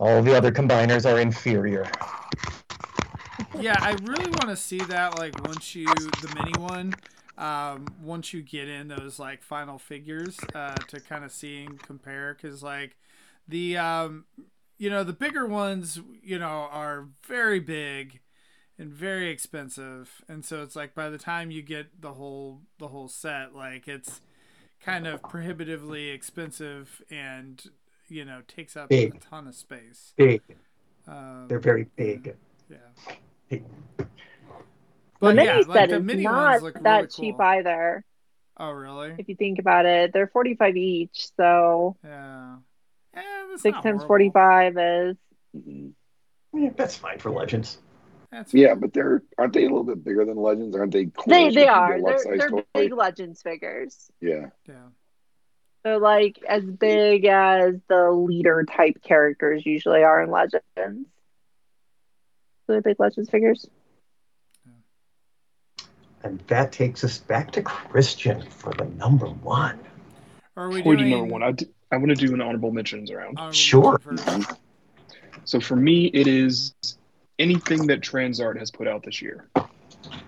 [0.00, 1.90] All the other combiners are inferior.
[3.58, 5.16] Yeah, I really want to see that.
[5.16, 6.94] Like once you the mini one,
[7.38, 11.80] um, once you get in those like final figures, uh, to kind of see and
[11.80, 12.96] compare, because like
[13.46, 14.24] the um,
[14.78, 18.20] you know, the bigger ones, you know, are very big
[18.76, 22.88] and very expensive, and so it's like by the time you get the whole the
[22.88, 24.20] whole set, like it's
[24.84, 27.70] kind of prohibitively expensive and
[28.08, 29.14] you know takes up Big.
[29.14, 30.12] a ton of space.
[30.16, 30.40] Big.
[31.06, 32.36] Um, They're very big.
[32.68, 32.76] yeah.
[33.48, 33.64] Big.
[33.98, 34.06] the
[35.20, 37.44] But mini yeah, like the is mini not ones look that really cheap cool.
[37.46, 38.04] either.
[38.56, 39.14] Oh, really?
[39.18, 42.56] If you think about it, they're 45 each, so Yeah.
[43.14, 45.16] Yeah, that's six times 45 is
[45.56, 45.92] Mhm.
[46.52, 47.78] Yeah, that's fine for Legends.
[48.30, 50.74] That's Yeah, but they're aren't they a little bit bigger than Legends?
[50.74, 51.10] Aren't they?
[51.26, 54.10] they they are they're they're big legends figures.
[54.20, 54.46] Yeah.
[54.66, 54.88] yeah.
[55.84, 60.64] They're like as big as the leader type characters usually are in Legends.
[60.76, 61.02] So
[62.68, 63.68] they're big Legends figures.
[66.22, 69.78] And that takes us back to Christian for the number one.
[70.56, 71.52] Are we Before we doing do number one, I
[71.92, 73.38] I want to do an honorable mentions round.
[73.38, 74.00] honorable Sure.
[74.06, 74.46] mention?
[75.44, 76.74] So for me, it is
[77.38, 79.48] anything that Transart has put out this year.
[79.54, 79.64] Uh,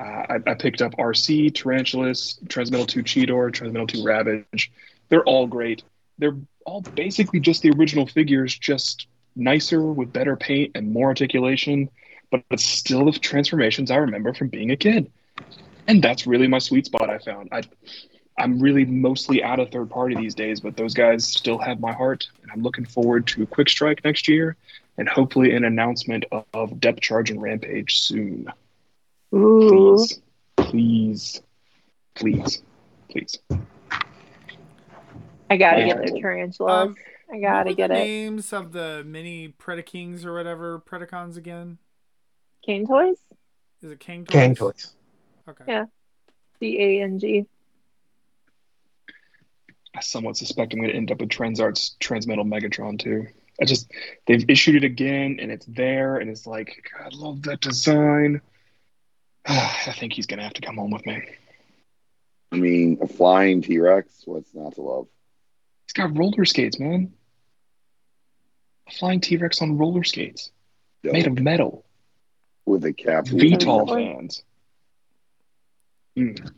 [0.01, 4.71] I, I picked up RC, Tarantulas, Transmetal 2 Cheetor, Transmetal 2 Ravage.
[5.09, 5.83] They're all great.
[6.19, 9.07] They're all basically just the original figures, just
[9.37, 11.91] nicer with better paint and more articulation,
[12.31, 15.11] but it's still the transformations I remember from being a kid.
[15.87, 17.51] And that's really my sweet spot I found.
[17.53, 17.63] I,
[18.39, 21.93] I'm really mostly out of third party these days, but those guys still have my
[21.93, 22.29] heart.
[22.43, 24.57] And I'm looking forward to Quick Strike next year
[24.99, 28.51] and hopefully an announcement of, Depth Charge and Rampage soon.
[29.35, 29.99] Ooh.
[29.99, 30.21] Please,
[30.57, 31.43] please,
[32.15, 32.63] please,
[33.11, 33.39] please.
[35.49, 35.87] I gotta Yeah.
[35.87, 36.89] get their tarantulas.
[36.89, 36.97] Um,
[37.33, 37.99] I gotta what get the it.
[37.99, 41.79] names of the mini Predakings or whatever Predacons again?
[42.65, 43.17] Cane toys?
[43.83, 44.33] Is it King Toys?
[44.33, 44.95] Gang toys.
[45.49, 45.65] Okay.
[45.69, 45.85] Yeah.
[46.59, 47.47] C A N G.
[49.95, 53.27] I somewhat suspect I'm going to end up with Transart's Transmetal Megatron too.
[53.61, 53.91] I just
[54.27, 58.41] they've issued it again and it's there and it's like God, I love that design.
[59.47, 61.23] I think he's going to have to come home with me.
[62.53, 64.23] I mean, a flying T Rex.
[64.25, 65.07] What's not to love?
[65.87, 67.13] He's got roller skates, man.
[68.89, 70.51] A flying T Rex on roller skates,
[71.03, 71.13] Dope.
[71.13, 71.85] made of metal.
[72.65, 73.27] with a cap.
[73.27, 74.05] VTOL Really?
[74.15, 74.43] fans.
[76.17, 76.51] Mm.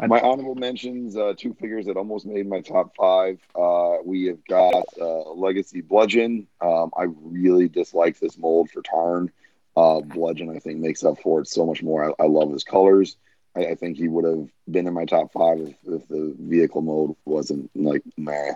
[0.00, 3.38] My honorable mentions: uh, two figures that almost made my top five.
[3.54, 6.48] Uh, we have got uh, Legacy Bludgeon.
[6.60, 9.30] Um, I really dislike this mold for Tarn.
[9.76, 12.10] Uh, Bludgeon, I think, makes up for it so much more.
[12.20, 13.16] I, I love his colors.
[13.56, 16.82] I, I think he would have been in my top five if, if the vehicle
[16.82, 18.52] mode wasn't like meh.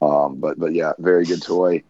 [0.00, 1.82] Um, but but yeah, very good toy.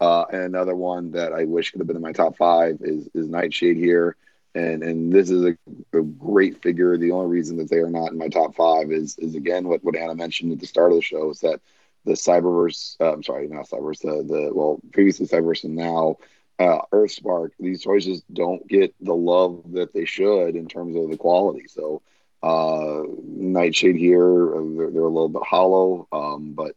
[0.00, 3.08] Uh, and another one that I wish could have been in my top five is
[3.14, 4.16] is Nightshade here,
[4.54, 5.56] and and this is a,
[5.96, 6.96] a great figure.
[6.96, 9.84] The only reason that they are not in my top five is is again what
[9.84, 11.60] what Anna mentioned at the start of the show is that
[12.04, 12.96] the Cyberverse.
[13.00, 14.00] Uh, I'm sorry, not Cyberverse.
[14.00, 16.16] The the well previously Cyberverse and now
[16.62, 17.50] uh, Earthspark.
[17.58, 21.66] These toys just don't get the love that they should in terms of the quality.
[21.68, 22.02] So
[22.42, 26.72] uh, Nightshade here, uh, they're, they're a little bit hollow, um, but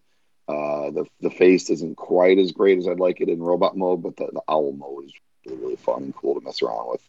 [0.48, 4.04] uh, the the face isn't quite as great as I'd like it in robot mode,
[4.04, 5.14] but the, the owl mode is
[5.46, 7.02] really, really fun and cool to mess around with.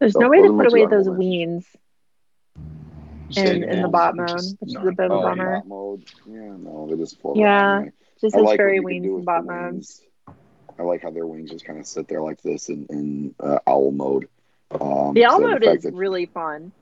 [0.00, 1.10] There's So no way to put away those mentions.
[1.10, 1.66] wings
[3.36, 5.20] in, in the bot mode, Just which is a bit of a yeah.
[5.20, 5.62] bummer.
[6.26, 7.50] Yeah, no, they just float Yeah.
[7.50, 7.92] around.
[8.20, 9.74] Just I as like what fairy wings in bot the mode.
[9.74, 10.02] wings.
[10.78, 13.58] I like how their wings just kind of sit there like this in, in uh,
[13.66, 14.28] owl mode.
[14.70, 16.72] Um, The owl so mode fact is that- really fun.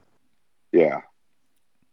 [0.73, 1.03] Yeah,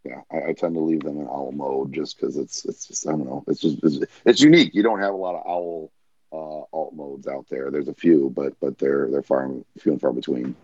[0.03, 0.21] yeah.
[0.31, 3.11] I, I tend to leave them in owl mode just because it's it's just I
[3.11, 3.43] don't know.
[3.47, 4.73] It's just it's, it's unique.
[4.73, 5.91] You don't have a lot of owl
[6.33, 7.69] uh, alt modes out there.
[7.69, 10.55] There's a few, but but they're they're far few and far between.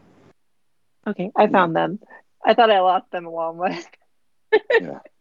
[1.06, 2.00] Okay, I found them.
[2.44, 3.88] I thought I lost them along with.
[4.82, 5.00] Yeah.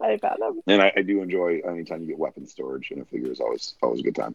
[0.00, 0.60] I found them.
[0.66, 3.74] And I, I do enjoy anytime you get weapon storage in a figure is always
[3.82, 4.34] always a good time.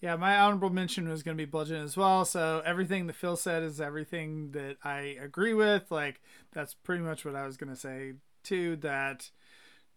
[0.00, 2.24] Yeah, my honorable mention was going to be Bludgeon as well.
[2.24, 5.90] So everything that Phil said is everything that I agree with.
[5.90, 6.20] Like
[6.52, 8.14] that's pretty much what I was going to say
[8.44, 8.76] too.
[8.76, 9.30] That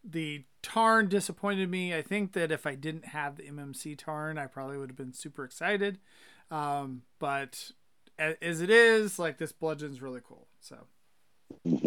[0.03, 1.93] the Tarn disappointed me.
[1.95, 5.13] I think that if I didn't have the MMC Tarn, I probably would have been
[5.13, 5.99] super excited.
[6.49, 7.71] Um, but
[8.17, 10.47] as it is, like this Bludgeon's really cool.
[10.59, 10.77] So
[11.63, 11.80] hmm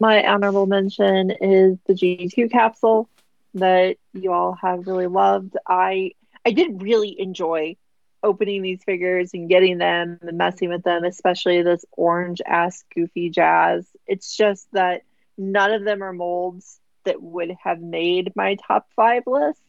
[0.00, 3.08] My honorable mention is the G2 capsule
[3.54, 5.56] that you all have really loved.
[5.66, 6.12] I
[6.44, 7.76] I did really enjoy
[8.22, 13.30] opening these figures and getting them and messing with them, especially this orange ass goofy
[13.30, 13.86] jazz.
[14.06, 15.02] It's just that
[15.38, 19.60] none of them are molds that would have made my top five list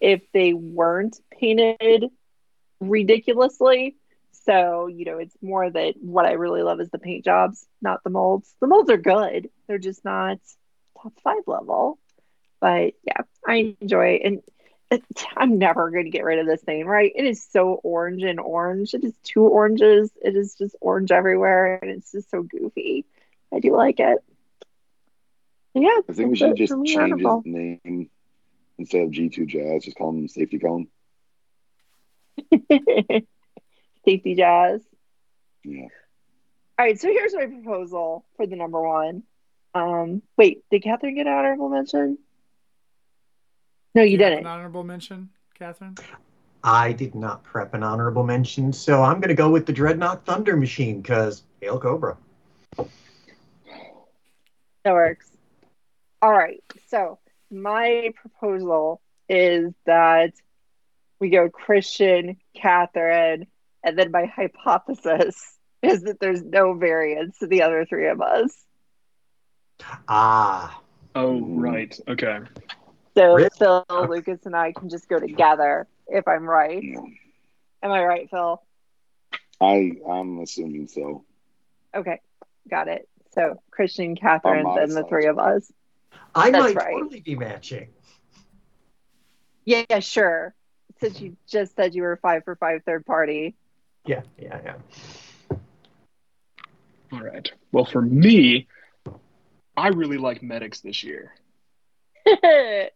[0.00, 2.10] if they weren't painted
[2.80, 3.96] ridiculously.
[4.46, 8.04] So, you know, it's more that what I really love is the paint jobs, not
[8.04, 8.52] the molds.
[8.60, 9.48] The molds are good.
[9.66, 10.38] They're just not
[11.02, 11.98] top five level.
[12.60, 14.22] But yeah, I enjoy it.
[14.24, 14.42] And
[14.90, 15.02] it,
[15.36, 17.12] I'm never going to get rid of this thing, right?
[17.14, 18.94] It is so orange and orange.
[18.94, 20.10] It is two oranges.
[20.22, 21.78] It is just orange everywhere.
[21.80, 23.06] And it's just so goofy.
[23.52, 24.18] I do like it.
[25.74, 28.10] Yeah, I think we should just change his name
[28.78, 29.84] instead of G2 Jazz.
[29.84, 30.86] Just call him Safety Cone.
[34.04, 34.80] Safety jazz.
[35.64, 35.86] Yeah.
[36.78, 39.22] All right, so here's my proposal for the number one.
[39.74, 42.18] Um, wait, did Catherine get an honorable mention?
[43.94, 44.46] No, you Do have didn't.
[44.46, 45.96] An honorable mention, Catherine.
[46.62, 50.24] I did not prep an honorable mention, so I'm going to go with the Dreadnok
[50.24, 52.16] Thunder Machine because Hail Cobra.
[52.76, 55.30] That works.
[56.22, 56.62] All right.
[56.88, 57.18] So
[57.50, 60.32] my proposal is that
[61.20, 63.46] we go Christian, Catherine,
[63.84, 65.36] and then my hypothesis
[65.82, 68.50] is that there's no variance to the other three of us.
[70.08, 70.80] Ah,
[71.14, 71.96] Oh, right.
[72.08, 72.40] Okay.
[73.16, 73.48] So Really?
[73.56, 76.82] Phil, Lucas, and I can just go together if I'm right.
[77.82, 78.60] Am I right, Phil?
[79.60, 81.24] I I'm assuming so.
[81.94, 82.20] Okay,
[82.68, 83.08] got it.
[83.32, 85.70] So Christian, Catherine, I'm then the three of us.
[86.34, 86.94] I That's might right.
[86.94, 87.88] totally be matching.
[89.64, 90.54] Yeah, yeah, sure.
[91.00, 93.54] Since you just said you were five for five third party.
[94.06, 95.56] Yeah, yeah, yeah.
[97.12, 97.50] All right.
[97.72, 98.66] Well, for me,
[99.76, 101.34] I really like medics this year.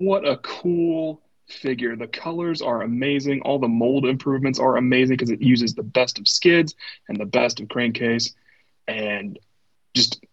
[0.00, 1.94] What a cool figure.
[1.94, 3.42] The colors are amazing.
[3.42, 6.74] All the mold improvements are amazing because it uses the best of skids
[7.06, 8.34] and the best of crankcase.
[8.88, 9.38] And
[9.92, 10.24] just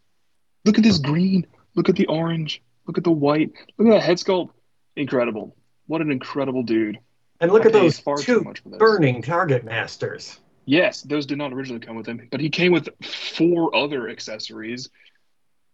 [0.63, 1.45] look at this green.
[1.75, 2.63] Look at the orange.
[2.85, 3.51] Look at the white.
[3.77, 4.51] Look at that head sculpt.
[4.95, 5.53] Incredible.
[5.87, 6.99] What an incredible dude.
[7.39, 10.39] And look I at those two burning target masters.
[10.65, 14.89] Yes, those did not originally come with him, but he came with four other accessories.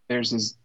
[0.08, 0.56] There's his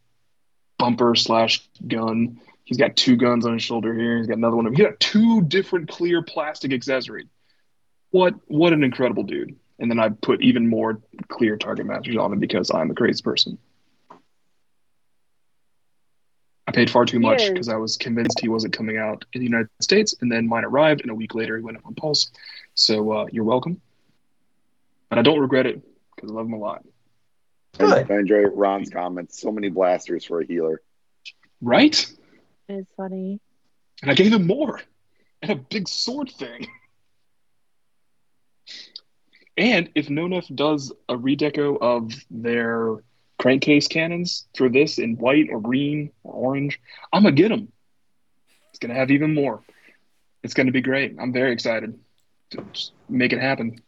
[0.79, 2.41] bumper slash gun.
[2.65, 4.19] He's got two guns on his shoulder here.
[4.19, 4.67] He's got another one.
[4.75, 7.27] He's got two different clear plastic accessories.
[8.11, 9.57] What what an incredible dude!
[9.79, 13.23] And then I put even more clear target masters on him because I'm a crazy
[13.23, 13.59] person.
[16.69, 19.47] I paid far too much because I was convinced he wasn't coming out in the
[19.47, 22.31] United States, and then mine arrived, and a week later he went up on Pulse.
[22.75, 23.81] So uh, you're welcome,
[25.11, 25.81] and I don't regret it
[26.15, 26.85] because I love him a lot.
[27.79, 28.11] Good.
[28.11, 29.41] I enjoy Ron's comments.
[29.41, 30.83] So many blasters for a healer.
[31.63, 32.07] Right?
[32.69, 33.41] It's funny.
[34.03, 34.83] And I gave him more
[35.41, 36.67] and a big sword thing.
[39.57, 42.99] And if Nonnef does a redeco of their
[43.39, 46.81] crankcase cannons for this in white or green or orange,
[47.13, 47.73] I'm gonna get them.
[48.71, 49.63] It's gonna have even more.
[50.43, 51.17] It's gonna be great.
[51.19, 51.99] I'm very excited
[52.51, 53.81] to just make it happen.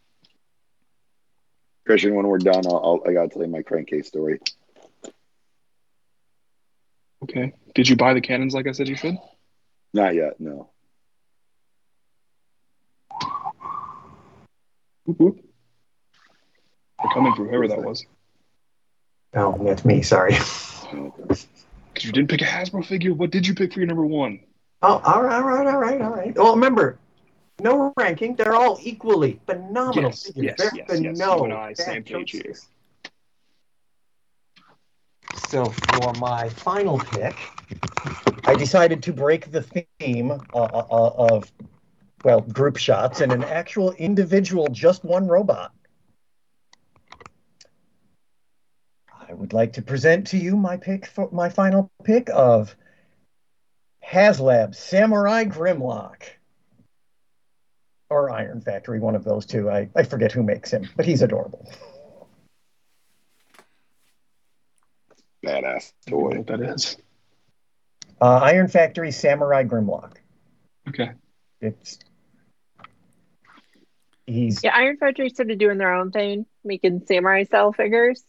[1.86, 4.39] Christian, when we're done, I'll, I'll I gotta tell you my crankcase story.
[7.22, 7.52] Okay.
[7.74, 9.16] Did you buy the cannons like I said you should?
[9.93, 10.70] Not yet, no.
[15.05, 15.40] Whoop, whoop.
[17.02, 18.06] They're coming for whoever that was.
[19.35, 20.02] Oh, that's me.
[20.02, 20.32] Sorry.
[20.32, 21.47] Because
[22.02, 23.15] you didn't pick a Hasbro figure.
[23.15, 24.40] What did you pick for your number one?
[24.82, 26.35] Oh, all right, all right, all right, all right.
[26.35, 26.98] Well, remember,
[27.61, 28.35] no ranking.
[28.35, 30.44] They're all equally phenomenal Yes, figures.
[30.44, 31.19] yes, There yes, yes.
[31.19, 32.55] You and I, same page here.
[35.48, 37.36] So for my final pick,
[38.44, 41.52] I decided to break the theme uh, uh, uh, of,
[42.24, 45.73] well, group shots and an actual individual, just one robot.
[49.31, 52.74] I would like to present to you my pick for my final pick of
[54.05, 56.23] HasLab Samurai Grimlock.
[58.09, 59.70] Or Iron Factory, one of those two.
[59.70, 61.70] I, I forget who makes him, but he's adorable.
[65.47, 66.39] Badass I don't know toy.
[66.39, 66.97] what that is.
[68.20, 70.15] Uh, Iron Factory Samurai Grimlock.
[70.89, 71.12] Okay.
[71.61, 72.01] It's
[74.27, 78.24] he's Yeah, Iron Factory started doing their own thing, making samurai style figures.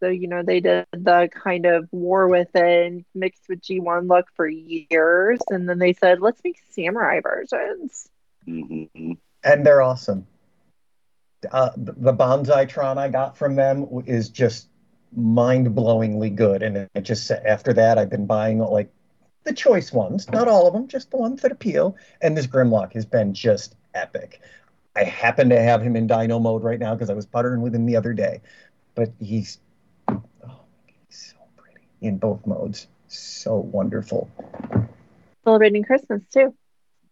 [0.00, 4.48] So, you know, they did the kind of war within mixed with G1 look for
[4.48, 5.40] years.
[5.50, 8.08] And then they said, let's make samurai versions.
[8.44, 9.12] hmm
[9.44, 10.26] and they're awesome.
[11.50, 14.68] Uh, the the Bonsai-tron I got from them is just
[15.16, 18.90] mind-blowingly good, and it just after that I've been buying like
[19.44, 21.96] the choice ones, not all of them, just the ones that appeal.
[22.20, 24.40] And this Grimlock has been just epic.
[24.96, 27.74] I happen to have him in Dino mode right now because I was buttering with
[27.74, 28.40] him the other day,
[28.94, 29.60] but he's
[30.08, 34.30] oh, he's so pretty in both modes, so wonderful.
[35.44, 36.54] Celebrating Christmas, too.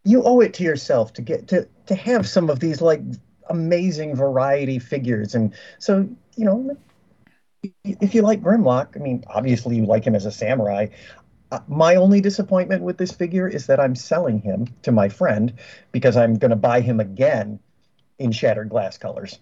[0.05, 3.01] you owe it to yourself to get to to have some of these like
[3.49, 6.77] amazing variety figures and so you know
[7.85, 10.87] if you like grimlock i mean obviously you like him as a samurai
[11.53, 15.53] uh, my only disappointment with this figure is that i'm selling him to my friend
[15.93, 17.59] because i'm going to buy him again
[18.19, 19.39] in shattered glass colors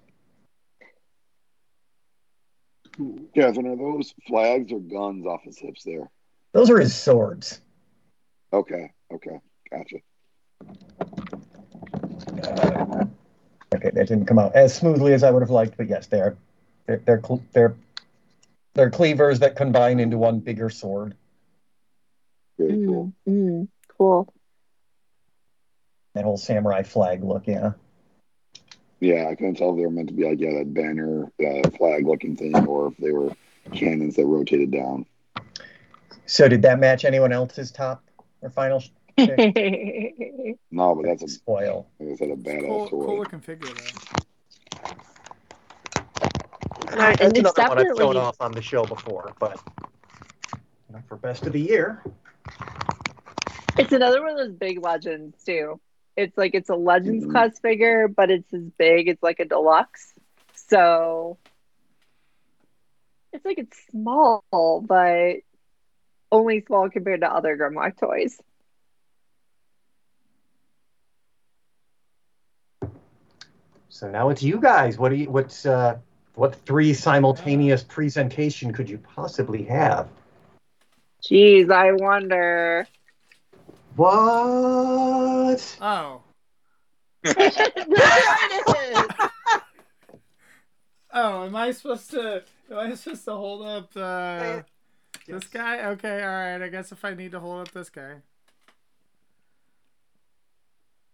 [3.35, 6.11] Catherine, are those flags or guns off his hips there?
[6.53, 7.61] those are his swords
[8.53, 9.39] Okay, okay,
[9.71, 9.97] gotcha.
[12.47, 13.05] Uh,
[13.75, 16.37] okay that didn't come out as smoothly as i would have liked but yes they're
[16.87, 17.75] they're they're, cl- they're,
[18.75, 21.15] they're cleavers that combine into one bigger sword
[22.59, 23.13] Very cool.
[23.29, 23.69] Mm, mm,
[23.99, 24.33] cool.
[26.15, 27.73] that whole samurai flag look yeah
[29.05, 31.69] Yeah, I couldn't tell if they were meant to be like yeah, that banner, uh,
[31.77, 33.37] flag looking thing, or if they were
[33.75, 35.05] cannons that rotated down.
[36.25, 38.03] so did that match anyone else's top
[38.41, 43.05] or final sh- No, but that's a spoil like I said, a badass Cool, toy.
[43.05, 43.93] cool looking figure though.
[46.91, 47.55] and That's it's another one I've
[47.85, 49.61] definitely- thrown off on the show before, but
[50.55, 52.03] you for best of the year,
[53.77, 55.79] It's another one of those big legends too.
[56.17, 57.31] It's like it's a legends Mhm.
[57.33, 59.09] class figure, but it's as big.
[59.09, 60.13] It's like a deluxe.
[60.55, 61.39] So
[63.33, 64.43] it's like it's small,
[64.87, 65.37] but
[66.31, 68.41] only small compared to other Grimlock toys.
[73.89, 74.99] so now it's you guys.
[74.99, 75.31] What do you?
[75.31, 75.99] What's uh,
[76.35, 80.09] what three simultaneous presentation could you possibly have?
[81.23, 82.87] Jeez, I wonder.
[83.97, 85.77] What?
[85.81, 86.21] Oh,
[87.23, 89.05] There it is.
[91.13, 92.43] oh, am I supposed to?
[92.71, 94.63] Am I supposed to hold up uh,
[95.29, 95.85] this guy?
[95.91, 96.61] Okay, all right.
[96.63, 98.15] I guess if I need to hold up this guy.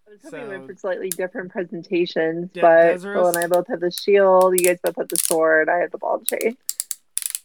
[0.09, 3.03] I was hoping we went for slightly different presentations, De- but Deathsaurus?
[3.15, 4.59] Phil and I both have the shield.
[4.59, 5.69] You guys both have the sword.
[5.69, 6.57] I have the ball chain.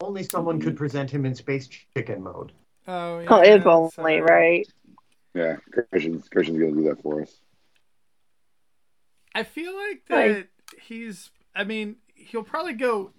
[0.01, 2.53] Only someone could present him in space chicken mode.
[2.87, 3.27] Oh, yeah.
[3.29, 4.67] Oh, if so- only, right?
[5.35, 5.57] Yeah,
[5.91, 7.39] Christian's Christian's gonna do that for us.
[9.35, 10.47] I feel like Like- that
[10.81, 11.29] he's.
[11.53, 13.11] I mean, he'll probably go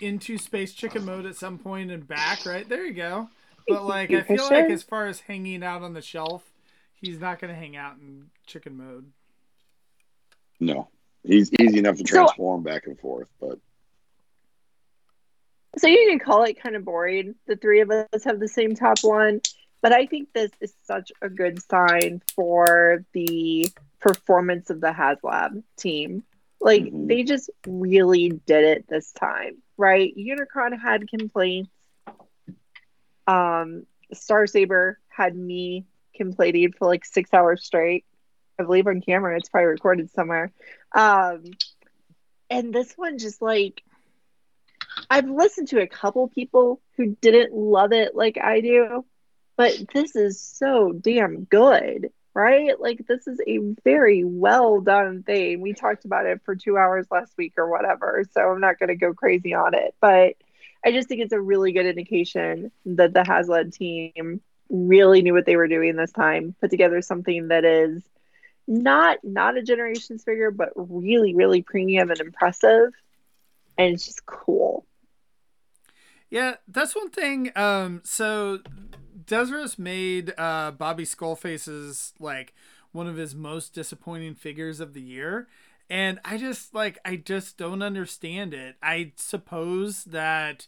[0.00, 2.44] into space chicken mode at some point and back.
[2.46, 3.30] Right there, you go.
[3.66, 6.50] But like, I feel like as far as hanging out on the shelf,
[7.00, 9.10] he's not going to hang out in chicken mode.
[10.60, 10.88] No,
[11.24, 13.58] he's easy enough to So- transform back and forth, but
[15.78, 17.34] So you can call it kind of boring.
[17.46, 19.40] The three of us have the same top one,
[19.80, 23.68] but I think this is such a good sign for the
[24.00, 26.24] performance of the HasLab team.
[26.60, 27.08] Like Mhm.
[27.08, 30.14] they just really did it this time, right?
[30.16, 31.70] Unicron had complaints.
[33.26, 35.84] Um, Star Saber had me
[36.14, 38.04] complaining for like six hours straight.
[38.58, 39.36] I believe on camera.
[39.36, 40.50] It's probably recorded somewhere.
[40.92, 41.44] Um,
[42.50, 43.82] and this one just like
[45.10, 49.04] I've listened to a couple people who didn't love it like I do,
[49.58, 52.80] but this is so damn good, right?
[52.80, 55.60] Like this is a very well done thing.
[55.60, 58.88] We talked about it for two hours last week or whatever, so I'm not going
[58.88, 60.36] to go crazy on it, but
[60.86, 64.40] I just think it's a really good indication that the HasLab team
[64.70, 68.00] really knew what they were doing this time, put together something that is
[68.68, 72.92] not not a generations figure, but really, really premium and impressive.
[73.76, 74.86] And it's just cool.
[76.30, 77.50] Yeah, that's one thing.
[77.56, 78.60] Um, so
[79.28, 82.54] Deathsaurus made uh, Bobby Skullface's like
[82.92, 85.48] one of his most disappointing figures of the year,
[85.90, 88.76] and I just like I just don't understand it.
[88.82, 90.66] I suppose that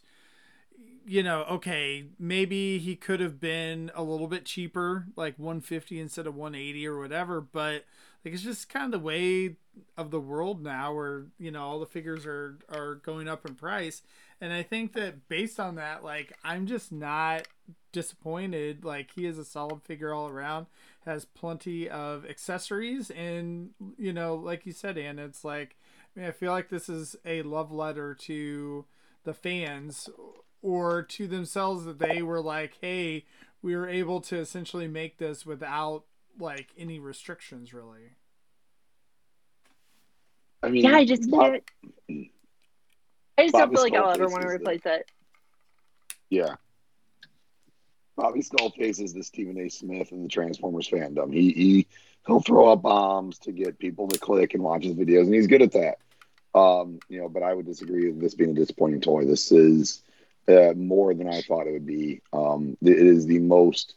[1.05, 6.27] you know, okay, maybe he could have been a little bit cheaper, like 150 instead
[6.27, 7.85] of 180 or whatever, but
[8.23, 9.55] like it's just kind of the way
[9.97, 13.55] of the world now where you know all the figures are are going up in
[13.55, 14.01] price
[14.41, 17.47] and i think that based on that like i'm just not
[17.93, 20.65] disappointed like he is a solid figure all around
[21.05, 25.77] has plenty of accessories and you know like you said and it's like
[26.15, 28.85] I, mean, I feel like this is a love letter to
[29.23, 30.09] the fans
[30.61, 33.25] or to themselves that they were like hey
[33.61, 36.05] we were able to essentially make this without
[36.39, 38.15] like any restrictions really
[40.63, 41.63] I mean, Yeah, I just Bob- can't.
[43.37, 45.09] I just don't feel like I'll ever want to the- replace it.
[46.29, 46.55] Yeah.
[48.15, 49.69] Bobby Skullface is the Stephen A.
[49.69, 51.33] Smith in the Transformers fandom.
[51.33, 51.87] He he
[52.27, 55.47] he'll throw up bombs to get people to click and watch his videos, and he's
[55.47, 55.97] good at that.
[56.53, 59.25] Um, you know, but I would disagree with this being a disappointing toy.
[59.25, 60.03] This is
[60.47, 62.21] uh, more than I thought it would be.
[62.33, 63.95] Um, it is the most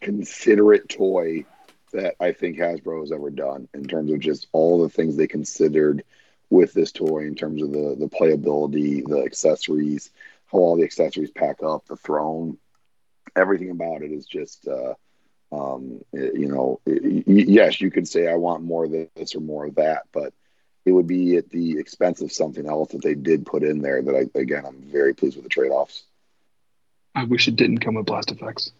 [0.00, 1.44] considerate toy
[1.92, 5.26] that I think Hasbro has ever done in terms of just all the things they
[5.26, 6.04] considered
[6.50, 10.10] with this toy in terms of the the playability, the accessories,
[10.46, 12.58] how all the accessories pack up, the throne,
[13.36, 14.94] everything about it is just uh,
[15.52, 19.34] um, it- you know y- y- yes you could say i want more of this
[19.34, 20.32] or more of that but
[20.84, 24.02] it would be at the expense of something else that they did put in there
[24.02, 26.04] that i again i'm very pleased with the trade-offs
[27.14, 28.72] I wish it didn't come with blast effects.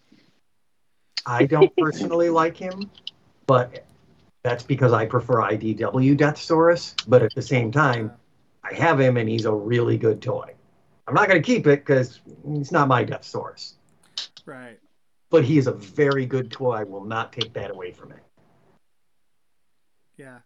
[1.27, 2.91] I don't personally like him,
[3.47, 3.86] but
[4.47, 6.95] that's because I prefer IDW Deathsaurus.
[7.09, 8.13] But at the same time,
[8.63, 10.55] I have him and he's a really good toy.
[11.09, 13.75] I'm not going to keep it because it's not my Deathsaurus.
[14.45, 14.79] right
[15.31, 16.75] But he is a very good toy.
[16.75, 18.23] I will not take that away from it.
[20.17, 20.39] yeah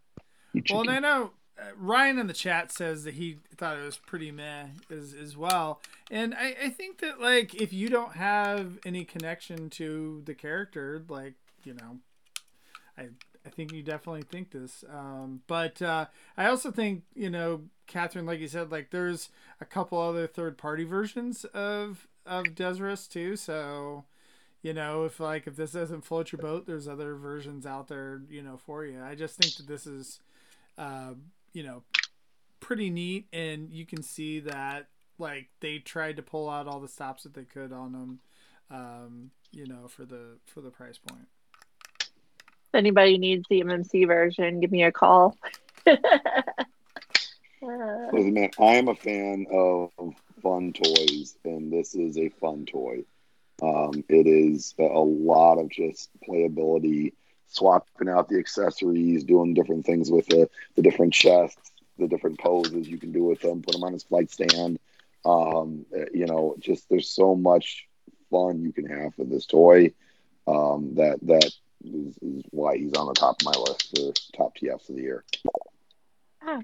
[0.70, 0.90] Well, and.
[0.90, 4.68] I know uh, Ryan in the chat says that he thought it was pretty meh
[4.90, 5.82] as, as well.
[6.10, 11.02] And I, I think that, like, if you don't have any connection to the character,
[11.06, 11.98] like, you know,
[12.96, 13.08] I,
[13.46, 14.84] I think you definitely think this.
[14.92, 16.06] Um, but uh,
[16.36, 19.30] I also think, you know, Catherine, like you said, like, there's
[19.60, 23.36] a couple other third party versions of, of Deathsaurus, too.
[23.36, 24.04] So,
[24.62, 28.20] you know, if, like, if this doesn't float your boat, there's other versions out there,
[28.28, 29.02] you know, for you.
[29.02, 30.20] I just think that this is
[30.80, 31.12] uh,
[31.52, 31.82] you know,
[32.58, 34.88] pretty neat, and you can see that
[35.18, 38.20] like they tried to pull out all the stops that they could on them,
[38.70, 41.28] um, you know, for the for the price point.
[42.72, 45.36] If anybody needs the MMC version, give me a call.
[45.86, 45.98] Listen,
[48.32, 49.90] man, I am a fan of
[50.40, 53.02] fun toys, and this is a fun toy.
[53.60, 57.14] Um, it is a, lot of just playability,
[57.48, 62.88] swapping out the accessories, doing different things with the, the different chests, the different poses
[62.88, 64.78] you can do with them, put them on his flight stand.
[65.24, 67.88] Um, uh, you know, just there's so much
[68.30, 69.92] fun you can have with this toy
[70.46, 71.50] um, that that
[71.84, 75.02] is, is why he's on the top of my list for top TFs of the
[75.02, 75.24] year.
[76.42, 76.60] Ah.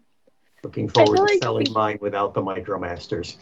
[0.62, 3.36] Looking forward feel to like- selling mine without the Micromasters.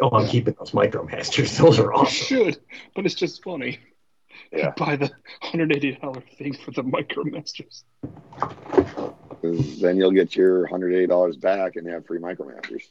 [0.00, 1.56] Oh, I'm keeping those Micromasters.
[1.62, 2.26] Those are You awesome.
[2.26, 2.58] should,
[2.94, 3.78] but it's just funny.
[4.52, 4.72] Yeah.
[4.76, 5.10] Buy the
[5.44, 7.82] $180 thing for the Micromasters.
[9.80, 12.82] then you'll get your hundred eighty dollars back and have free micromasters.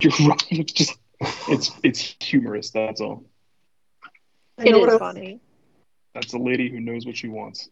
[0.00, 0.42] You're right.
[0.50, 0.96] It's just,
[1.48, 2.70] it's it's humorous.
[2.70, 3.24] That's all.
[4.64, 5.00] You it know what is else?
[5.00, 5.40] funny.
[6.14, 7.68] That's a lady who knows what she wants.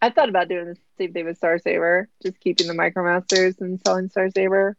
[0.00, 3.80] I thought about doing the same thing with Star Saber, just keeping the Micromasters and
[3.84, 4.76] selling Star Saber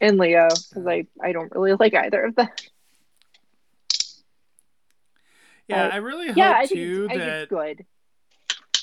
[0.00, 2.48] and Leo because I I don't really like either of them.
[5.68, 7.86] Yeah, Uh, I really hope Yeah, I think, too it's, I think that it's good.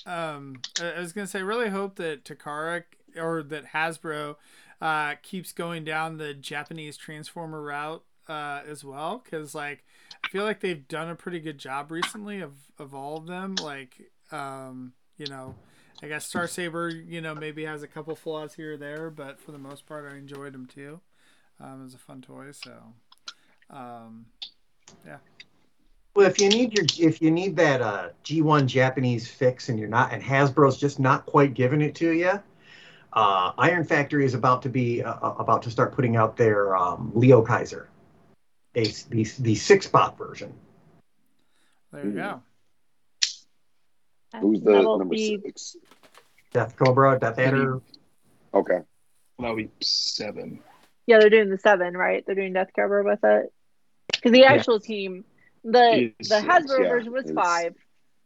[0.06, 2.84] um I I was gonna say I really hope that Takara
[3.18, 4.36] or that Hasbro
[4.82, 9.84] uh keeps going down the Japanese Transformer route uh as well because like
[10.24, 13.56] I feel like they've done a pretty good job recently of of all of them
[13.56, 15.56] like um you know
[16.04, 19.40] I guess Star Saber you know maybe has a couple flaws here or there but
[19.40, 21.00] for the most part I enjoyed them too
[21.60, 22.72] um it was a fun toy so
[23.70, 24.26] um
[26.16, 29.90] Well, if you need your if you need that uh, G1 Japanese fix and you're
[29.90, 32.42] not and Hasbro's just not quite giving it to you,
[33.12, 36.76] uh, Iron Factory is about to be uh, uh, about to start putting out their
[36.78, 37.90] um, Leo Kaiser,
[38.76, 40.54] a, the the six spot version.
[41.92, 42.42] there you go
[44.42, 45.78] Who's the That'll number be- six?
[46.52, 47.82] Death Cobra, Death Adder.
[48.54, 48.80] Okay.
[49.40, 50.60] That'll be seven.
[51.06, 52.24] Yeah, they're doing the seven, right?
[52.26, 53.54] They're doing Death Cobra with it.
[54.12, 55.26] Because the actual team,
[55.64, 57.76] the Is the six, Hasbro yeah, version was five.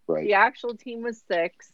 [0.07, 0.25] Right.
[0.25, 1.69] The actual team was six.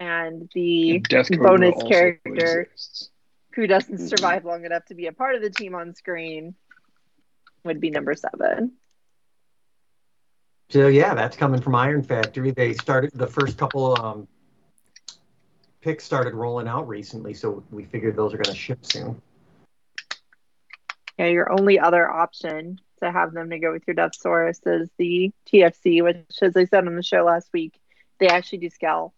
[0.00, 3.10] And the Death bonus also character exists.
[3.54, 4.08] who doesn't Mhm.
[4.08, 6.54] survive long enough to be a part of the team on screen
[7.64, 8.72] would be number seven.
[10.70, 12.50] So yeah, that's coming from Iron Factory.
[12.50, 14.28] They started the first couple um,
[15.80, 19.22] picks started rolling out recently, so we figured those are going to ship soon.
[21.18, 25.32] Yeah, your only other option to have them to go with your Deathsaurus is the
[25.50, 27.74] TFC, which, as I said on the show last week,
[28.18, 29.14] they actually do scale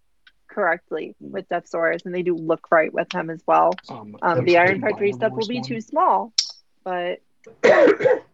[0.48, 3.72] correctly with Deathsaurus, and they do look right with them as well.
[3.88, 6.32] Um, Um, the Iron Factory stuff will be one- too small,
[6.84, 7.20] but
[7.62, 8.22] The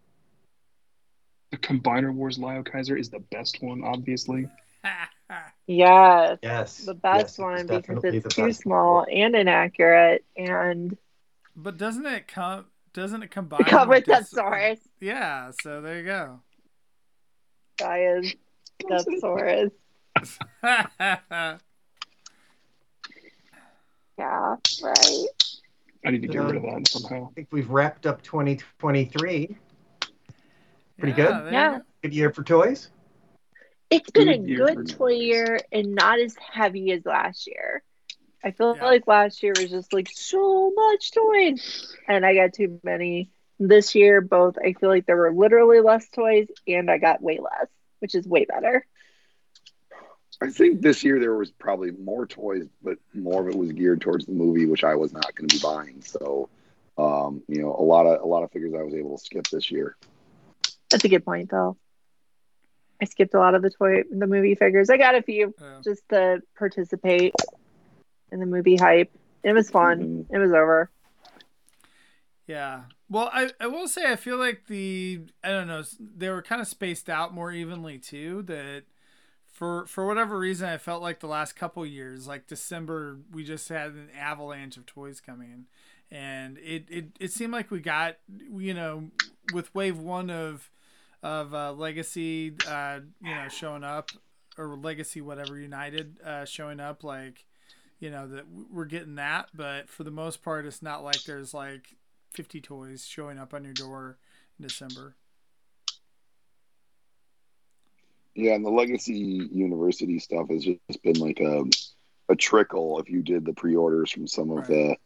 [1.57, 4.49] Combiner Wars Lio Kaiser is the best one, obviously.
[5.67, 8.63] yes, Yes, the best yes, one it's because it's too best.
[8.63, 10.97] small and inaccurate and
[11.57, 12.67] but doesn't it come?
[12.93, 14.79] Doesn't it combine come with Death- Deathsaurus.
[15.01, 15.51] Yeah.
[15.63, 16.41] So there you go.
[17.79, 18.35] Guy is
[18.83, 19.71] Deathsaurus.
[24.19, 25.27] Yeah, right.
[26.07, 27.29] I need to get rid of that um, somehow.
[27.31, 29.57] I think we've wrapped up 2023.
[30.99, 31.45] Pretty Yeah, good.
[31.45, 31.79] there Yeah.
[32.03, 32.91] Good year for toys.
[33.91, 35.13] It's been a Good year good toy toys.
[35.13, 37.83] year and not as heavy as last year.
[38.45, 38.85] I feel Yeah.
[38.85, 43.31] like last year was just like so much toys, and I got too many.
[43.59, 47.39] This year, both I feel like there were literally less toys, and I got way
[47.39, 47.69] less,
[48.01, 48.85] which is way better.
[50.41, 54.01] I think this year there was probably more toys, but more of it was geared
[54.01, 56.03] towards the movie, which I was not going to be buying.
[56.03, 56.49] So,
[56.99, 59.49] um, you know, a lot of a lot of figures I was able to skip
[59.49, 59.97] this year.
[60.91, 61.77] That's a good point, though.
[63.01, 64.89] I skipped a lot of the toy, the movie figures.
[64.89, 65.81] I got a few Yeah.
[65.85, 67.35] just to participate
[68.33, 69.11] in the movie hype.
[69.43, 70.27] It was fun.
[70.29, 70.35] Mhm.
[70.35, 70.91] It was over.
[72.47, 72.83] Yeah.
[73.09, 76.61] Well, I, I will say I feel like the I don't know they were kind
[76.61, 78.43] of spaced out more evenly too.
[78.43, 78.85] That
[79.47, 83.69] for for whatever reason I felt like the last couple years, like December, we just
[83.69, 85.67] had an avalanche of toys coming
[86.11, 88.17] and it it, it seemed like we got
[88.53, 89.11] you know
[89.53, 90.71] with wave one of
[91.27, 94.11] of uh, Legacy, uh, you know, showing up
[94.57, 97.45] or Legacy whatever United uh, showing up like.
[97.99, 101.55] You know that we're getting that, but for the most part, it's not like there's
[101.55, 101.97] like
[102.35, 104.19] 50 toys showing up on your door
[104.59, 105.15] in December.
[108.35, 109.15] Yeah, and the Legacy
[109.51, 111.65] United stuff has just been like a
[112.29, 113.01] a trickle.
[113.01, 114.97] If you did the pre-orders from some of the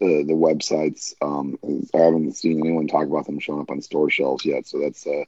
[0.00, 1.58] the the websites, um,
[1.94, 4.66] I haven't seen anyone talk about them showing up on store shelves yet.
[4.66, 5.24] So that's uh,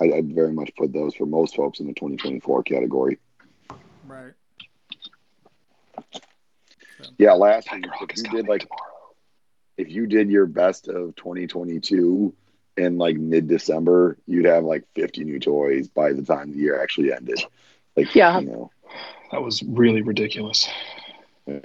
[0.00, 3.18] I, I'd very much put those for most folks in the 2024 category.
[4.06, 4.32] Right.
[7.18, 9.14] Yeah, last year Tiger Hawk if you did like tomorrow.
[9.76, 12.34] if you did your best of 2022
[12.76, 16.80] in like mid December, you'd have like 50 new toys by the time the year
[16.82, 17.40] actually ended.
[17.96, 18.38] Like, Yeah.
[18.40, 18.70] you know,
[19.32, 20.68] That was really ridiculous.
[21.46, 21.60] yeah.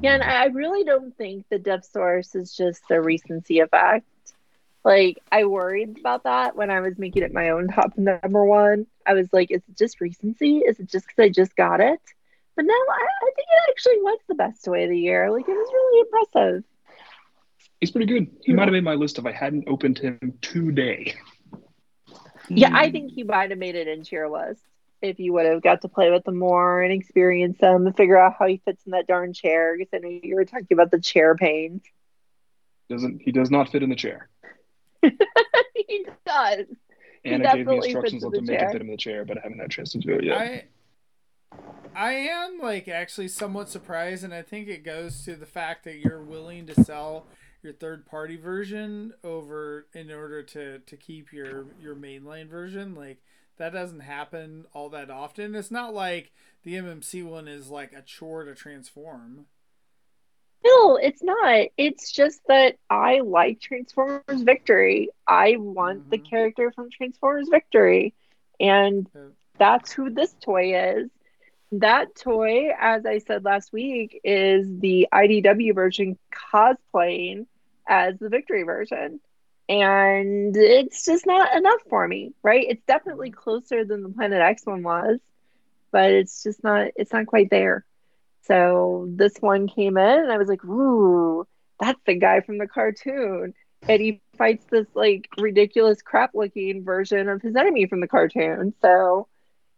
[0.00, 4.04] Yeah, and I really don't think the Deathsaurus is just a recency effect.
[4.84, 8.86] Like I worried about that when I was making it my own top number one.
[9.06, 10.58] I was like, is it just recency?
[10.58, 12.00] Is it just because I just got it?
[12.54, 15.30] But no, I, I think it actually was the best toy of the year.
[15.30, 16.64] Like it was really impressive.
[17.80, 18.28] He's pretty good.
[18.42, 21.14] He might have made my list if I hadn't opened him today.
[22.48, 24.62] Yeah, I think he might have made it into your list
[25.02, 28.18] if you would have got to play with him more and experience him and figure
[28.18, 29.76] out how he fits in that darn chair.
[29.76, 31.82] Because I know you were talking about the chair pains.
[32.88, 34.28] Doesn't he does not fit in the chair.
[35.74, 36.66] he does.
[37.24, 38.68] Anna gave me definitely instructions fits on to make chair.
[38.68, 40.38] it fit in the chair, but I haven't had a chance to do it yet.
[40.38, 40.64] I
[41.94, 45.98] I am like actually somewhat surprised, and I think it goes to the fact that
[45.98, 47.26] you're willing to sell
[47.62, 52.94] your third party version over in order to to keep your your mainline version.
[52.94, 53.22] Like
[53.56, 55.54] that doesn't happen all that often.
[55.54, 56.32] It's not like
[56.62, 59.46] the MMC one is like a chore to transform.
[60.64, 61.68] No, it's not.
[61.76, 65.10] It's just that I like Transformers Victory.
[65.26, 66.24] I want the Mhm.
[66.28, 68.14] character from Transformers Victory.
[68.60, 69.08] And
[69.58, 71.10] that's who this toy is.
[71.72, 76.18] That toy, as I said last week, is the IDW version
[76.52, 77.46] cosplaying
[77.88, 79.20] as the Victory version.
[79.68, 82.66] And it's just not enough for me, right?
[82.68, 85.20] It's definitely closer than the Planet X one was,
[85.90, 87.84] but it's just not it's not quite there.
[88.46, 91.46] So this one came in and I was like, ooh,
[91.80, 93.54] that's the guy from the cartoon.
[93.88, 98.74] And he fights this like ridiculous crap looking version of his enemy from the cartoon.
[98.80, 99.28] So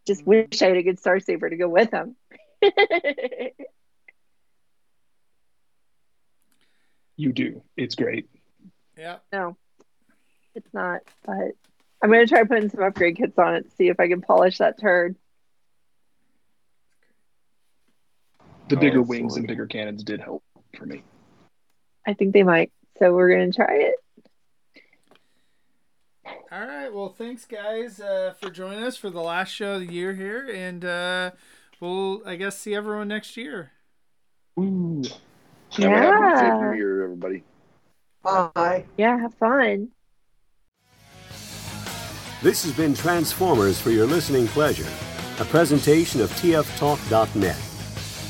[0.06, 0.30] just mm-hmm.
[0.30, 2.16] wish I had a good Star Saber to go with him.
[7.16, 7.62] You do.
[7.76, 8.28] It's great.
[8.96, 9.16] Yeah.
[9.32, 9.56] no,
[10.54, 11.00] it's not.
[11.24, 11.52] But
[12.02, 14.20] I'm going to try putting some upgrade kits on it to see if I can
[14.20, 15.16] polish that turd.
[18.68, 20.42] The Oh, bigger that's wings and bigger cannons did help
[20.76, 21.02] for me.
[22.06, 22.72] I think they might.
[22.98, 23.94] So we're going to try it.
[26.50, 26.92] All right.
[26.92, 30.48] Well, thanks, guys, uh, for joining us for the last show of the year here,
[30.52, 31.30] and uh,
[31.80, 33.72] we'll, I guess, see everyone next year.
[34.58, 35.02] Ooh.
[35.72, 36.70] Have a happy, safe Yeah.
[36.70, 37.42] New Year, everybody.
[38.22, 38.84] Bye.
[38.96, 39.88] Yeah, have fun.
[42.42, 44.88] This has been Transformers for your listening pleasure,
[45.40, 47.56] a presentation of tftalk.net.